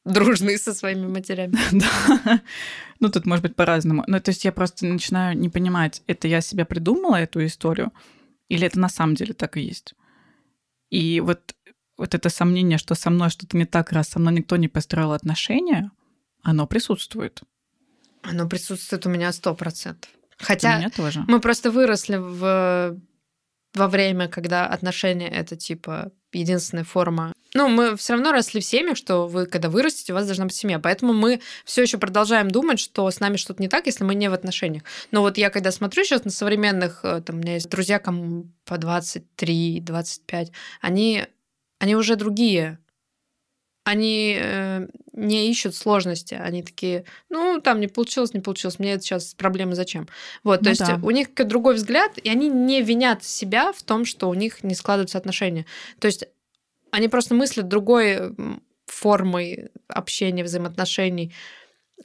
дружны 0.05 0.57
со 0.57 0.73
своими 0.73 1.07
матерями. 1.07 1.57
да. 1.71 2.41
Ну, 2.99 3.09
тут 3.09 3.25
может 3.25 3.43
быть 3.43 3.55
по-разному. 3.55 4.03
Ну, 4.07 4.19
то 4.19 4.29
есть 4.29 4.43
я 4.43 4.51
просто 4.51 4.86
начинаю 4.86 5.38
не 5.38 5.49
понимать, 5.49 6.03
это 6.07 6.27
я 6.27 6.41
себя 6.41 6.65
придумала, 6.65 7.15
эту 7.15 7.45
историю, 7.45 7.93
или 8.49 8.67
это 8.67 8.79
на 8.79 8.89
самом 8.89 9.15
деле 9.15 9.34
так 9.34 9.55
и 9.57 9.61
есть. 9.61 9.93
И 10.89 11.21
вот, 11.21 11.55
вот 12.03 12.13
это 12.13 12.29
сомнение, 12.29 12.77
что 12.77 12.95
со 12.95 13.09
мной 13.09 13.29
что-то 13.29 13.55
не 13.57 13.65
так, 13.65 13.91
раз 13.91 14.09
со 14.09 14.19
мной 14.19 14.33
никто 14.33 14.57
не 14.57 14.67
построил 14.67 15.13
отношения, 15.13 15.91
оно 16.41 16.67
присутствует. 16.67 17.41
Оно 18.21 18.47
присутствует 18.47 19.05
у 19.05 19.09
меня 19.09 19.31
сто 19.31 19.55
процентов. 19.55 20.09
Хотя 20.37 20.75
у 20.75 20.77
меня 20.79 20.89
тоже. 20.89 21.23
мы 21.27 21.39
просто 21.39 21.71
выросли 21.71 22.17
в 22.17 22.99
во 23.73 23.87
время, 23.87 24.27
когда 24.27 24.67
отношения 24.67 25.29
это 25.29 25.55
типа 25.55 26.11
единственная 26.31 26.83
форма. 26.83 27.33
Ну, 27.55 27.69
мы 27.69 27.95
все 27.95 28.13
равно 28.13 28.31
росли 28.31 28.61
в 28.61 28.65
семьях, 28.65 28.97
что 28.97 29.27
вы, 29.27 29.45
когда 29.45 29.69
вырастете, 29.69 30.11
у 30.11 30.15
вас 30.15 30.25
должна 30.25 30.45
быть 30.45 30.55
семья. 30.55 30.79
Поэтому 30.79 31.13
мы 31.13 31.41
все 31.65 31.83
еще 31.83 31.97
продолжаем 31.97 32.49
думать, 32.49 32.79
что 32.79 33.09
с 33.09 33.19
нами 33.19 33.37
что-то 33.37 33.61
не 33.61 33.69
так, 33.69 33.85
если 33.85 34.03
мы 34.03 34.15
не 34.15 34.29
в 34.29 34.33
отношениях. 34.33 34.83
Но 35.11 35.21
вот 35.21 35.37
я 35.37 35.49
когда 35.49 35.71
смотрю 35.71 36.03
сейчас 36.03 36.23
на 36.23 36.31
современных, 36.31 37.01
э, 37.03 37.21
там, 37.21 37.37
у 37.37 37.39
меня 37.39 37.53
есть 37.55 37.69
друзья, 37.69 37.99
кому 37.99 38.47
по 38.65 38.77
23, 38.77 39.81
25, 39.81 40.51
они, 40.81 41.25
они 41.84 41.97
уже 41.97 42.15
другие 42.15 42.79
они 43.86 44.38
э, 44.39 44.88
не 45.11 45.51
ищут 45.51 45.75
сложности, 45.75 46.36
они 46.36 46.63
такие, 46.63 47.03
ну, 47.29 47.59
там 47.59 47.81
не 47.81 47.88
получилось, 47.88 48.34
не 48.34 48.39
получилось, 48.39 48.79
мне 48.79 48.93
это 48.93 49.03
сейчас 49.03 49.34
проблемы 49.34 49.75
зачем. 49.75 50.07
Вот, 50.43 50.61
ну, 50.61 50.63
то 50.63 50.69
есть 50.69 50.86
да. 50.86 50.99
у 51.03 51.11
них 51.11 51.34
другой 51.34 51.75
взгляд, 51.75 52.17
и 52.17 52.29
они 52.29 52.47
не 52.47 52.81
винят 52.81 53.25
себя 53.25 53.73
в 53.73 53.84
том, 53.84 54.05
что 54.05 54.29
у 54.29 54.34
них 54.34 54.63
не 54.63 54.73
складываются 54.73 55.17
отношения. 55.17 55.65
То 55.99 56.05
есть 56.05 56.23
они 56.91 57.09
просто 57.09 57.36
мыслят 57.36 57.67
другой 57.67 58.34
формой 58.86 59.69
общения, 59.89 60.45
взаимоотношений. 60.45 61.34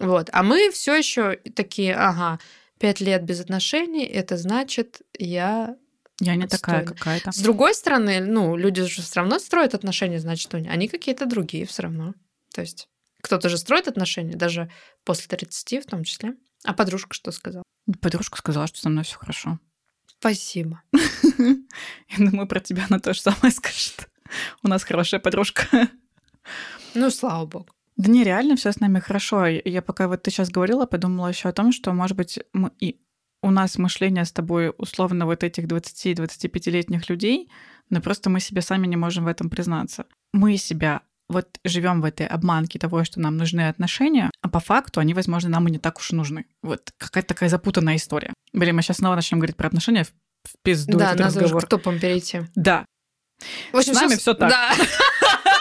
Вот. 0.00 0.30
А 0.32 0.42
мы 0.42 0.70
все 0.72 0.96
еще 0.96 1.36
такие, 1.54 1.94
ага, 1.94 2.40
пять 2.80 3.00
лет 3.00 3.22
без 3.22 3.40
отношений, 3.40 4.04
это 4.04 4.36
значит, 4.36 5.02
я 5.16 5.76
я 6.20 6.34
не 6.36 6.46
такая 6.46 6.84
какая-то. 6.84 7.32
С 7.32 7.38
другой 7.38 7.74
стороны, 7.74 8.20
ну, 8.20 8.56
люди 8.56 8.82
же 8.82 9.02
все 9.02 9.20
равно 9.20 9.38
строят 9.38 9.74
отношения, 9.74 10.18
значит, 10.18 10.52
они 10.54 10.88
какие-то 10.88 11.26
другие 11.26 11.66
все 11.66 11.82
равно. 11.82 12.14
То 12.52 12.60
есть 12.60 12.88
кто-то 13.22 13.48
же 13.48 13.58
строит 13.58 13.88
отношения, 13.88 14.36
даже 14.36 14.70
после 15.04 15.28
30 15.28 15.84
в 15.84 15.86
том 15.88 16.04
числе. 16.04 16.34
А 16.64 16.72
подружка 16.74 17.14
что 17.14 17.30
сказала? 17.30 17.62
Подружка 18.00 18.38
сказала, 18.38 18.66
что 18.66 18.80
со 18.80 18.88
мной 18.88 19.04
все 19.04 19.16
хорошо. 19.16 19.58
Спасибо. 20.18 20.82
Я 21.38 22.18
думаю, 22.18 22.48
про 22.48 22.60
тебя 22.60 22.86
она 22.88 22.98
тоже 22.98 23.20
самое 23.20 23.52
скажет. 23.52 24.08
У 24.62 24.68
нас 24.68 24.82
хорошая 24.82 25.20
подружка. 25.20 25.88
Ну, 26.94 27.10
слава 27.10 27.46
богу. 27.46 27.68
Да 27.96 28.10
не, 28.10 28.24
реально 28.24 28.56
все 28.56 28.72
с 28.72 28.80
нами 28.80 29.00
хорошо. 29.00 29.46
Я 29.46 29.82
пока 29.82 30.08
вот 30.08 30.22
ты 30.22 30.30
сейчас 30.30 30.50
говорила, 30.50 30.86
подумала 30.86 31.28
еще 31.28 31.48
о 31.48 31.52
том, 31.52 31.72
что, 31.72 31.92
может 31.92 32.16
быть, 32.16 32.38
мы 32.52 32.70
и 32.80 33.00
у 33.42 33.50
нас 33.50 33.78
мышление 33.78 34.24
с 34.24 34.32
тобой 34.32 34.72
условно 34.78 35.26
вот 35.26 35.44
этих 35.44 35.64
20-25-летних 35.64 37.08
людей, 37.08 37.50
но 37.90 38.00
просто 38.00 38.30
мы 38.30 38.40
себе 38.40 38.62
сами 38.62 38.86
не 38.86 38.96
можем 38.96 39.24
в 39.24 39.28
этом 39.28 39.48
признаться. 39.50 40.06
Мы 40.32 40.56
себя 40.56 41.02
вот 41.28 41.46
живем 41.64 42.00
в 42.00 42.04
этой 42.04 42.26
обманке 42.26 42.78
того, 42.78 43.04
что 43.04 43.20
нам 43.20 43.36
нужны 43.36 43.68
отношения, 43.68 44.30
а 44.40 44.48
по 44.48 44.60
факту 44.60 45.00
они, 45.00 45.14
возможно, 45.14 45.50
нам 45.50 45.68
и 45.68 45.70
не 45.70 45.78
так 45.78 45.98
уж 45.98 46.10
нужны. 46.12 46.46
Вот 46.62 46.90
какая-то 46.96 47.28
такая 47.28 47.48
запутанная 47.48 47.96
история. 47.96 48.32
Блин, 48.52 48.76
мы 48.76 48.82
сейчас 48.82 48.96
снова 48.98 49.14
начнем 49.14 49.38
говорить 49.38 49.56
про 49.56 49.68
отношения 49.68 50.04
в 50.04 50.12
пизду 50.62 50.98
Да, 50.98 51.10
надо 51.10 51.24
разговор. 51.24 51.56
уже 51.56 51.66
к 51.66 51.68
топам 51.68 51.98
перейти. 52.00 52.42
Да. 52.54 52.86
В 53.72 53.76
общем, 53.76 53.94
С 53.94 54.00
нами 54.00 54.16
все 54.16 54.34
так. 54.34 54.50
Да. 54.50 54.72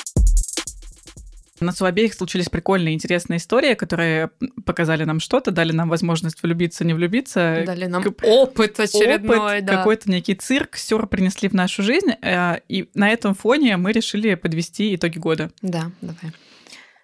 У 1.62 1.64
нас 1.64 1.80
у 1.80 1.84
обеих 1.84 2.12
случились 2.14 2.48
прикольные, 2.48 2.92
интересные 2.92 3.36
истории, 3.36 3.74
которые 3.74 4.30
показали 4.66 5.04
нам 5.04 5.20
что-то, 5.20 5.52
дали 5.52 5.70
нам 5.70 5.88
возможность 5.88 6.42
влюбиться, 6.42 6.84
не 6.84 6.92
влюбиться. 6.92 7.62
Дали 7.64 7.86
нам 7.86 8.02
К... 8.02 8.12
опыт 8.24 8.80
очередной, 8.80 9.38
опыт, 9.38 9.64
да. 9.64 9.76
Какой-то 9.76 10.10
некий 10.10 10.34
цирк, 10.34 10.74
все 10.74 10.98
принесли 11.06 11.48
в 11.48 11.52
нашу 11.52 11.84
жизнь. 11.84 12.10
Э, 12.20 12.58
и 12.68 12.90
на 12.94 13.10
этом 13.10 13.36
фоне 13.36 13.76
мы 13.76 13.92
решили 13.92 14.34
подвести 14.34 14.96
итоги 14.96 15.18
года. 15.18 15.52
Да, 15.62 15.92
давай. 16.00 16.32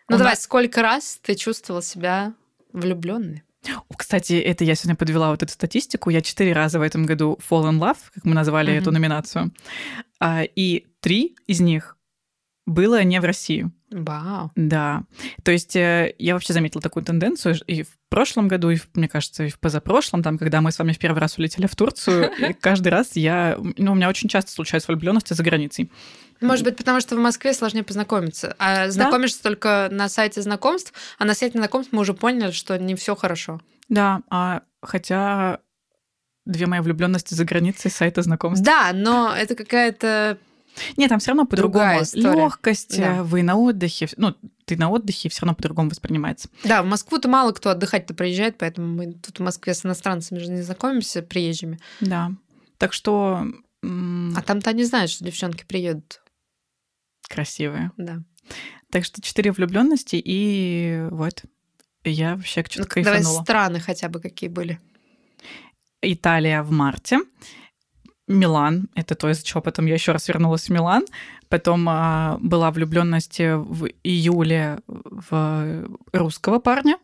Ну 0.08 0.16
у 0.16 0.18
давай, 0.18 0.32
нас... 0.32 0.42
сколько 0.42 0.82
раз 0.82 1.20
ты 1.22 1.36
чувствовал 1.36 1.80
себя 1.80 2.34
влюбленной? 2.72 3.44
Кстати, 3.96 4.32
это 4.40 4.64
я 4.64 4.74
сегодня 4.74 4.96
подвела 4.96 5.30
вот 5.30 5.44
эту 5.44 5.52
статистику. 5.52 6.10
Я 6.10 6.20
четыре 6.20 6.52
раза 6.52 6.80
в 6.80 6.82
этом 6.82 7.06
году 7.06 7.38
fall 7.48 7.70
in 7.70 7.78
love, 7.78 7.98
как 8.12 8.24
мы 8.24 8.34
назвали 8.34 8.72
mm-hmm. 8.72 8.78
эту 8.78 8.90
номинацию. 8.90 9.52
А, 10.18 10.42
и 10.42 10.86
три 11.00 11.36
из 11.46 11.60
них 11.60 11.96
было 12.66 13.04
не 13.04 13.20
в 13.20 13.24
Россию. 13.24 13.72
Вау. 13.90 14.50
Да. 14.54 15.04
То 15.42 15.50
есть 15.50 15.74
э, 15.74 16.14
я 16.18 16.34
вообще 16.34 16.52
заметила 16.52 16.82
такую 16.82 17.04
тенденцию 17.04 17.56
и 17.66 17.82
в 17.82 17.98
прошлом 18.10 18.48
году, 18.48 18.70
и, 18.70 18.78
мне 18.94 19.08
кажется, 19.08 19.44
и 19.44 19.50
в 19.50 19.58
позапрошлом, 19.58 20.22
там, 20.22 20.38
когда 20.38 20.60
мы 20.60 20.72
с 20.72 20.78
вами 20.78 20.92
в 20.92 20.98
первый 20.98 21.18
раз 21.18 21.38
улетели 21.38 21.66
в 21.66 21.74
Турцию, 21.74 22.30
и 22.50 22.52
каждый 22.52 22.88
раз 22.88 23.16
я... 23.16 23.58
Ну, 23.76 23.92
у 23.92 23.94
меня 23.94 24.08
очень 24.08 24.28
часто 24.28 24.50
случаются 24.50 24.92
влюбленности 24.92 25.32
за 25.32 25.42
границей. 25.42 25.90
Может 26.40 26.64
быть, 26.64 26.76
потому 26.76 27.00
что 27.00 27.16
в 27.16 27.18
Москве 27.18 27.52
сложнее 27.52 27.82
познакомиться. 27.82 28.54
А 28.58 28.90
знакомишься 28.90 29.42
да? 29.42 29.48
только 29.48 29.88
на 29.90 30.08
сайте 30.08 30.42
знакомств, 30.42 30.92
а 31.18 31.24
на 31.24 31.34
сайте 31.34 31.58
знакомств 31.58 31.92
мы 31.92 32.00
уже 32.00 32.14
поняли, 32.14 32.50
что 32.52 32.78
не 32.78 32.94
все 32.94 33.16
хорошо. 33.16 33.60
Да, 33.88 34.20
а 34.28 34.62
хотя 34.82 35.60
две 36.44 36.66
мои 36.66 36.80
влюбленности 36.80 37.34
за 37.34 37.44
границей 37.44 37.90
сайта 37.90 38.22
знакомств. 38.22 38.64
Да, 38.64 38.92
но 38.92 39.34
это 39.36 39.54
какая-то 39.54 40.38
нет, 40.96 41.08
там 41.08 41.18
все 41.18 41.30
равно 41.30 41.46
по-другому. 41.46 42.00
Легкость, 42.12 42.98
да. 42.98 43.22
вы 43.22 43.42
на 43.42 43.56
отдыхе, 43.56 44.08
ну, 44.16 44.34
ты 44.64 44.76
на 44.76 44.90
отдыхе, 44.90 45.28
все 45.28 45.42
равно 45.42 45.54
по-другому 45.54 45.90
воспринимается. 45.90 46.48
Да, 46.64 46.82
в 46.82 46.86
Москву-то 46.86 47.28
мало 47.28 47.52
кто 47.52 47.70
отдыхать-то 47.70 48.14
приезжает, 48.14 48.58
поэтому 48.58 48.88
мы 48.88 49.12
тут 49.12 49.38
в 49.38 49.42
Москве 49.42 49.74
с 49.74 49.84
иностранцами 49.84 50.38
же 50.38 50.50
не 50.50 50.62
знакомимся, 50.62 51.22
приезжими. 51.22 51.78
Да. 52.00 52.32
Так 52.78 52.92
что... 52.92 53.44
А 53.82 54.42
там-то 54.42 54.70
они 54.70 54.84
знают, 54.84 55.10
что 55.10 55.24
девчонки 55.24 55.64
приедут. 55.64 56.20
Красивые. 57.28 57.92
Да. 57.96 58.22
Так 58.90 59.04
что 59.04 59.20
четыре 59.20 59.52
влюбленности 59.52 60.20
и 60.22 61.06
вот. 61.10 61.44
Я 62.04 62.36
вообще 62.36 62.62
что-то 62.62 62.80
ну, 62.80 62.86
кайфанула. 62.86 63.22
Давай 63.22 63.42
страны 63.42 63.80
хотя 63.80 64.08
бы 64.08 64.20
какие 64.20 64.48
были. 64.48 64.80
Италия 66.00 66.62
в 66.62 66.70
марте. 66.70 67.18
Милан. 68.28 68.88
Это 68.94 69.14
то, 69.14 69.30
из-за 69.30 69.44
чего 69.44 69.60
потом 69.60 69.86
я 69.86 69.94
еще 69.94 70.12
раз 70.12 70.28
вернулась 70.28 70.68
в 70.68 70.70
Милан. 70.70 71.04
Потом 71.48 71.88
а, 71.88 72.38
была 72.40 72.70
влюбленность 72.70 73.38
в 73.40 73.86
июле 74.04 74.80
в 74.86 75.88
русского 76.12 76.58
парня 76.58 76.98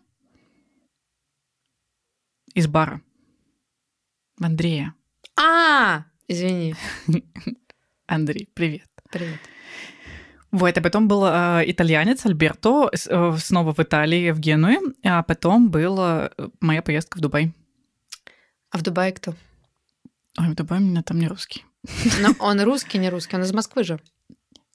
из 2.55 2.67
бара. 2.67 3.01
В 4.39 4.45
Андрея. 4.45 4.95
А, 5.37 6.05
извини. 6.29 6.75
Андрей, 8.07 8.49
привет. 8.55 8.89
Привет. 9.11 9.41
Вот, 10.51 10.79
а 10.79 10.81
потом 10.81 11.09
был 11.09 11.25
э, 11.27 11.65
итальянец 11.67 12.25
Альберто, 12.25 12.89
э, 12.93 13.37
снова 13.39 13.75
в 13.75 13.81
Италии, 13.81 14.31
в 14.31 14.39
Генуе, 14.39 14.79
а 15.03 15.25
потом 15.25 15.69
была 15.69 16.31
моя 16.61 16.81
поездка 16.81 17.19
в 17.19 17.21
Дубай. 17.21 17.53
А 18.71 18.79
в 18.79 18.83
Дубае 18.83 19.13
кто? 19.13 19.35
Ой, 20.39 20.55
Дубае 20.55 20.81
у 20.81 20.85
меня 20.85 21.03
там 21.03 21.19
не 21.19 21.29
русский. 21.29 21.65
Но 22.21 22.35
он 22.39 22.61
русский, 22.63 22.99
не 22.99 23.11
русский, 23.11 23.37
он 23.37 23.43
из 23.43 23.53
Москвы 23.53 23.85
же. 23.85 24.01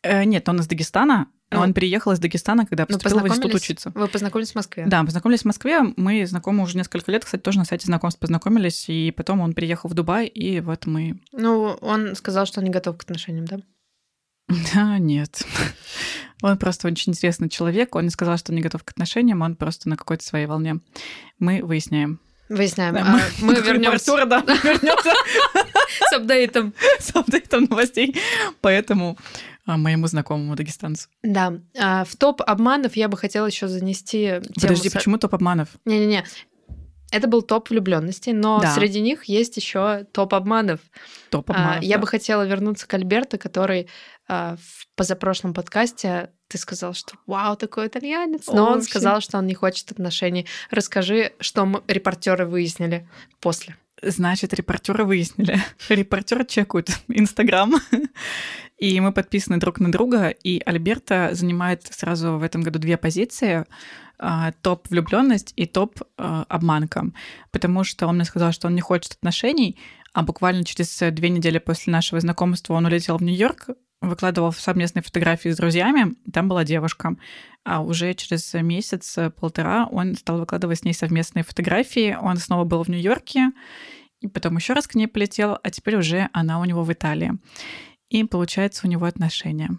Э, 0.03 0.23
нет, 0.23 0.47
он 0.47 0.59
из 0.59 0.67
Дагестана. 0.67 1.27
Ну. 1.51 1.61
он 1.61 1.73
переехал 1.73 2.11
из 2.11 2.19
Дагестана, 2.19 2.67
когда 2.67 2.85
Ну, 2.87 2.99
поступил 2.99 3.19
в 3.19 3.27
институт 3.27 3.55
учиться. 3.55 3.91
Вы 3.95 4.07
познакомились 4.07 4.51
в 4.51 4.55
Москве? 4.55 4.85
Да, 4.85 5.03
познакомились 5.03 5.41
в 5.41 5.45
Москве. 5.45 5.79
Мы 5.97 6.25
знакомы 6.27 6.61
уже 6.61 6.77
несколько 6.77 7.11
лет. 7.11 7.25
Кстати, 7.25 7.41
тоже 7.41 7.57
на 7.57 7.65
сайте 7.65 7.87
знакомств 7.87 8.19
познакомились. 8.19 8.85
И 8.87 9.11
потом 9.11 9.41
он 9.41 9.53
переехал 9.53 9.89
в 9.89 9.95
Дубай, 9.95 10.27
и 10.27 10.59
вот 10.59 10.85
мы... 10.85 11.19
Ну, 11.31 11.77
он 11.81 12.15
сказал, 12.15 12.45
что 12.45 12.59
он 12.59 12.65
не 12.65 12.71
готов 12.71 12.97
к 12.97 13.03
отношениям, 13.03 13.45
да? 13.45 13.59
Да, 14.73 14.97
нет. 14.97 15.43
Он 16.41 16.57
просто 16.57 16.87
очень 16.87 17.11
интересный 17.11 17.49
человек. 17.49 17.95
Он 17.95 18.05
не 18.05 18.09
сказал, 18.09 18.37
что 18.37 18.53
не 18.53 18.61
готов 18.61 18.85
к 18.85 18.91
отношениям, 18.91 19.41
он 19.41 19.57
просто 19.57 19.89
на 19.89 19.97
какой-то 19.97 20.23
своей 20.23 20.45
волне. 20.45 20.79
Мы 21.37 21.61
выясняем. 21.61 22.21
Выясняем. 22.49 22.95
Да, 22.95 23.01
А 23.01 23.19
мы 23.41 23.55
как 23.55 23.65
вернемся 23.65 24.25
да, 24.25 24.39
вернемся 24.63 25.13
с 26.09 26.13
апдейтом. 26.13 26.73
с 26.99 27.15
апдейтом 27.15 27.65
новостей. 27.69 28.15
Поэтому 28.61 29.17
а, 29.65 29.77
моему 29.77 30.07
знакомому 30.07 30.55
дагестанцу. 30.55 31.07
Да. 31.23 31.53
А, 31.79 32.03
В 32.05 32.15
топ 32.15 32.41
обманов 32.45 32.95
я 32.95 33.07
бы 33.07 33.17
хотела 33.17 33.45
еще 33.45 33.67
занести. 33.67 34.41
Подожди, 34.59 34.89
почему 34.89 35.17
топ 35.19 35.35
обманов? 35.35 35.69
Не-не-не. 35.85 36.25
Это 37.11 37.27
был 37.27 37.41
топ 37.41 37.69
влюбленности, 37.71 38.29
но 38.31 38.59
Да. 38.59 38.73
среди 38.73 38.99
них 39.01 39.25
есть 39.25 39.57
еще 39.57 40.05
топ 40.11 40.33
обманов. 40.33 40.79
Топ 41.31 41.49
А, 41.49 41.53
обманов. 41.53 41.83
Я 41.83 41.95
да. 41.95 42.01
бы 42.01 42.07
хотела 42.07 42.43
вернуться 42.47 42.87
к 42.87 42.93
Альберто, 42.93 43.37
который 43.37 43.87
в 44.29 44.87
позапрошлом 44.95 45.53
подкасте 45.53 46.29
ты 46.47 46.57
сказал, 46.57 46.93
что 46.93 47.15
вау, 47.25 47.55
такой 47.55 47.87
итальянец, 47.87 48.47
но 48.47 48.65
О, 48.65 48.67
он 48.67 48.73
вообще. 48.75 48.89
сказал, 48.89 49.21
что 49.21 49.37
он 49.37 49.47
не 49.47 49.53
хочет 49.55 49.91
отношений. 49.91 50.45
Расскажи, 50.71 51.33
что 51.39 51.65
мы, 51.65 51.81
репортеры 51.87 52.45
выяснили 52.45 53.07
после. 53.39 53.75
Значит, 54.01 54.53
репортеры 54.53 55.03
выяснили. 55.03 55.59
Репортеры 55.89 56.45
чекают 56.45 56.89
Инстаграм. 57.07 57.73
И 58.77 58.99
мы 58.99 59.11
подписаны 59.11 59.57
друг 59.57 59.79
на 59.79 59.91
друга. 59.91 60.29
И 60.29 60.61
Альберта 60.65 61.29
занимает 61.33 61.85
сразу 61.91 62.37
в 62.37 62.43
этом 62.43 62.61
году 62.61 62.79
две 62.79 62.97
позиции. 62.97 63.65
а, 64.17 64.51
Топ 64.61 64.89
влюбленность 64.89 65.53
и 65.55 65.65
топ 65.65 66.01
а, 66.17 66.45
обманка. 66.49 67.11
Потому 67.51 67.83
что 67.83 68.07
он 68.07 68.15
мне 68.15 68.25
сказал, 68.25 68.51
что 68.53 68.67
он 68.67 68.75
не 68.75 68.81
хочет 68.81 69.13
отношений, 69.13 69.77
а 70.13 70.23
буквально 70.23 70.63
через 70.63 70.97
две 71.11 71.29
недели 71.29 71.59
после 71.59 71.91
нашего 71.91 72.21
знакомства 72.21 72.73
он 72.73 72.85
улетел 72.85 73.17
в 73.17 73.23
Нью-Йорк, 73.23 73.69
выкладывал 74.01 74.51
совместные 74.53 75.03
фотографии 75.03 75.49
с 75.49 75.57
друзьями, 75.57 76.15
там 76.31 76.47
была 76.47 76.63
девушка. 76.63 77.15
А 77.65 77.81
уже 77.81 78.13
через 78.13 78.53
месяц-полтора 78.53 79.87
он 79.87 80.15
стал 80.15 80.39
выкладывать 80.39 80.79
с 80.79 80.83
ней 80.83 80.93
совместные 80.93 81.43
фотографии. 81.43 82.17
Он 82.19 82.37
снова 82.37 82.63
был 82.63 82.83
в 82.83 82.87
Нью-Йорке, 82.87 83.51
и 84.21 84.27
потом 84.27 84.57
еще 84.57 84.73
раз 84.73 84.87
к 84.87 84.95
ней 84.95 85.07
полетел, 85.07 85.57
а 85.61 85.69
теперь 85.69 85.97
уже 85.97 86.29
она 86.33 86.59
у 86.59 86.65
него 86.65 86.83
в 86.83 86.91
Италии. 86.91 87.33
И 88.09 88.23
получается 88.23 88.87
у 88.87 88.89
него 88.89 89.05
отношения. 89.05 89.69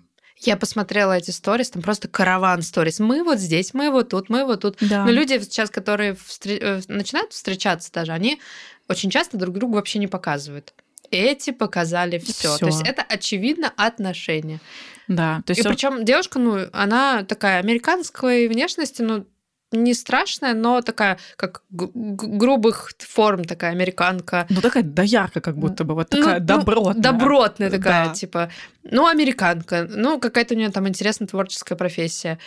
Я 0.42 0.56
посмотрела 0.56 1.12
эти 1.12 1.30
сторис, 1.30 1.70
там 1.70 1.82
просто 1.82 2.08
караван 2.08 2.62
сторис. 2.62 2.98
Мы 2.98 3.22
вот 3.22 3.38
здесь, 3.38 3.74
мы 3.74 3.90
вот 3.90 4.08
тут, 4.08 4.30
мы 4.30 4.46
вот 4.46 4.62
тут. 4.62 4.78
Да. 4.80 5.04
Но 5.04 5.10
люди 5.10 5.38
сейчас, 5.40 5.68
которые 5.68 6.12
встре- 6.12 6.58
э, 6.60 6.80
начинают 6.88 7.32
встречаться 7.32 7.92
даже, 7.92 8.12
они 8.12 8.40
очень 8.88 9.10
часто 9.10 9.36
друг 9.36 9.54
другу 9.56 9.74
вообще 9.74 9.98
не 9.98 10.06
показывают. 10.06 10.72
Эти 11.10 11.50
показали 11.50 12.18
все. 12.18 12.56
То 12.58 12.66
есть 12.66 12.82
это 12.86 13.02
очевидно 13.02 13.72
отношения. 13.76 14.60
Да, 15.08 15.42
то 15.44 15.50
есть 15.50 15.64
И 15.64 15.66
он- 15.66 15.74
причем 15.74 16.04
девушка, 16.04 16.38
ну, 16.38 16.66
она 16.72 17.24
такая 17.24 17.58
американской 17.58 18.46
внешности, 18.48 19.02
ну, 19.02 19.26
не 19.72 19.94
страшная, 19.94 20.54
но 20.54 20.80
такая, 20.82 21.18
как 21.36 21.62
грубых 21.70 22.90
форм, 22.98 23.44
такая 23.44 23.70
американка. 23.72 24.46
ну 24.50 24.60
такая 24.60 24.82
доярка 24.82 25.40
как 25.40 25.56
будто 25.58 25.84
бы, 25.84 25.94
вот 25.94 26.08
Ну, 26.12 26.18
такая 26.18 26.40
ну, 26.40 26.46
добротная. 26.46 27.02
Добротная 27.02 27.70
такая, 27.70 28.06
Да. 28.08 28.14
типа, 28.14 28.50
ну, 28.82 29.06
американка, 29.06 29.86
ну, 29.88 30.18
какая-то 30.20 30.54
у 30.54 30.56
нее 30.58 30.70
там 30.70 30.88
интересная 30.88 31.28
творческая 31.28 31.76
профессия. 31.76 32.38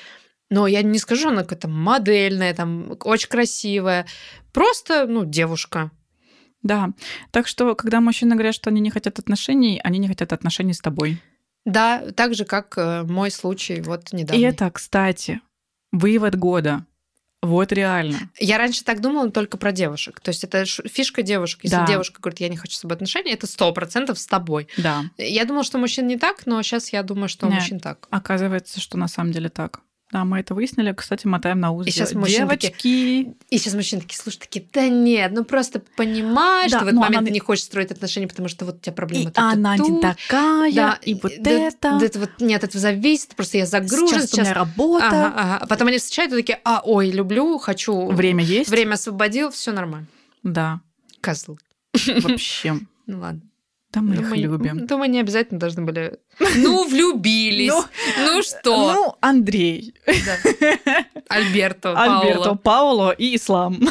Но 0.50 0.68
я 0.68 0.84
не 0.84 1.00
скажу, 1.00 1.30
она 1.30 1.44
какая-то 1.44 1.68
модельная, 1.70 2.54
там, 2.54 2.98
очень 3.04 3.30
красивая. 3.30 4.06
Просто, 4.52 5.06
ну, 5.08 5.24
девушка. 5.26 5.92
Да. 6.64 6.92
Так 7.32 7.48
что, 7.48 7.76
когда 7.76 8.02
мужчины 8.02 8.34
говорят, 8.36 8.56
что 8.56 8.70
они 8.70 8.82
не 8.82 8.90
хотят 8.90 9.20
отношений, 9.20 9.80
они 9.84 10.00
не 10.00 10.08
хотят 10.08 10.34
отношений 10.34 10.74
с 10.74 10.80
тобой. 10.80 11.22
Да, 11.66 12.12
так 12.16 12.34
же, 12.34 12.46
как 12.46 12.78
э, 12.78 13.04
мой 13.04 13.32
случай 13.32 13.82
вот 13.82 14.12
недавно. 14.12 14.40
И 14.40 14.44
это, 14.44 14.70
кстати, 14.72 15.42
вывод 15.92 16.36
года. 16.36 16.86
Вот 17.42 17.74
реально. 17.74 18.30
Я 18.40 18.58
раньше 18.58 18.86
так 18.86 19.02
думала 19.02 19.30
только 19.30 19.58
про 19.58 19.74
девушек. 19.74 20.22
То 20.22 20.30
есть 20.30 20.46
это 20.46 20.64
фишка 20.66 21.24
девушек. 21.24 21.60
Если 21.64 21.76
Да. 21.76 21.86
девушка 21.86 22.22
говорит, 22.22 22.40
я 22.40 22.48
не 22.48 22.56
хочу 22.56 22.74
с 22.78 22.80
тобой 22.80 22.96
отношений, 22.96 23.32
это 23.34 23.48
сто 23.48 23.72
процентов 23.74 24.18
с 24.18 24.26
тобой. 24.28 24.70
Да. 24.78 25.04
Я 25.18 25.44
думала, 25.44 25.66
что 25.66 25.78
мужчин 25.78 26.08
не 26.08 26.18
так, 26.18 26.46
но 26.46 26.62
сейчас 26.64 26.94
я 26.94 27.04
думаю, 27.04 27.28
что 27.28 27.48
у 27.48 27.50
Не. 27.50 27.56
мужчин 27.56 27.82
так. 27.82 28.08
Оказывается, 28.12 28.80
что 28.80 28.98
на 28.98 29.10
самом 29.10 29.34
деле 29.34 29.50
так. 29.50 29.82
Да, 30.14 30.24
мы 30.26 30.40
это 30.42 30.54
выяснили. 30.54 30.94
Кстати, 30.94 31.26
мотаем 31.26 31.60
на 31.60 31.72
ус. 31.72 31.88
И 31.88 31.92
такие, 31.92 32.38
Девочки. 32.38 33.34
И 33.50 33.58
сейчас 33.58 33.74
мужчины 33.74 34.02
такие, 34.04 34.20
слушай, 34.20 34.38
такие, 34.38 34.64
да 34.72 34.88
нет, 34.88 35.32
ну 35.34 35.44
просто 35.44 35.82
понимаешь, 35.98 36.72
Да, 36.72 36.78
что 36.78 36.86
в 36.86 36.88
этот 36.90 36.96
ну 36.96 37.02
момент 37.02 37.18
она- 37.18 37.28
ты 37.28 37.34
не 37.34 37.40
хочешь 37.40 37.64
строить 37.66 37.90
отношения, 37.92 38.28
потому 38.28 38.48
что 38.48 38.66
вот 38.66 38.76
у 38.76 38.80
тебя 38.80 38.94
проблема 38.94 39.24
И 39.24 39.26
тут, 39.26 39.34
тут, 39.34 39.44
она 39.44 39.76
не 39.76 39.88
тут. 39.90 40.02
такая, 40.02 40.72
Да, 40.72 41.00
и 41.02 41.16
вот 41.16 41.32
да, 41.40 41.50
это. 41.52 41.98
да, 42.00 42.06
это 42.06 42.20
вот 42.20 42.30
не 42.40 42.54
от 42.54 42.64
этого 42.64 42.80
зависит, 42.80 43.36
просто 43.36 43.58
я 43.58 43.66
загружен 43.66 44.08
Сейчас 44.22 44.34
у 44.34 44.38
меня 44.38 44.46
сейчас. 44.46 44.56
работа. 44.56 45.08
Ага, 45.08 45.34
ага. 45.36 45.58
А 45.62 45.66
потом 45.68 45.88
они 45.88 45.98
встречают 45.98 46.32
и 46.34 46.36
такие, 46.36 46.62
а, 46.64 46.82
ой, 46.86 47.10
люблю, 47.10 47.58
хочу. 47.58 48.06
Время 48.12 48.44
есть? 48.44 48.70
Время 48.70 48.94
освободил, 48.94 49.50
все 49.50 49.72
нормально. 49.72 50.06
Да. 50.44 50.80
Козлы. 51.22 51.58
Вообще. 52.22 52.80
Ну 53.06 53.20
ладно. 53.20 53.42
Да 53.94 54.02
мы 54.02 54.16
Ну, 54.16 54.22
их 54.22 54.36
любим. 54.36 54.88
Да 54.88 54.98
мы 54.98 55.08
не 55.08 55.20
обязательно 55.20 55.60
должны 55.60 55.84
были... 55.84 56.18
Ну, 56.56 56.88
влюбились. 56.88 57.72
Ну, 57.72 57.84
Ну 58.26 58.42
что? 58.42 58.94
Ну, 58.94 59.16
Андрей. 59.22 59.94
Альберто, 61.30 61.94
Альберто. 61.96 62.56
Пауло 62.56 63.12
и 63.12 63.36
Ислам. 63.36 63.80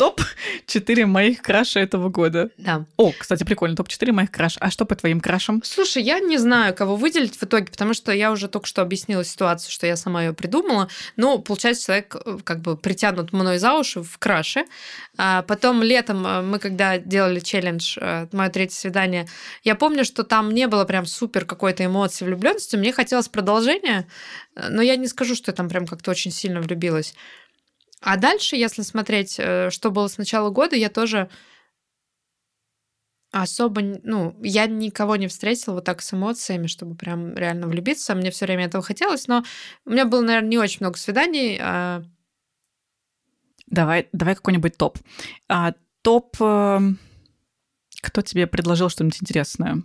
И 0.00 0.14
как- 0.14 0.36
Топ-4 0.66 1.06
моих 1.06 1.42
краша 1.42 1.80
этого 1.80 2.08
года. 2.08 2.50
Да. 2.56 2.84
О, 2.96 3.12
кстати, 3.12 3.44
прикольно, 3.44 3.76
топ-4 3.76 4.12
моих 4.12 4.30
краш. 4.30 4.56
А 4.60 4.70
что 4.70 4.84
по 4.84 4.94
твоим 4.94 5.20
крашам? 5.20 5.62
Слушай, 5.64 6.02
я 6.02 6.20
не 6.20 6.38
знаю, 6.38 6.74
кого 6.74 6.96
выделить 6.96 7.36
в 7.36 7.42
итоге, 7.42 7.66
потому 7.66 7.94
что 7.94 8.12
я 8.12 8.32
уже 8.32 8.48
только 8.48 8.66
что 8.66 8.82
объяснила 8.82 9.24
ситуацию, 9.24 9.70
что 9.70 9.86
я 9.86 9.96
сама 9.96 10.24
ее 10.24 10.32
придумала. 10.32 10.88
Ну, 11.16 11.38
получается, 11.38 11.86
человек 11.86 12.16
э, 12.24 12.38
как 12.44 12.60
бы 12.60 12.76
притянут 12.76 13.32
мной 13.32 13.58
за 13.58 13.74
уши 13.74 14.02
в 14.02 14.18
краше. 14.18 14.64
А 15.18 15.42
потом 15.42 15.82
летом 15.82 16.26
э, 16.26 16.42
мы, 16.42 16.58
когда 16.58 16.98
делали 16.98 17.40
челлендж 17.40 17.96
э, 18.00 18.26
«Мое 18.32 18.48
третье 18.48 18.76
свидание», 18.76 19.26
я 19.64 19.74
помню, 19.74 20.04
что 20.04 20.22
там 20.24 20.52
не 20.52 20.66
было 20.66 20.84
прям 20.84 21.06
супер 21.06 21.44
какой-то 21.44 21.84
эмоции 21.84 22.24
влюбленности. 22.24 22.76
Мне 22.76 22.92
хотелось 22.92 23.28
продолжения, 23.28 24.06
но 24.68 24.82
я 24.82 24.96
не 24.96 25.08
скажу, 25.08 25.34
что 25.34 25.50
я 25.50 25.56
там 25.56 25.68
прям 25.68 25.86
как-то 25.86 26.10
очень 26.10 26.30
сильно 26.30 26.60
влюбилась. 26.60 27.14
А 28.00 28.16
дальше, 28.16 28.56
если 28.56 28.82
смотреть, 28.82 29.36
э, 29.38 29.70
что 29.70 29.90
было 29.90 30.08
с 30.08 30.18
начала 30.18 30.50
года, 30.50 30.76
я 30.76 30.88
тоже 30.88 31.28
особо, 33.32 33.80
ну, 34.02 34.36
я 34.42 34.66
никого 34.66 35.16
не 35.16 35.28
встретила 35.28 35.74
вот 35.74 35.84
так 35.84 36.02
с 36.02 36.12
эмоциями, 36.12 36.66
чтобы 36.66 36.96
прям 36.96 37.34
реально 37.34 37.68
влюбиться. 37.68 38.14
Мне 38.14 38.30
все 38.30 38.46
время 38.46 38.66
этого 38.66 38.82
хотелось, 38.82 39.28
но 39.28 39.44
у 39.84 39.90
меня 39.90 40.04
было, 40.04 40.22
наверное, 40.22 40.48
не 40.48 40.58
очень 40.58 40.78
много 40.80 40.98
свиданий. 40.98 41.58
а, 41.60 42.02
Давай, 43.66 44.08
давай 44.12 44.34
какой-нибудь 44.34 44.76
топ. 44.76 44.98
А, 45.48 45.74
топ... 46.02 46.36
э, 46.40 46.80
кто 48.02 48.22
тебе 48.22 48.46
предложил 48.46 48.88
что-нибудь 48.88 49.22
интересное? 49.22 49.82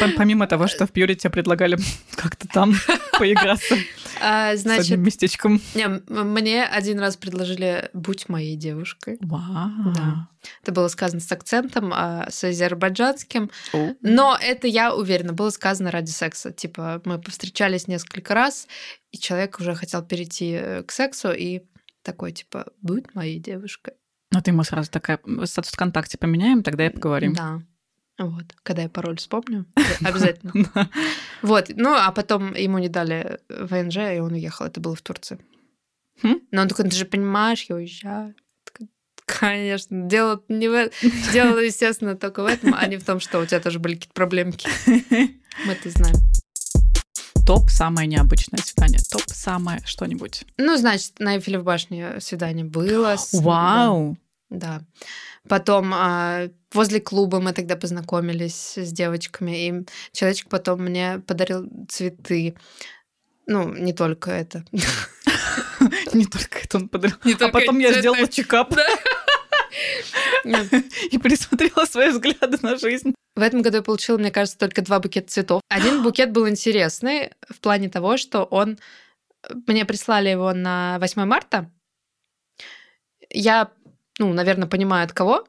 Пом- 0.00 0.14
Помимо 0.16 0.46
того, 0.46 0.66
что 0.66 0.86
в 0.86 0.92
Пьюре 0.92 1.14
тебе 1.14 1.30
предлагали 1.30 1.78
как-то 2.16 2.48
там 2.48 2.74
поиграться 3.18 3.76
а, 4.20 4.56
с 4.56 4.66
одним 4.66 5.02
местечком. 5.02 5.60
не, 5.74 5.88
мне 6.08 6.64
один 6.64 6.98
раз 7.00 7.16
предложили 7.16 7.90
«Будь 7.92 8.28
моей 8.28 8.56
девушкой». 8.56 9.18
Вау. 9.20 9.92
Да. 9.94 10.28
Это 10.62 10.72
было 10.72 10.88
сказано 10.88 11.20
с 11.20 11.30
акцентом, 11.32 11.92
а, 11.94 12.26
с 12.30 12.44
азербайджанским. 12.44 13.50
О. 13.72 13.94
Но 14.00 14.38
это, 14.40 14.66
я 14.66 14.94
уверена, 14.94 15.32
было 15.32 15.50
сказано 15.50 15.90
ради 15.90 16.10
секса. 16.10 16.52
Типа, 16.52 17.00
мы 17.04 17.20
повстречались 17.20 17.88
несколько 17.88 18.34
раз, 18.34 18.68
и 19.10 19.18
человек 19.18 19.58
уже 19.60 19.74
хотел 19.74 20.02
перейти 20.02 20.52
э, 20.52 20.82
к 20.82 20.92
сексу, 20.92 21.32
и 21.32 21.62
такой, 22.02 22.32
типа, 22.32 22.66
будь 22.80 23.14
моей 23.14 23.38
девушкой. 23.38 23.94
Ну, 24.30 24.40
ты 24.42 24.50
ему 24.50 24.64
сразу 24.64 24.90
такая, 24.90 25.20
статус 25.44 25.72
ВКонтакте 25.72 26.18
поменяем, 26.18 26.62
тогда 26.62 26.86
и 26.86 26.90
поговорим. 26.90 27.34
Да. 27.34 27.62
Вот. 28.18 28.44
Когда 28.62 28.82
я 28.82 28.88
пароль 28.88 29.16
вспомню, 29.16 29.66
обязательно. 30.04 30.52
Вот. 31.42 31.70
Ну, 31.74 31.94
а 31.94 32.12
потом 32.12 32.54
ему 32.54 32.78
не 32.78 32.88
дали 32.88 33.40
ВНЖ, 33.48 33.96
и 34.16 34.20
он 34.20 34.32
уехал. 34.32 34.66
Это 34.66 34.80
было 34.80 34.94
в 34.94 35.02
Турции. 35.02 35.38
Хм. 36.22 36.40
Но 36.50 36.62
он 36.62 36.68
такой, 36.68 36.88
ты 36.88 36.96
же 36.96 37.04
понимаешь, 37.04 37.66
я 37.68 37.76
уезжаю. 37.76 38.34
Конечно. 39.26 40.08
Дело, 40.08 40.42
не 40.48 40.68
в... 40.68 40.90
Дело, 41.32 41.58
естественно, 41.58 42.14
только 42.14 42.42
в 42.42 42.46
этом, 42.46 42.74
а 42.74 42.86
не 42.86 42.98
в 42.98 43.04
том, 43.04 43.20
что 43.20 43.40
у 43.40 43.46
тебя 43.46 43.60
тоже 43.60 43.78
были 43.78 43.94
какие-то 43.94 44.14
проблемки. 44.14 44.68
Мы 44.86 45.72
это 45.72 45.90
знаем. 45.90 46.16
Топ 47.46 47.68
самое 47.70 48.06
необычное 48.06 48.60
свидание. 48.60 49.00
Топ 49.10 49.22
самое 49.26 49.82
что-нибудь. 49.84 50.44
Ну, 50.56 50.76
значит, 50.76 51.18
на 51.18 51.36
Эйфелев 51.36 51.62
башне 51.62 52.20
свидание 52.20 52.64
было. 52.64 53.16
С... 53.16 53.34
Вау! 53.34 54.12
Да. 54.12 54.23
Да. 54.58 54.82
Потом 55.48 55.92
а, 55.94 56.48
возле 56.72 57.00
клуба 57.00 57.40
мы 57.40 57.52
тогда 57.52 57.76
познакомились 57.76 58.76
с 58.76 58.92
девочками, 58.92 59.68
и 59.68 59.86
человечек 60.12 60.48
потом 60.48 60.82
мне 60.82 61.22
подарил 61.26 61.68
цветы. 61.88 62.54
Ну, 63.46 63.74
не 63.74 63.92
только 63.92 64.30
это. 64.30 64.64
Не 66.14 66.24
только 66.26 66.60
это 66.60 66.78
он 66.78 66.88
подарил. 66.88 67.16
А 67.40 67.48
потом 67.48 67.78
я 67.78 67.92
сделала 67.92 68.26
чекап. 68.28 68.74
И 70.44 71.18
пересмотрела 71.18 71.84
свои 71.84 72.10
взгляды 72.10 72.58
на 72.62 72.76
жизнь. 72.76 73.14
В 73.36 73.40
этом 73.42 73.62
году 73.62 73.78
я 73.78 73.82
получила, 73.82 74.16
мне 74.16 74.30
кажется, 74.30 74.58
только 74.58 74.82
два 74.82 75.00
букета 75.00 75.28
цветов. 75.28 75.60
Один 75.68 76.02
букет 76.04 76.32
был 76.32 76.48
интересный 76.48 77.32
в 77.48 77.60
плане 77.60 77.88
того, 77.88 78.16
что 78.16 78.44
он... 78.44 78.78
Мне 79.66 79.84
прислали 79.84 80.30
его 80.30 80.54
на 80.54 80.98
8 81.00 81.24
марта. 81.24 81.70
Я, 83.28 83.70
ну, 84.18 84.32
наверное, 84.32 84.68
понимаю, 84.68 85.04
от 85.04 85.12
кого, 85.12 85.46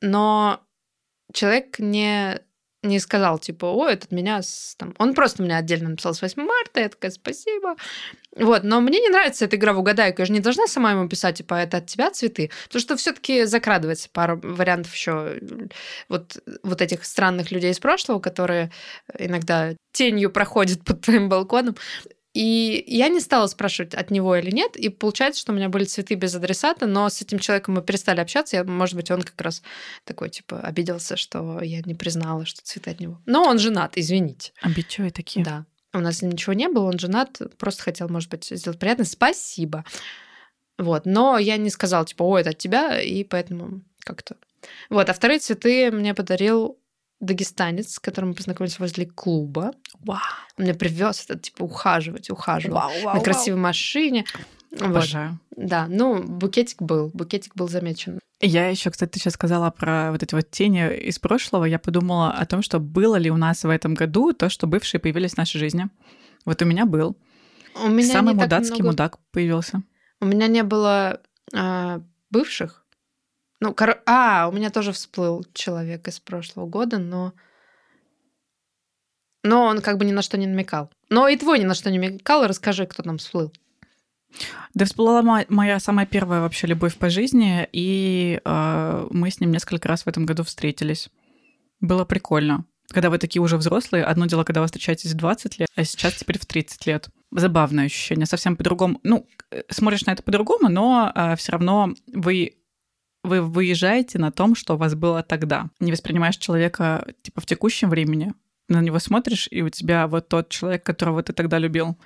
но 0.00 0.60
человек 1.32 1.78
не 1.78 2.40
не 2.84 2.98
сказал, 2.98 3.38
типа, 3.38 3.66
о, 3.66 3.88
этот 3.88 4.12
меня... 4.12 4.42
С, 4.42 4.76
там... 4.76 4.94
Он 4.98 5.14
просто 5.14 5.42
мне 5.42 5.56
отдельно 5.56 5.88
написал 5.88 6.14
с 6.14 6.22
8 6.22 6.42
марта, 6.42 6.80
я 6.80 6.88
такая, 6.88 7.10
спасибо. 7.10 7.76
Вот, 8.36 8.62
но 8.62 8.80
мне 8.80 9.00
не 9.00 9.08
нравится 9.08 9.46
эта 9.46 9.56
игра 9.56 9.72
в 9.72 9.78
угадайку, 9.78 10.20
я 10.22 10.26
же 10.26 10.32
не 10.32 10.40
должна 10.40 10.66
сама 10.66 10.92
ему 10.92 11.08
писать, 11.08 11.38
типа, 11.38 11.54
это 11.54 11.78
от 11.78 11.86
тебя 11.86 12.10
цветы, 12.10 12.50
потому 12.66 12.80
что 12.80 12.96
все 12.96 13.12
таки 13.12 13.44
закрадывается 13.44 14.08
пара 14.12 14.36
вариантов 14.42 14.92
еще 14.94 15.40
вот, 16.08 16.38
вот 16.62 16.82
этих 16.82 17.04
странных 17.04 17.50
людей 17.50 17.70
из 17.70 17.78
прошлого, 17.78 18.20
которые 18.20 18.70
иногда 19.18 19.74
тенью 19.92 20.30
проходят 20.30 20.80
под 20.84 21.00
твоим 21.00 21.28
балконом. 21.28 21.76
И 22.34 22.84
я 22.88 23.08
не 23.08 23.20
стала 23.20 23.46
спрашивать, 23.46 23.94
от 23.94 24.10
него 24.10 24.34
или 24.34 24.50
нет. 24.50 24.76
И 24.76 24.88
получается, 24.88 25.40
что 25.40 25.52
у 25.52 25.54
меня 25.54 25.68
были 25.68 25.84
цветы 25.84 26.14
без 26.14 26.34
адресата, 26.34 26.86
но 26.86 27.08
с 27.08 27.22
этим 27.22 27.38
человеком 27.38 27.74
мы 27.74 27.82
перестали 27.82 28.20
общаться. 28.20 28.56
Я, 28.56 28.64
может 28.64 28.96
быть, 28.96 29.10
он 29.12 29.22
как 29.22 29.40
раз 29.40 29.62
такой, 30.04 30.30
типа, 30.30 30.58
обиделся, 30.60 31.16
что 31.16 31.60
я 31.62 31.80
не 31.82 31.94
признала, 31.94 32.44
что 32.44 32.60
цветы 32.62 32.90
от 32.90 33.00
него. 33.00 33.20
Но 33.24 33.44
он 33.44 33.60
женат, 33.60 33.92
извините. 33.96 34.52
Обидчивые 34.60 35.12
такие. 35.12 35.44
Да. 35.44 35.64
У 35.92 36.00
нас 36.00 36.22
ничего 36.22 36.54
не 36.54 36.68
было, 36.68 36.86
он 36.88 36.98
женат, 36.98 37.40
просто 37.56 37.84
хотел, 37.84 38.08
может 38.08 38.28
быть, 38.28 38.46
сделать 38.50 38.80
приятно. 38.80 39.04
Спасибо. 39.04 39.84
Вот. 40.76 41.06
Но 41.06 41.38
я 41.38 41.56
не 41.56 41.70
сказала, 41.70 42.04
типа, 42.04 42.24
о, 42.24 42.36
это 42.36 42.50
от 42.50 42.58
тебя, 42.58 43.00
и 43.00 43.22
поэтому 43.22 43.82
как-то... 44.00 44.36
Вот. 44.90 45.08
А 45.08 45.12
вторые 45.12 45.38
цветы 45.38 45.92
мне 45.92 46.14
подарил 46.14 46.80
дагестанец, 47.24 47.94
с 47.94 47.98
которым 47.98 48.30
мы 48.30 48.34
познакомились 48.34 48.78
возле 48.78 49.06
клуба. 49.06 49.72
Вау. 50.00 50.20
Он 50.58 50.64
меня 50.64 50.74
привез 50.74 51.24
это, 51.28 51.38
типа, 51.38 51.64
ухаживать, 51.64 52.30
ухаживал. 52.30 52.80
Вау, 52.80 52.92
вау, 53.02 53.16
на 53.16 53.20
красивой 53.22 53.56
вау. 53.56 53.64
машине. 53.64 54.24
Обожаю. 54.80 55.38
Вот. 55.56 55.68
Да, 55.68 55.86
ну, 55.88 56.22
букетик 56.22 56.82
был, 56.82 57.10
букетик 57.14 57.54
был 57.54 57.68
замечен. 57.68 58.18
Я 58.40 58.68
еще, 58.68 58.90
кстати, 58.90 59.10
ты 59.12 59.20
сейчас 59.20 59.34
сказала 59.34 59.70
про 59.70 60.10
вот 60.12 60.22
эти 60.22 60.34
вот 60.34 60.50
тени 60.50 60.94
из 60.96 61.18
прошлого. 61.18 61.64
Я 61.64 61.78
подумала 61.78 62.32
о 62.32 62.44
том, 62.46 62.62
что 62.62 62.78
было 62.78 63.16
ли 63.16 63.30
у 63.30 63.36
нас 63.36 63.64
в 63.64 63.70
этом 63.70 63.94
году 63.94 64.32
то, 64.32 64.48
что 64.48 64.66
бывшие 64.66 65.00
появились 65.00 65.32
в 65.32 65.38
нашей 65.38 65.58
жизни. 65.58 65.86
Вот 66.44 66.60
у 66.60 66.64
меня 66.64 66.84
был. 66.84 67.16
У 67.82 67.88
меня 67.88 68.12
Самый 68.12 68.34
мудацкий 68.34 68.76
много... 68.76 68.90
мудак 68.90 69.18
появился. 69.30 69.82
У 70.20 70.26
меня 70.26 70.46
не 70.46 70.62
было 70.62 71.20
а, 71.54 72.02
бывших, 72.30 72.83
ну, 73.64 73.74
кор... 73.74 74.02
а, 74.04 74.46
у 74.48 74.52
меня 74.52 74.68
тоже 74.68 74.92
всплыл 74.92 75.42
человек 75.54 76.06
из 76.06 76.20
прошлого 76.20 76.66
года, 76.66 76.98
но... 76.98 77.32
Но 79.42 79.64
он 79.64 79.80
как 79.80 79.96
бы 79.96 80.04
ни 80.04 80.12
на 80.12 80.20
что 80.20 80.36
не 80.36 80.46
намекал. 80.46 80.90
Но 81.08 81.28
и 81.28 81.36
твой 81.36 81.58
ни 81.58 81.64
на 81.64 81.74
что 81.74 81.90
не 81.90 81.98
намекал. 81.98 82.46
Расскажи, 82.46 82.86
кто 82.86 83.02
там 83.02 83.16
всплыл. 83.16 83.52
Да 84.74 84.84
всплыла 84.84 85.22
моя 85.48 85.80
самая 85.80 86.04
первая 86.04 86.40
вообще 86.40 86.66
любовь 86.66 86.96
по 86.96 87.08
жизни, 87.08 87.66
и 87.72 88.40
э, 88.44 89.06
мы 89.10 89.30
с 89.30 89.40
ним 89.40 89.52
несколько 89.52 89.88
раз 89.88 90.02
в 90.02 90.08
этом 90.08 90.26
году 90.26 90.44
встретились. 90.44 91.08
Было 91.80 92.04
прикольно. 92.04 92.66
Когда 92.88 93.08
вы 93.08 93.18
такие 93.18 93.40
уже 93.40 93.56
взрослые, 93.56 94.04
одно 94.04 94.26
дело, 94.26 94.44
когда 94.44 94.60
вы 94.60 94.66
встречаетесь 94.66 95.12
в 95.12 95.16
20 95.16 95.58
лет, 95.58 95.68
а 95.74 95.84
сейчас 95.84 96.14
теперь 96.14 96.38
в 96.38 96.44
30 96.44 96.86
лет. 96.86 97.08
Забавное 97.30 97.86
ощущение, 97.86 98.26
совсем 98.26 98.56
по-другому. 98.56 99.00
Ну, 99.04 99.26
э, 99.50 99.62
смотришь 99.70 100.04
на 100.04 100.12
это 100.12 100.22
по-другому, 100.22 100.68
но 100.68 101.12
э, 101.14 101.36
все 101.36 101.52
равно 101.52 101.94
вы 102.12 102.56
вы 103.24 103.40
выезжаете 103.40 104.18
на 104.18 104.30
том, 104.30 104.54
что 104.54 104.74
у 104.74 104.76
вас 104.76 104.94
было 104.94 105.22
тогда. 105.22 105.70
Не 105.80 105.90
воспринимаешь 105.92 106.36
человека 106.36 107.06
типа 107.22 107.40
в 107.40 107.46
текущем 107.46 107.90
времени, 107.90 108.32
на 108.68 108.80
него 108.80 108.98
смотришь, 108.98 109.48
и 109.50 109.62
у 109.62 109.68
тебя 109.68 110.06
вот 110.06 110.28
тот 110.28 110.50
человек, 110.50 110.84
которого 110.84 111.22
ты 111.22 111.32
тогда 111.32 111.58
любил. 111.58 111.98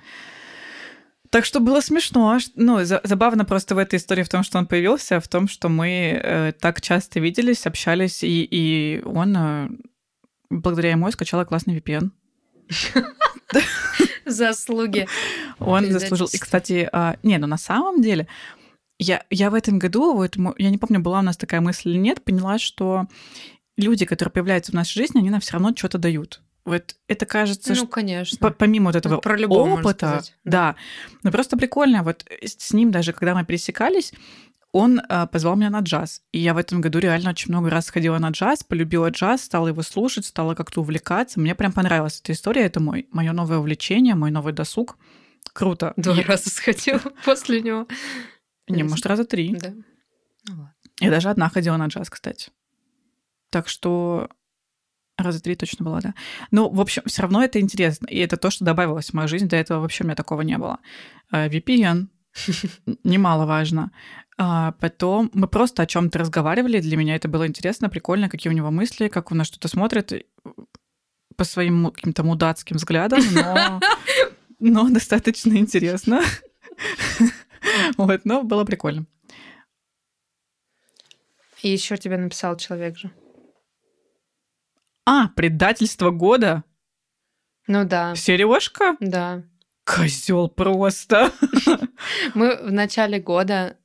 Так 1.29 1.45
что 1.45 1.59
было 1.59 1.79
смешно. 1.81 2.39
Ну, 2.55 2.83
за, 2.83 3.01
забавно 3.03 3.45
просто 3.45 3.75
в 3.75 3.77
этой 3.77 3.97
истории 3.97 4.23
в 4.23 4.29
том, 4.29 4.43
что 4.43 4.57
он 4.57 4.65
появился, 4.65 5.19
в 5.19 5.27
том, 5.27 5.47
что 5.47 5.69
мы 5.69 6.19
э, 6.21 6.53
так 6.59 6.81
часто 6.81 7.19
виделись, 7.19 7.67
общались, 7.67 8.23
и, 8.23 8.47
и 8.49 9.01
он 9.05 9.35
э, 9.37 9.69
благодаря 10.49 10.91
ему 10.91 11.11
скачала 11.11 11.45
классный 11.45 11.77
VPN. 11.77 12.09
Заслуги. 14.25 15.07
Он 15.59 15.91
заслужил. 15.91 16.27
И, 16.31 16.37
кстати, 16.37 16.89
а, 16.91 17.17
не, 17.23 17.37
ну 17.37 17.47
на 17.47 17.57
самом 17.57 18.01
деле 18.01 18.27
я, 18.99 19.23
я 19.29 19.49
в 19.49 19.53
этом 19.53 19.79
году, 19.79 20.13
вот, 20.13 20.35
я 20.57 20.69
не 20.69 20.77
помню, 20.77 20.99
была 20.99 21.19
у 21.19 21.23
нас 21.23 21.37
такая 21.37 21.61
мысль 21.61 21.89
или 21.89 21.97
нет, 21.97 22.23
поняла, 22.23 22.59
что 22.59 23.07
люди, 23.77 24.05
которые 24.05 24.31
появляются 24.31 24.71
в 24.71 24.75
нашей 24.75 24.99
жизни, 24.99 25.19
они 25.19 25.29
нам 25.29 25.39
все 25.39 25.53
равно 25.53 25.73
что-то 25.75 25.97
дают. 25.97 26.41
Вот 26.65 26.95
это 27.07 27.25
кажется, 27.25 27.73
ну, 27.73 27.87
конечно. 27.87 28.51
помимо 28.51 28.87
вот 28.87 28.95
этого 28.95 29.15
ну, 29.15 29.21
про 29.21 29.39
опыта, 29.47 30.21
да, 30.43 30.75
но 31.23 31.31
просто 31.31 31.57
прикольно. 31.57 32.03
Вот 32.03 32.25
с 32.43 32.73
ним 32.73 32.91
даже, 32.91 33.13
когда 33.13 33.33
мы 33.33 33.45
пересекались, 33.45 34.13
он 34.71 34.99
э, 34.99 35.27
позвал 35.31 35.55
меня 35.55 35.69
на 35.69 35.79
джаз. 35.79 36.21
И 36.31 36.39
я 36.39 36.53
в 36.53 36.57
этом 36.57 36.81
году 36.81 36.99
реально 36.99 37.31
очень 37.31 37.49
много 37.49 37.69
раз 37.69 37.89
ходила 37.89 38.19
на 38.19 38.29
джаз, 38.29 38.63
полюбила 38.63 39.09
джаз, 39.09 39.43
стала 39.43 39.69
его 39.69 39.81
слушать, 39.81 40.25
стала 40.25 40.53
как-то 40.53 40.81
увлекаться. 40.81 41.39
Мне 41.39 41.55
прям 41.55 41.71
понравилась 41.71 42.19
эта 42.21 42.33
история. 42.33 42.65
Это 42.65 42.79
мой, 42.79 43.07
мое 43.11 43.31
новое 43.31 43.57
увлечение, 43.57 44.13
мой 44.13 44.29
новый 44.29 44.53
досуг. 44.53 44.97
Круто. 45.53 45.93
Два 45.97 46.19
и... 46.19 46.23
раза 46.23 46.49
сходила 46.51 47.01
после 47.25 47.61
него. 47.61 47.87
Не, 48.69 48.83
может, 48.83 49.05
раза 49.05 49.25
три. 49.25 49.55
Да. 49.55 49.73
Ну, 50.47 50.55
ладно. 50.55 50.73
Я 50.99 51.09
даже 51.09 51.29
одна 51.29 51.49
ходила 51.49 51.77
на 51.77 51.87
джаз, 51.87 52.09
кстати. 52.09 52.51
Так 53.49 53.67
что 53.67 54.29
раза 55.17 55.41
три 55.41 55.55
точно 55.55 55.85
была, 55.85 56.01
да. 56.01 56.13
Ну, 56.51 56.69
в 56.69 56.79
общем, 56.79 57.03
все 57.05 57.21
равно 57.21 57.43
это 57.43 57.59
интересно. 57.59 58.07
И 58.07 58.17
это 58.17 58.37
то, 58.37 58.49
что 58.49 58.65
добавилось 58.65 59.09
в 59.09 59.13
мою 59.13 59.27
жизнь. 59.27 59.47
До 59.47 59.55
этого 59.55 59.81
вообще 59.81 60.03
у 60.03 60.07
меня 60.07 60.15
такого 60.15 60.41
не 60.41 60.57
было. 60.57 60.79
А, 61.31 61.47
VPN 61.47 62.07
немаловажно. 63.03 63.91
А 64.37 64.71
потом 64.73 65.29
мы 65.33 65.47
просто 65.47 65.83
о 65.83 65.85
чем-то 65.85 66.19
разговаривали. 66.19 66.79
Для 66.79 66.95
меня 66.95 67.15
это 67.15 67.27
было 67.27 67.45
интересно, 67.47 67.89
прикольно, 67.89 68.29
какие 68.29 68.51
у 68.51 68.55
него 68.55 68.71
мысли, 68.71 69.09
как 69.09 69.31
он 69.31 69.39
на 69.39 69.43
что-то 69.43 69.67
смотрит 69.67 70.13
по 71.35 71.43
своим 71.43 71.91
каким-то 71.91 72.23
мудацким 72.23 72.77
взглядам, 72.77 73.21
но, 73.31 73.79
но 74.59 74.89
достаточно 74.89 75.53
интересно. 75.55 76.21
Вот, 77.97 78.21
но 78.25 78.43
было 78.43 78.65
прикольно. 78.65 79.05
И 81.61 81.69
еще 81.69 81.97
тебе 81.97 82.17
написал 82.17 82.55
человек 82.57 82.97
же. 82.97 83.11
А, 85.05 85.27
предательство 85.29 86.11
года? 86.11 86.63
Ну 87.67 87.85
да. 87.85 88.15
Сережка? 88.15 88.95
Да. 88.99 89.43
Козел 89.83 90.49
просто. 90.49 91.31
Мы 92.33 92.55
в 92.55 92.71
начале 92.71 93.19
года 93.19 93.77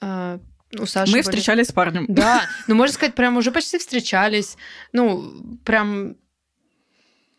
э, 0.00 0.38
у 0.78 0.86
Саши 0.86 1.10
Мы 1.10 1.18
были... 1.18 1.22
встречались 1.22 1.68
с 1.68 1.72
парнем. 1.72 2.06
Да, 2.08 2.42
ну 2.68 2.74
можно 2.74 2.92
сказать, 2.92 3.14
прям 3.14 3.36
уже 3.36 3.50
почти 3.50 3.78
встречались. 3.78 4.56
Ну, 4.92 5.58
прям 5.64 6.16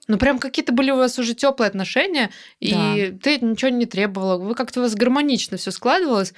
ну, 0.10 0.18
прям 0.18 0.40
какие-то 0.40 0.74
были 0.74 0.90
у 0.90 0.98
вас 0.98 1.20
уже 1.20 1.36
теплые 1.36 1.68
отношения, 1.68 2.32
и 2.60 2.72
да. 2.72 3.18
ты 3.22 3.40
ничего 3.40 3.70
не 3.70 3.86
требовала. 3.86 4.38
Вы 4.38 4.56
как-то 4.56 4.80
у 4.80 4.84
вас 4.84 4.96
гармонично 4.96 5.58
все 5.58 5.70
складывалось. 5.70 6.34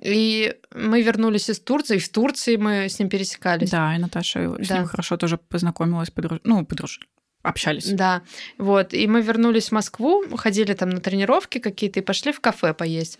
И 0.00 0.56
мы 0.74 1.02
вернулись 1.02 1.50
из 1.50 1.60
Турции, 1.60 1.96
и 1.96 2.00
в 2.00 2.08
Турции 2.08 2.56
мы 2.56 2.88
с 2.88 2.98
ним 2.98 3.10
пересекались. 3.10 3.68
Да, 3.68 3.94
и 3.94 3.98
Наташа 3.98 4.56
да. 4.58 4.64
с 4.64 4.70
ним 4.70 4.86
хорошо 4.86 5.18
тоже 5.18 5.36
познакомилась, 5.36 6.10
подруж... 6.10 6.40
ну, 6.44 6.64
подружили 6.64 7.06
общались. 7.42 7.90
Да, 7.90 8.22
вот. 8.56 8.94
И 8.94 9.06
мы 9.08 9.20
вернулись 9.20 9.68
в 9.68 9.72
Москву, 9.72 10.24
ходили 10.36 10.72
там 10.74 10.90
на 10.90 11.00
тренировки 11.00 11.58
какие-то 11.58 11.98
и 11.98 12.02
пошли 12.02 12.32
в 12.32 12.40
кафе 12.40 12.72
поесть. 12.72 13.18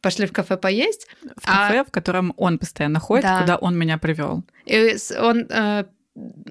Пошли 0.00 0.26
в 0.26 0.32
кафе 0.32 0.56
поесть. 0.56 1.06
В 1.36 1.46
кафе, 1.46 1.80
а... 1.80 1.84
в 1.84 1.90
котором 1.90 2.32
он 2.38 2.58
постоянно 2.58 2.98
ходит, 2.98 3.24
да. 3.24 3.40
куда 3.42 3.56
он 3.56 3.76
меня 3.76 3.98
привел. 3.98 4.42
И 4.64 4.96
он 5.20 5.46
э, 5.50 5.84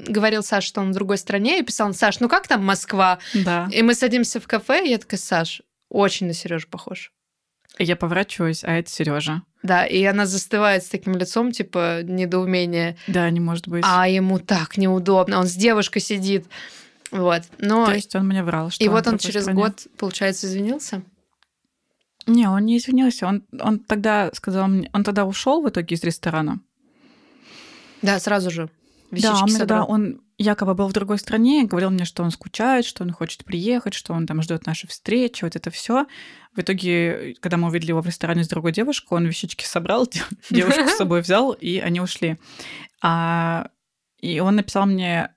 говорил 0.08 0.44
Саш, 0.44 0.64
что 0.64 0.82
он 0.82 0.92
в 0.92 0.94
другой 0.94 1.18
стране, 1.18 1.60
и 1.60 1.64
писал, 1.64 1.94
Саш, 1.94 2.20
ну 2.20 2.30
как 2.30 2.48
там 2.48 2.66
Москва? 2.66 3.20
Да. 3.34 3.68
И 3.72 3.82
мы 3.82 3.94
садимся 3.94 4.40
в 4.40 4.48
кафе, 4.48 4.86
и 4.86 4.90
я 4.90 4.98
такая, 4.98 5.20
Саш, 5.20 5.62
очень 5.90 6.28
на 6.28 6.34
Сережу 6.34 6.68
похож. 6.70 7.12
Я 7.80 7.96
поворачиваюсь, 7.96 8.64
а 8.64 8.72
это 8.72 8.90
Сережа. 8.90 9.44
Да, 9.64 9.86
и 9.86 10.04
она 10.04 10.26
застывает 10.26 10.84
с 10.84 10.90
таким 10.90 11.16
лицом, 11.16 11.52
типа, 11.52 12.02
недоумения. 12.04 12.98
Да, 13.08 13.30
не 13.30 13.40
может 13.40 13.68
быть. 13.68 13.84
А 13.88 14.08
ему 14.08 14.40
так 14.40 14.78
неудобно. 14.78 15.40
Он 15.40 15.48
с 15.48 15.54
девушкой 15.54 16.00
сидит. 16.00 16.46
Вот. 17.12 17.44
Но... 17.60 17.86
То 17.86 17.94
есть 17.94 18.16
он 18.16 18.28
мне 18.28 18.44
врал, 18.44 18.70
что 18.70 18.84
И 18.84 18.88
он 18.88 18.94
вот 18.94 19.08
он 19.08 19.18
через 19.18 19.44
стране. 19.44 19.62
год, 19.62 19.88
получается, 19.98 20.48
извинился? 20.48 21.04
Не, 22.26 22.48
он 22.48 22.66
не 22.66 22.78
извинился. 22.78 23.28
Он, 23.28 23.44
он 23.60 23.80
тогда 23.80 24.32
сказал 24.34 24.68
мне... 24.68 24.90
Он 24.94 25.04
тогда 25.04 25.26
ушел 25.26 25.62
в 25.62 25.70
итоге 25.70 25.96
из 25.96 26.04
ресторана. 26.04 26.60
Да, 28.02 28.20
сразу 28.20 28.52
же. 28.52 28.70
Да, 29.12 29.18
Вещички 29.18 29.34
он, 29.44 29.50
мне 29.50 29.58
тогда, 29.60 29.82
собрал. 29.82 29.92
он 29.92 30.22
якобы 30.38 30.74
был 30.76 30.88
в 30.88 30.94
другой 30.94 31.18
стране, 31.18 31.66
говорил 31.66 31.90
мне, 31.90 32.06
что 32.06 32.24
он 32.24 32.32
скучает, 32.32 32.86
что 32.86 33.04
он 33.04 33.12
хочет 33.12 33.44
приехать, 33.46 33.94
что 33.94 34.14
он 34.14 34.26
там 34.28 34.42
ждет 34.42 34.66
нашей 34.66 34.88
встречи, 34.88 35.44
вот 35.44 35.56
это 35.56 35.70
все. 35.72 36.06
В 36.56 36.60
итоге, 36.62 37.36
когда 37.40 37.58
мы 37.58 37.68
увидели 37.70 37.90
его 37.92 38.02
в 38.02 38.06
ресторане 38.08 38.44
с 38.44 38.48
другой 38.48 38.72
девушкой, 38.72 39.14
он 39.16 39.26
вещички 39.26 39.64
собрал, 39.66 40.08
де- 40.08 40.22
девушку 40.50 40.88
с 40.90 40.96
собой 40.98 41.22
взял, 41.22 41.54
и 41.54 41.78
они 41.80 42.02
ушли. 42.02 42.38
А, 43.02 43.70
и 44.20 44.40
он 44.40 44.56
написал 44.58 44.86
мне, 44.86 45.34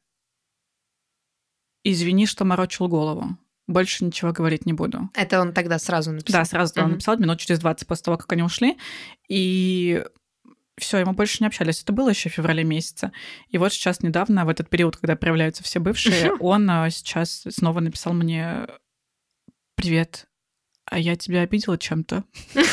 извини, 1.84 2.26
что 2.26 2.44
морочил 2.44 2.88
голову. 2.88 3.36
Больше 3.66 4.04
ничего 4.04 4.32
говорить 4.32 4.66
не 4.66 4.72
буду. 4.72 5.10
Это 5.14 5.40
он 5.40 5.52
тогда 5.52 5.78
сразу 5.78 6.10
написал. 6.10 6.40
Да, 6.40 6.44
сразу 6.44 6.72
он 6.78 6.82
Мгм. 6.84 6.92
написал 6.94 7.16
минут 7.18 7.38
через 7.38 7.60
20 7.60 7.86
после 7.86 8.02
того, 8.04 8.16
как 8.16 8.32
они 8.32 8.42
ушли. 8.42 8.76
И 9.28 10.04
все, 10.80 11.04
мы 11.04 11.12
больше 11.12 11.38
не 11.40 11.46
общались. 11.46 11.82
Это 11.82 11.92
было 11.92 12.08
еще 12.08 12.28
в 12.28 12.32
феврале 12.32 12.64
месяце. 12.64 13.12
И 13.48 13.58
вот 13.58 13.72
сейчас 13.72 14.00
недавно, 14.02 14.44
в 14.44 14.48
этот 14.48 14.68
период, 14.68 14.96
когда 14.96 15.14
проявляются 15.16 15.62
все 15.62 15.78
бывшие, 15.80 16.32
он 16.40 16.68
а, 16.70 16.90
сейчас 16.90 17.44
снова 17.48 17.80
написал 17.80 18.12
мне 18.12 18.66
«Привет, 19.76 20.26
а 20.86 20.98
я 20.98 21.16
тебя 21.16 21.42
обидела 21.42 21.78
чем-то?» 21.78 22.24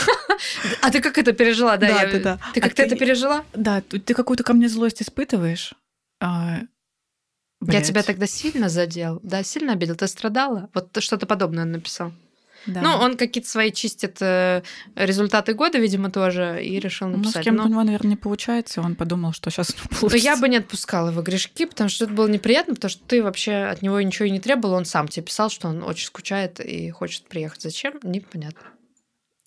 А 0.81 0.91
ты 0.91 1.01
как 1.01 1.17
это 1.17 1.33
пережила? 1.33 1.77
Да, 1.77 1.87
Да, 1.87 2.01
я- 2.03 2.11
да, 2.11 2.19
да. 2.19 2.39
Ты 2.53 2.59
А 2.59 2.63
как-то 2.63 2.75
ты- 2.77 2.83
это 2.83 2.95
пережила? 2.95 3.43
Да, 3.53 3.81
ты 3.81 4.13
какую-то 4.13 4.43
ко 4.43 4.53
мне 4.53 4.69
злость 4.69 5.01
испытываешь? 5.01 5.73
А, 6.21 6.59
Я 7.61 7.81
тебя 7.81 8.03
тогда 8.03 8.27
сильно 8.27 8.69
задел, 8.69 9.19
да, 9.23 9.41
сильно 9.43 9.73
обидел. 9.73 9.95
Ты 9.95 10.07
страдала? 10.07 10.69
Вот 10.75 10.95
что-то 11.01 11.25
подобное 11.25 11.63
он 11.63 11.71
написал. 11.71 12.13
Да. 12.67 12.81
Ну, 12.81 12.89
он 12.89 13.17
какие-то 13.17 13.49
свои 13.49 13.71
чистит 13.71 14.17
э, 14.21 14.61
результаты 14.95 15.53
года, 15.53 15.77
видимо, 15.77 16.11
тоже, 16.11 16.63
и 16.63 16.79
решил 16.79 17.07
Ну, 17.07 17.15
с 17.15 17.17
написать. 17.19 17.43
кем-то 17.45 17.61
Но- 17.63 17.67
у 17.67 17.71
него, 17.71 17.83
наверное, 17.83 18.09
не 18.11 18.15
получается, 18.17 18.81
и 18.81 18.83
он 18.83 18.95
подумал, 18.95 19.31
что 19.33 19.49
сейчас 19.49 19.73
но 19.91 19.97
получится. 19.99 20.17
я 20.25 20.37
бы 20.37 20.49
не 20.49 20.57
отпускала 20.57 21.09
его 21.11 21.21
грешки, 21.21 21.65
потому 21.65 21.89
что 21.89 22.05
это 22.05 22.13
было 22.13 22.27
неприятно, 22.27 22.75
потому 22.75 22.89
что 22.89 23.03
ты 23.05 23.23
вообще 23.23 23.53
от 23.71 23.81
него 23.81 23.99
ничего 24.01 24.25
и 24.25 24.31
не 24.31 24.39
требовал, 24.39 24.75
он 24.75 24.85
сам 24.85 25.07
тебе 25.07 25.25
писал, 25.25 25.49
что 25.49 25.69
он 25.69 25.81
очень 25.83 26.07
скучает 26.07 26.59
и 26.59 26.89
хочет 26.91 27.27
приехать. 27.27 27.61
Зачем? 27.61 27.93
Непонятно. 28.03 28.67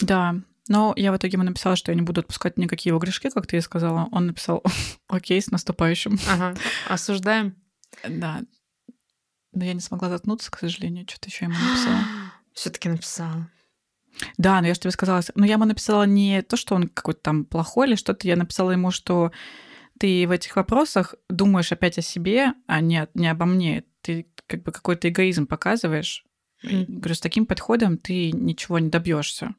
Да, 0.00 0.36
но 0.68 0.94
я 0.96 1.12
в 1.12 1.16
итоге 1.16 1.32
ему 1.34 1.42
написала, 1.44 1.76
что 1.76 1.92
я 1.92 1.96
не 1.96 2.02
буду 2.02 2.20
отпускать 2.20 2.56
никакие 2.56 2.90
его 2.90 2.98
грешки, 2.98 3.28
как 3.28 3.46
ты 3.46 3.58
и 3.58 3.60
сказала. 3.60 4.08
Он 4.12 4.26
написал, 4.28 4.62
окей, 5.08 5.42
с 5.42 5.50
наступающим. 5.50 6.18
Ага, 6.28 6.54
осуждаем. 6.88 7.54
Да. 8.08 8.40
Но 9.52 9.64
я 9.64 9.74
не 9.74 9.80
смогла 9.80 10.08
заткнуться, 10.08 10.48
к 10.50 10.58
сожалению, 10.60 11.06
что-то 11.08 11.28
еще 11.28 11.46
ему 11.46 11.54
написала. 11.54 11.98
Все-таки 12.55 12.88
написала. 12.88 13.48
Да, 14.36 14.61
но 14.61 14.66
я 14.66 14.74
же 14.74 14.80
тебе 14.80 14.90
сказала, 14.90 15.22
но 15.34 15.46
я 15.46 15.53
ему 15.53 15.64
написала 15.64 16.05
не 16.05 16.42
то, 16.42 16.57
что 16.57 16.74
он 16.74 16.88
какой-то 16.88 17.20
там 17.20 17.44
плохой 17.44 17.88
или 17.88 17.94
что-то, 17.94 18.26
я 18.26 18.36
написала 18.36 18.72
ему, 18.72 18.90
что 18.90 19.32
ты 19.98 20.26
в 20.26 20.30
этих 20.30 20.57
вопросах 20.57 21.14
думаешь 21.28 21.72
опять 21.72 21.98
о 21.98 22.03
себе, 22.03 22.55
а 22.66 22.80
не, 22.80 23.07
не 23.14 23.28
обо 23.28 23.44
мне. 23.44 23.84
Ты 24.01 24.26
как 24.46 24.62
бы 24.62 24.72
какой-то 24.72 25.09
эгоизм 25.09 25.46
показываешь. 25.46 26.24
Мгм. 26.62 26.86
Говорю, 27.01 27.14
с 27.14 27.20
таким 27.20 27.46
подходом 27.46 27.98
ты 27.98 28.32
ничего 28.32 28.78
не 28.78 28.88
добьешься 28.88 29.55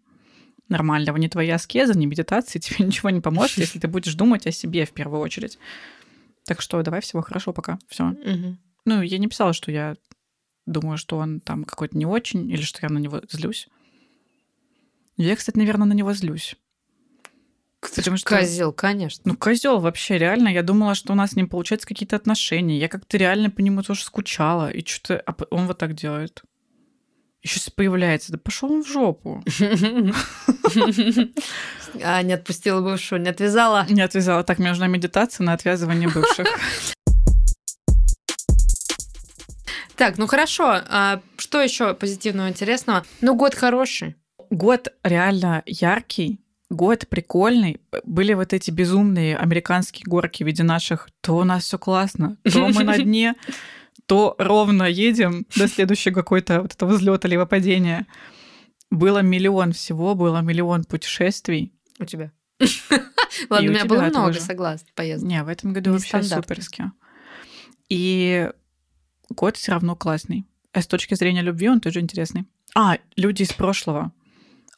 нормального. 0.68 1.18
Ни 1.18 1.28
твоя 1.28 1.56
аскеза, 1.56 1.98
ни 1.98 2.06
медитации 2.06 2.60
тебе 2.60 2.86
ничего 2.86 3.10
не 3.10 3.22
поможет, 3.22 3.58
если 3.58 3.80
ты 3.80 3.88
будешь 3.88 4.16
думать 4.16 4.48
о 4.48 4.52
себе 4.52 4.86
в 4.86 4.92
первую 4.92 5.22
очередь. 5.22 5.60
Так 6.46 6.62
что 6.62 6.82
давай 6.82 7.02
всего 7.02 7.22
хорошо 7.22 7.54
пока. 7.54 7.78
Все. 7.88 8.16
Ну, 8.84 9.02
я 9.02 9.20
не 9.20 9.28
писала, 9.28 9.54
что 9.54 9.72
я 9.72 9.96
думаю, 10.66 10.98
что 10.98 11.18
он 11.18 11.40
там 11.40 11.64
какой-то 11.64 11.98
не 11.98 12.06
очень, 12.06 12.50
или 12.50 12.62
что 12.62 12.80
я 12.82 12.90
на 12.90 12.98
него 12.98 13.22
злюсь. 13.30 13.68
Я, 15.18 15.36
кстати, 15.36 15.58
наверное, 15.58 15.88
на 15.88 15.94
него 15.94 16.14
злюсь. 16.14 16.56
Потому 17.96 18.18
что- 18.18 18.30
Козел, 18.38 18.72
конечно. 18.74 19.24
Ну, 19.26 19.36
козел 19.36 19.80
вообще, 19.80 20.18
реально. 20.18 20.50
Я 20.50 20.62
думала, 20.64 20.94
что 20.96 21.14
у 21.14 21.16
нас 21.16 21.32
с 21.32 21.36
ним 21.36 21.48
получаются 21.50 21.88
какие-то 21.88 22.16
отношения. 22.16 22.78
Я 22.78 22.88
как-то 22.88 23.18
реально 23.18 23.50
по 23.50 23.62
нему 23.62 23.82
тоже 23.82 24.04
скучала. 24.04 24.70
И 24.70 24.86
что-то 24.86 25.20
а 25.26 25.36
он 25.50 25.66
вот 25.68 25.80
так 25.80 25.96
делает. 25.96 26.44
Еще 27.42 27.60
появляется. 27.76 28.32
Да 28.32 28.38
пошел 28.38 28.72
он 28.72 28.84
в 28.84 28.88
жопу. 28.88 29.44
А, 32.04 32.22
не 32.22 32.32
отпустила 32.32 32.80
бывшую, 32.82 33.22
не 33.22 33.30
отвязала. 33.30 33.86
Не 33.90 34.02
отвязала. 34.02 34.44
Так, 34.46 34.60
мне 34.60 34.70
нужна 34.70 34.88
медитация 34.88 35.44
на 35.44 35.52
отвязывание 35.54 36.08
бывших. 36.08 36.48
Так, 40.02 40.18
ну 40.18 40.26
хорошо. 40.26 40.82
А 40.90 41.22
что 41.38 41.62
еще 41.62 41.94
позитивного, 41.94 42.50
интересного? 42.50 43.06
Ну, 43.22 43.36
год 43.36 43.54
хороший. 43.54 44.16
Год 44.50 44.88
реально 45.04 45.62
яркий, 45.68 46.42
год 46.72 47.08
прикольный. 47.08 47.80
Были 48.04 48.34
вот 48.34 48.52
эти 48.52 48.72
безумные 48.72 49.38
американские 49.38 50.06
горки 50.08 50.42
в 50.42 50.48
виде 50.48 50.64
наших. 50.64 51.08
То 51.22 51.38
у 51.38 51.44
нас 51.44 51.66
все 51.66 51.78
классно, 51.78 52.38
то 52.52 52.68
мы 52.70 52.84
на 52.84 52.98
дне, 52.98 53.36
то 54.08 54.34
ровно 54.40 54.86
едем 54.86 55.46
до 55.56 55.68
следующего 55.68 56.16
какой-то 56.16 56.64
вот 56.64 56.74
этого 56.74 56.94
взлета 56.94 57.28
либо 57.28 57.46
падения. 57.46 58.08
Было 58.90 59.20
миллион 59.20 59.72
всего, 59.72 60.16
было 60.16 60.42
миллион 60.42 60.84
путешествий. 60.84 61.76
У 62.00 62.06
тебя. 62.06 62.32
Ладно, 63.52 63.70
у 63.70 63.72
меня 63.72 63.86
было 63.86 64.02
много, 64.02 64.34
тоже. 64.34 64.42
согласен, 64.42 64.88
поездок. 64.96 65.30
Не, 65.30 65.44
в 65.44 65.48
этом 65.48 65.74
году 65.74 65.92
вообще 65.92 66.24
суперски. 66.24 66.86
И 67.88 68.50
год 69.32 69.58
все 69.58 69.72
равно 69.74 69.96
классный. 69.96 70.46
А 70.74 70.82
с 70.82 70.88
точки 70.88 71.16
зрения 71.16 71.42
любви 71.42 71.70
он 71.70 71.80
тоже 71.82 72.00
интересный. 72.00 72.46
А, 72.76 72.98
люди 73.18 73.44
из 73.44 73.52
прошлого. 73.54 74.14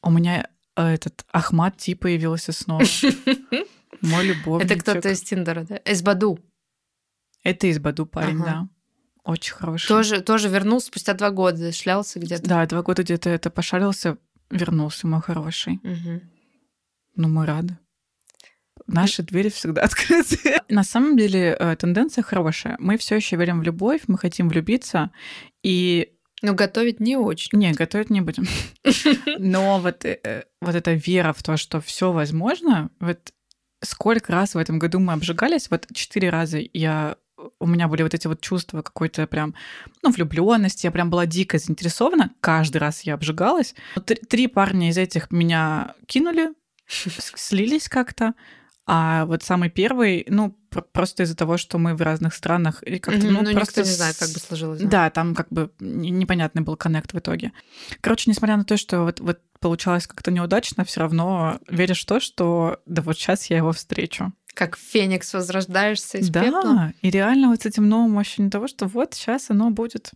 У 0.02 0.10
меня 0.10 0.48
э, 0.76 0.94
этот 0.94 1.26
Ахмат 1.32 1.78
Ти 1.78 1.94
появился 1.96 2.52
снова. 2.52 2.84
Мой 4.02 4.26
любовник. 4.26 4.66
Это 4.66 4.80
кто-то 4.80 5.10
из 5.10 5.22
Тиндера, 5.22 5.64
да? 5.64 5.76
Из 5.78 6.02
Баду. 6.02 6.40
Это 7.44 7.68
из 7.68 7.80
Баду 7.80 8.06
парень, 8.06 8.42
Ага. 8.42 8.46
да. 8.46 8.70
Очень 9.24 9.54
хороший. 9.54 9.88
Тоже, 9.88 10.22
тоже 10.22 10.50
вернулся 10.50 10.88
спустя 10.88 11.14
два 11.14 11.30
года, 11.30 11.72
шлялся 11.72 12.20
где-то. 12.20 12.44
Да, 12.44 12.66
два 12.66 12.82
года 12.82 13.04
где-то 13.04 13.30
это 13.30 13.50
пошарился, 13.50 14.18
вернулся 14.50 15.08
мой 15.08 15.22
хороший. 15.22 15.80
Мгм. 15.84 16.22
Ну, 17.16 17.28
мы 17.30 17.46
рады. 17.46 17.78
Наши 18.88 19.24
двери 19.24 19.50
всегда 19.50 19.82
открыты. 19.84 20.62
На 20.70 20.84
самом 20.84 21.18
деле 21.18 21.56
э, 21.60 21.76
тенденция 21.76 22.24
хорошая. 22.24 22.76
Мы 22.80 22.98
все 22.98 23.16
еще 23.16 23.36
верим 23.36 23.60
в 23.60 23.64
любовь, 23.64 24.02
мы 24.08 24.18
хотим 24.18 24.50
влюбиться. 24.50 25.12
И 25.64 26.14
Но 26.42 26.54
готовить 26.54 27.00
не 27.00 27.18
очень. 27.18 27.58
не, 27.58 27.72
готовить 27.72 28.10
не 28.10 28.22
будем. 28.22 28.46
Но 29.40 29.80
вот, 29.80 30.06
э, 30.06 30.46
вот 30.62 30.76
эта 30.76 30.94
вера 30.94 31.34
в 31.34 31.44
то, 31.44 31.58
что 31.58 31.82
все 31.82 32.12
возможно, 32.12 32.90
вот 33.00 33.34
сколько 33.84 34.32
раз 34.32 34.56
в 34.56 34.58
этом 34.58 34.80
году 34.80 35.00
мы 35.00 35.14
обжигались, 35.14 35.70
вот 35.70 35.88
четыре 35.94 36.30
раза 36.30 36.60
я 36.74 37.18
у 37.60 37.68
меня 37.68 37.88
были 37.88 38.04
вот 38.04 38.14
эти 38.14 38.28
вот 38.28 38.42
чувства 38.42 38.82
какой-то 38.82 39.28
прям, 39.28 39.56
ну, 40.02 40.12
влюбленности, 40.12 40.86
я 40.86 40.92
прям 40.92 41.10
была 41.10 41.26
дико 41.26 41.58
заинтересована, 41.58 42.32
каждый 42.40 42.78
раз 42.78 43.02
я 43.02 43.16
обжигалась. 43.16 43.76
Но 43.96 44.02
Три, 44.02 44.16
три 44.16 44.48
парня 44.48 44.90
из 44.90 44.98
этих 44.98 45.32
меня 45.32 45.96
кинули, 46.06 46.50
слились 46.88 47.90
как-то, 47.90 48.34
а 48.86 49.26
вот 49.26 49.44
самый 49.44 49.70
первый, 49.70 50.26
ну, 50.28 50.58
пр- 50.70 50.84
просто 50.92 51.24
из-за 51.24 51.36
того, 51.38 51.58
что 51.58 51.78
мы 51.78 51.96
в 51.96 52.02
разных 52.02 52.34
странах, 52.34 52.84
и 52.84 53.00
как-то, 53.00 53.26
ну, 53.28 53.42
ну, 53.42 53.54
просто 53.54 53.80
никто 53.80 53.90
не 53.90 53.96
знает, 53.96 54.18
как 54.18 54.30
бы 54.30 54.40
сложилось. 54.40 54.82
да, 54.82 55.10
там 55.10 55.36
как 55.36 55.48
бы 55.50 55.72
не- 55.80 56.10
непонятный 56.10 56.62
был 56.64 56.76
коннект 56.76 57.14
в 57.14 57.20
итоге. 57.20 57.54
Короче, 58.02 58.30
несмотря 58.30 58.58
на 58.58 58.66
то, 58.66 58.76
что 58.76 59.04
вот, 59.04 59.20
вот 59.22 59.40
получалось 59.62 60.06
как-то 60.08 60.32
неудачно, 60.32 60.84
все 60.84 61.00
равно 61.00 61.60
веришь 61.70 62.04
в 62.04 62.06
то, 62.08 62.20
что 62.20 62.82
да 62.86 63.02
вот 63.02 63.18
сейчас 63.18 63.46
я 63.50 63.58
его 63.58 63.72
встречу. 63.72 64.34
Как 64.54 64.78
феникс 64.78 65.34
возрождаешься 65.34 66.18
из 66.18 66.30
да, 66.30 66.44
пепла. 66.44 66.94
и 67.02 67.10
реально 67.10 67.48
вот 67.50 67.62
с 67.62 67.66
этим 67.66 67.88
новым 67.88 68.20
ощущением 68.20 68.52
того, 68.52 68.68
что 68.68 68.86
вот 68.88 69.14
сейчас 69.14 69.50
оно 69.50 69.72
будет. 69.72 70.12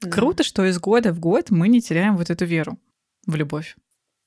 Да. 0.00 0.10
Круто, 0.10 0.42
что 0.42 0.64
из 0.64 0.78
года 0.78 1.12
в 1.12 1.20
год 1.20 1.50
мы 1.50 1.68
не 1.68 1.80
теряем 1.80 2.16
вот 2.16 2.30
эту 2.30 2.44
веру 2.44 2.78
в 3.26 3.34
любовь. 3.36 3.76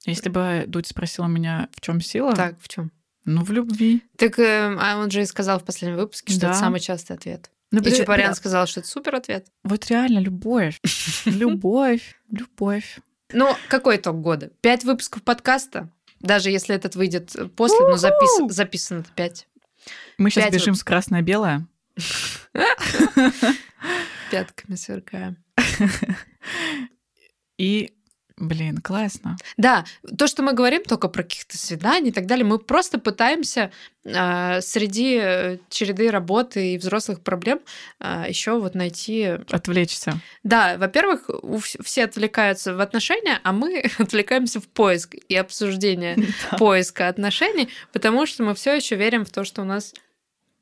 Если 0.05 0.30
бы 0.30 0.63
Дудь 0.68 0.88
спросила 0.88 1.26
меня, 1.26 1.68
в 1.74 1.82
чем 1.82 1.99
сила, 1.99 2.34
Так, 2.34 2.55
в 2.61 2.70
чем? 2.70 2.91
Ну 3.28 3.44
в 3.44 3.52
любви. 3.52 4.02
Так 4.18 4.40
э, 4.40 4.76
а 4.80 4.98
он 4.98 5.12
же 5.12 5.22
и 5.22 5.26
сказал 5.26 5.60
в 5.60 5.64
последнем 5.66 5.98
выпуске, 5.98 6.32
что 6.32 6.42
Да. 6.42 6.50
это 6.52 6.58
самый 6.60 6.80
частый 6.80 7.16
ответ. 7.16 7.52
Ну, 7.72 7.82
И 7.82 7.92
Чапарян 7.92 8.28
бля, 8.30 8.36
сказал, 8.36 8.66
что 8.66 8.80
это 8.80 8.90
супер 8.90 9.16
ответ. 9.16 9.48
Вот 9.64 9.86
реально 9.88 10.20
любовь. 10.20 10.80
Любовь, 11.26 12.16
любовь. 12.32 13.00
Ну, 13.34 13.54
какой 13.68 13.98
итог 13.98 14.22
года? 14.22 14.52
Пять 14.62 14.86
выпусков 14.86 15.22
подкаста? 15.22 15.90
Даже 16.22 16.50
если 16.50 16.74
этот 16.74 16.96
выйдет 16.96 17.36
после, 17.56 17.86
но 17.86 17.98
запис... 17.98 18.54
Записано 18.56 19.04
пять. 19.16 19.48
Мы 20.18 20.32
сейчас 20.32 20.52
бежим 20.52 20.76
с 20.76 20.84
красное-белое. 20.84 21.68
Пятками 24.32 24.76
сверкаем. 24.76 25.38
И 27.58 27.94
Блин, 28.38 28.78
классно. 28.78 29.36
Да, 29.58 29.84
то, 30.16 30.28
что 30.28 30.44
мы 30.44 30.54
говорим 30.54 30.84
только 30.84 31.08
про 31.08 31.24
каких-то 31.24 31.58
свиданий 31.58 32.10
и 32.10 32.12
так 32.14 32.28
далее, 32.28 32.46
мы 32.46 32.60
просто 32.60 33.00
пытаемся 33.00 33.72
э, 34.04 34.62
среди 34.62 35.60
череды 35.70 36.12
работы 36.12 36.74
и 36.74 36.78
взрослых 36.78 37.22
проблем 37.22 37.62
э, 38.00 38.26
еще 38.30 38.60
вот 38.60 38.76
найти... 38.76 39.24
Отвлечься. 39.50 40.22
Да, 40.44 40.78
во-первых, 40.78 41.30
все 41.62 42.04
отвлекаются 42.04 42.76
в 42.76 42.80
отношения, 42.80 43.40
а 43.44 43.52
мы 43.54 43.86
отвлекаемся 43.98 44.62
в 44.62 44.68
поиск 44.68 45.16
и 45.16 45.36
обсуждение 45.36 46.16
поиска 46.60 47.08
отношений, 47.08 47.70
потому 47.92 48.28
что 48.28 48.44
мы 48.44 48.54
все 48.54 48.76
еще 48.76 48.96
верим 48.96 49.26
в 49.26 49.32
то, 49.32 49.46
что 49.46 49.64
у 49.64 49.66
нас 49.66 49.96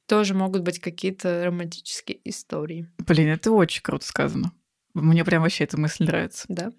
тоже 0.07 0.33
могут 0.33 0.61
быть 0.61 0.79
какие-то 0.79 1.43
романтические 1.45 2.19
истории. 2.23 2.87
Блин, 2.99 3.29
это 3.29 3.51
очень 3.51 3.81
круто 3.81 4.05
сказано. 4.05 4.53
Мне 4.93 5.25
прям 5.25 5.41
вообще 5.41 5.65
эта 5.65 5.77
мысль 5.77 6.05
нравится. 6.05 6.45
Да. 6.47 6.71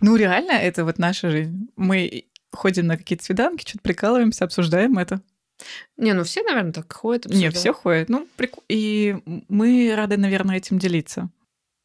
Ну, 0.00 0.16
реально, 0.16 0.52
это 0.52 0.84
вот 0.84 0.98
наша 0.98 1.30
жизнь. 1.30 1.68
Мы 1.76 2.26
ходим 2.52 2.86
на 2.86 2.96
какие-то 2.96 3.24
свиданки, 3.24 3.66
что-то 3.66 3.82
прикалываемся, 3.82 4.44
обсуждаем 4.44 4.98
это. 4.98 5.22
Не, 5.96 6.12
ну 6.12 6.24
все, 6.24 6.42
наверное, 6.42 6.72
так 6.72 6.92
ходят. 6.92 7.26
Обсуждают. 7.26 7.54
Не, 7.54 7.58
все 7.58 7.72
ходят. 7.72 8.08
Ну, 8.08 8.28
прик... 8.36 8.56
И 8.68 9.16
мы 9.48 9.92
рады, 9.94 10.16
наверное, 10.16 10.56
этим 10.56 10.78
делиться. 10.78 11.30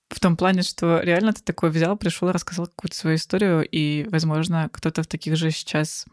В 0.09 0.19
том 0.19 0.37
плане, 0.37 0.61
что 0.61 1.01
реально 1.01 1.33
ты 1.33 1.41
такой 1.41 1.69
взял, 1.69 1.97
пришел, 1.97 2.31
рассказал 2.31 2.67
какую-то 2.67 2.95
свою 2.95 3.17
историю, 3.17 3.67
и, 3.69 4.07
возможно, 4.09 4.69
кто-то 4.71 5.03
в 5.03 5.07
таких 5.07 5.35
же 5.35 5.51
сейчас 5.51 6.05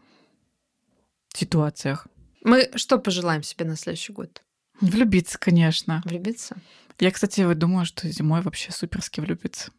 ситуациях. 1.33 2.07
Мы 2.43 2.69
что 2.75 2.99
пожелаем 2.99 3.41
себе 3.41 3.65
на 3.65 3.75
следующий 3.75 4.13
год? 4.13 4.43
Влюбиться, 4.81 5.39
конечно. 5.39 6.01
Влюбиться? 6.05 6.57
Я, 6.99 7.11
кстати, 7.11 7.41
вот 7.41 7.57
думаю, 7.57 7.85
что 7.85 8.07
зимой 8.09 8.41
вообще 8.41 8.71
суперски 8.71 9.21
влюбиться. 9.21 9.71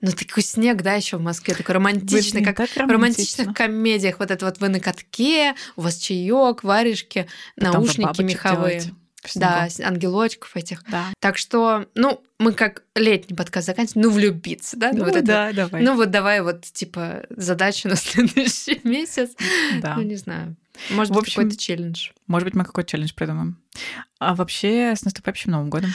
Ну, 0.00 0.12
такой 0.12 0.42
снег, 0.42 0.82
да, 0.82 0.94
еще 0.94 1.16
в 1.16 1.22
Москве, 1.22 1.54
такой 1.54 1.74
романтичный, 1.74 2.42
Блин, 2.42 2.54
как 2.54 2.68
в 2.68 2.76
романтичных 2.76 3.54
комедиях. 3.54 4.20
Вот 4.20 4.30
это 4.30 4.44
вот 4.44 4.60
вы 4.60 4.68
на 4.68 4.78
катке, 4.78 5.54
у 5.76 5.82
вас 5.82 5.96
чаек, 5.96 6.62
варежки, 6.62 7.26
Потом 7.56 7.72
наушники 7.72 8.22
меховые. 8.22 8.82
Да, 9.34 9.68
ангелочков 9.82 10.56
этих. 10.56 10.84
Да. 10.88 11.06
Так 11.18 11.36
что, 11.36 11.86
ну, 11.94 12.22
мы 12.38 12.52
как 12.52 12.84
летний 12.94 13.36
подкаст 13.36 13.66
заканчиваем, 13.66 14.06
ну, 14.06 14.12
влюбиться, 14.12 14.76
да? 14.76 14.92
Ну, 14.92 15.04
вот 15.04 15.24
да, 15.24 15.50
это, 15.50 15.56
давай. 15.56 15.82
Ну, 15.82 15.96
вот 15.96 16.10
давай 16.10 16.40
вот, 16.40 16.62
типа, 16.62 17.24
задачу 17.30 17.88
на 17.88 17.96
следующий 17.96 18.80
месяц. 18.84 19.30
Да. 19.82 19.96
Ну, 19.96 20.02
не 20.02 20.16
знаю. 20.16 20.56
Может 20.90 21.12
в 21.12 21.18
быть, 21.18 21.34
какой-то 21.34 21.56
челлендж. 21.56 22.10
Может 22.28 22.46
быть, 22.46 22.54
мы 22.54 22.64
какой-то 22.64 22.88
челлендж 22.88 23.12
придумаем. 23.14 23.58
А 24.20 24.34
вообще, 24.34 24.94
с 24.96 25.04
наступающим 25.04 25.50
Новым 25.50 25.68
годом. 25.68 25.90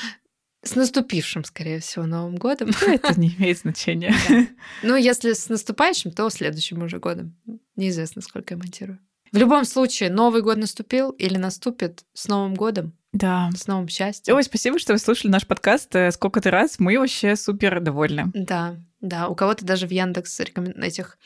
С 0.64 0.76
наступившим, 0.76 1.44
скорее 1.44 1.80
всего, 1.80 2.06
Новым 2.06 2.38
годом. 2.38 2.72
Это 2.88 3.20
не 3.20 3.30
имеет 3.36 3.60
значения. 3.60 4.16
Ну, 4.82 4.96
если 4.96 5.34
с 5.34 5.50
наступающим, 5.50 6.12
то 6.12 6.30
следующим 6.30 6.82
уже 6.84 7.00
годом. 7.00 7.36
Неизвестно, 7.76 8.22
сколько 8.22 8.54
я 8.54 8.58
монтирую. 8.58 9.00
В 9.32 9.38
любом 9.38 9.66
случае, 9.66 10.10
Новый 10.10 10.42
год 10.42 10.58
наступил 10.58 11.10
или 11.12 11.38
наступит 11.38 12.06
с 12.14 12.28
Новым 12.28 12.54
годом. 12.54 12.94
Да. 13.14 13.50
С 13.56 13.68
новым 13.68 13.88
счастьем. 13.88 14.36
Ой, 14.36 14.44
спасибо, 14.44 14.80
что 14.80 14.94
вы 14.94 15.00
слушали 15.00 15.32
наш 15.32 15.46
подкаст 15.46 15.96
э, 15.96 16.12
сколько-то 16.12 16.50
раз. 16.50 16.80
Мы 16.80 16.98
вообще 16.98 17.36
супер 17.36 17.80
довольны. 17.80 18.32
Да, 18.34 18.76
да. 19.02 19.28
У 19.28 19.36
кого-то 19.36 19.64
даже 19.66 19.88
в 19.88 19.92
Яндекс 19.92 20.40
рекомен... 20.40 20.82
этих 20.82 21.20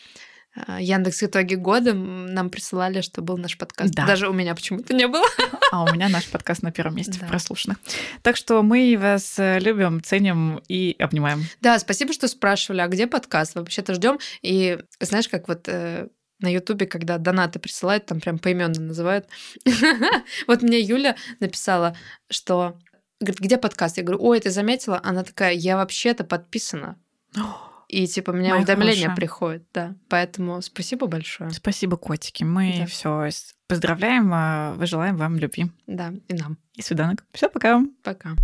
Яндекс 0.79 1.23
итоги 1.23 1.55
года 1.55 1.93
нам 1.93 2.49
присылали, 2.49 3.01
что 3.01 3.21
был 3.21 3.37
наш 3.37 3.57
подкаст. 3.57 3.93
Да. 3.93 4.05
Даже 4.05 4.29
у 4.29 4.33
меня 4.33 4.55
почему-то 4.55 4.93
не 4.93 5.07
было. 5.07 5.25
А 5.69 5.83
у 5.83 5.93
меня 5.93 6.07
наш 6.07 6.25
подкаст 6.27 6.63
на 6.63 6.71
первом 6.71 6.95
месте 6.95 7.19
да. 7.19 7.27
прослушанных. 7.27 7.77
Так 8.21 8.37
что 8.37 8.63
мы 8.63 8.97
вас 8.97 9.37
э, 9.37 9.59
любим, 9.59 10.01
ценим 10.01 10.61
и 10.69 10.95
обнимаем. 10.97 11.43
Да, 11.59 11.77
спасибо, 11.77 12.13
что 12.13 12.29
спрашивали, 12.29 12.79
а 12.79 12.87
где 12.87 13.05
подкаст? 13.05 13.55
Вообще-то 13.55 13.93
ждем. 13.93 14.17
И 14.41 14.79
знаешь, 15.01 15.27
как 15.27 15.49
вот 15.49 15.67
э, 15.67 16.07
на 16.39 16.47
Ютубе, 16.47 16.85
когда 16.85 17.17
донаты 17.17 17.59
присылают, 17.59 18.05
там 18.05 18.21
прям 18.21 18.39
поименно 18.39 18.79
называют. 18.79 19.27
Вот 20.47 20.61
мне 20.61 20.79
Юля 20.79 21.17
написала, 21.41 21.97
что 22.29 22.79
говорит, 23.19 23.39
где 23.39 23.57
подкаст? 23.57 23.97
Я 23.97 24.03
говорю, 24.03 24.23
ой, 24.23 24.39
ты 24.39 24.51
заметила? 24.51 25.01
Она 25.03 25.25
такая, 25.25 25.51
я 25.53 25.75
вообще-то 25.75 26.23
подписана. 26.23 26.97
И 27.87 28.05
типа 28.05 28.33
мне 28.33 28.49
Моя 28.49 28.57
уведомления 28.57 29.03
хорошая. 29.03 29.15
приходят, 29.15 29.63
да. 29.73 29.95
Поэтому 30.09 30.61
спасибо 30.61 31.07
большое. 31.07 31.51
Спасибо, 31.51 31.95
котики. 31.95 32.43
Мы 32.43 32.75
да. 32.79 32.85
все 32.85 33.29
поздравляем, 33.67 34.29
а, 34.33 34.73
вы 34.75 34.85
желаем 34.87 35.15
вам 35.15 35.37
любви. 35.37 35.71
Да, 35.87 36.13
и 36.27 36.33
нам. 36.33 36.57
И 36.75 36.81
свиданок. 36.81 37.25
Все, 37.33 37.49
пока. 37.49 37.81
Пока. 38.03 38.35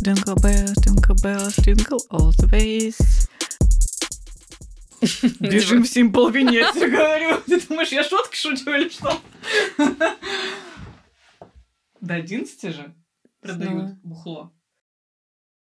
Jingle 0.00 0.36
bells, 0.36 0.74
jingle 0.84 1.16
bells, 1.16 1.56
jingle 1.64 1.98
all 2.10 2.30
the 2.30 2.48
ways. 2.52 3.28
Бежим 5.40 5.82
Simple 5.82 6.32
Венеция, 6.32 6.88
говорю. 6.96 7.40
Ты 7.46 7.60
думаешь, 7.66 7.90
я 7.90 8.04
шутки 8.04 8.36
шучу 8.36 8.70
или 8.70 8.88
что? 8.88 9.20
До 12.00 12.14
11 12.14 12.74
же 12.74 12.94
продают 13.40 13.94
бухло. 14.02 14.52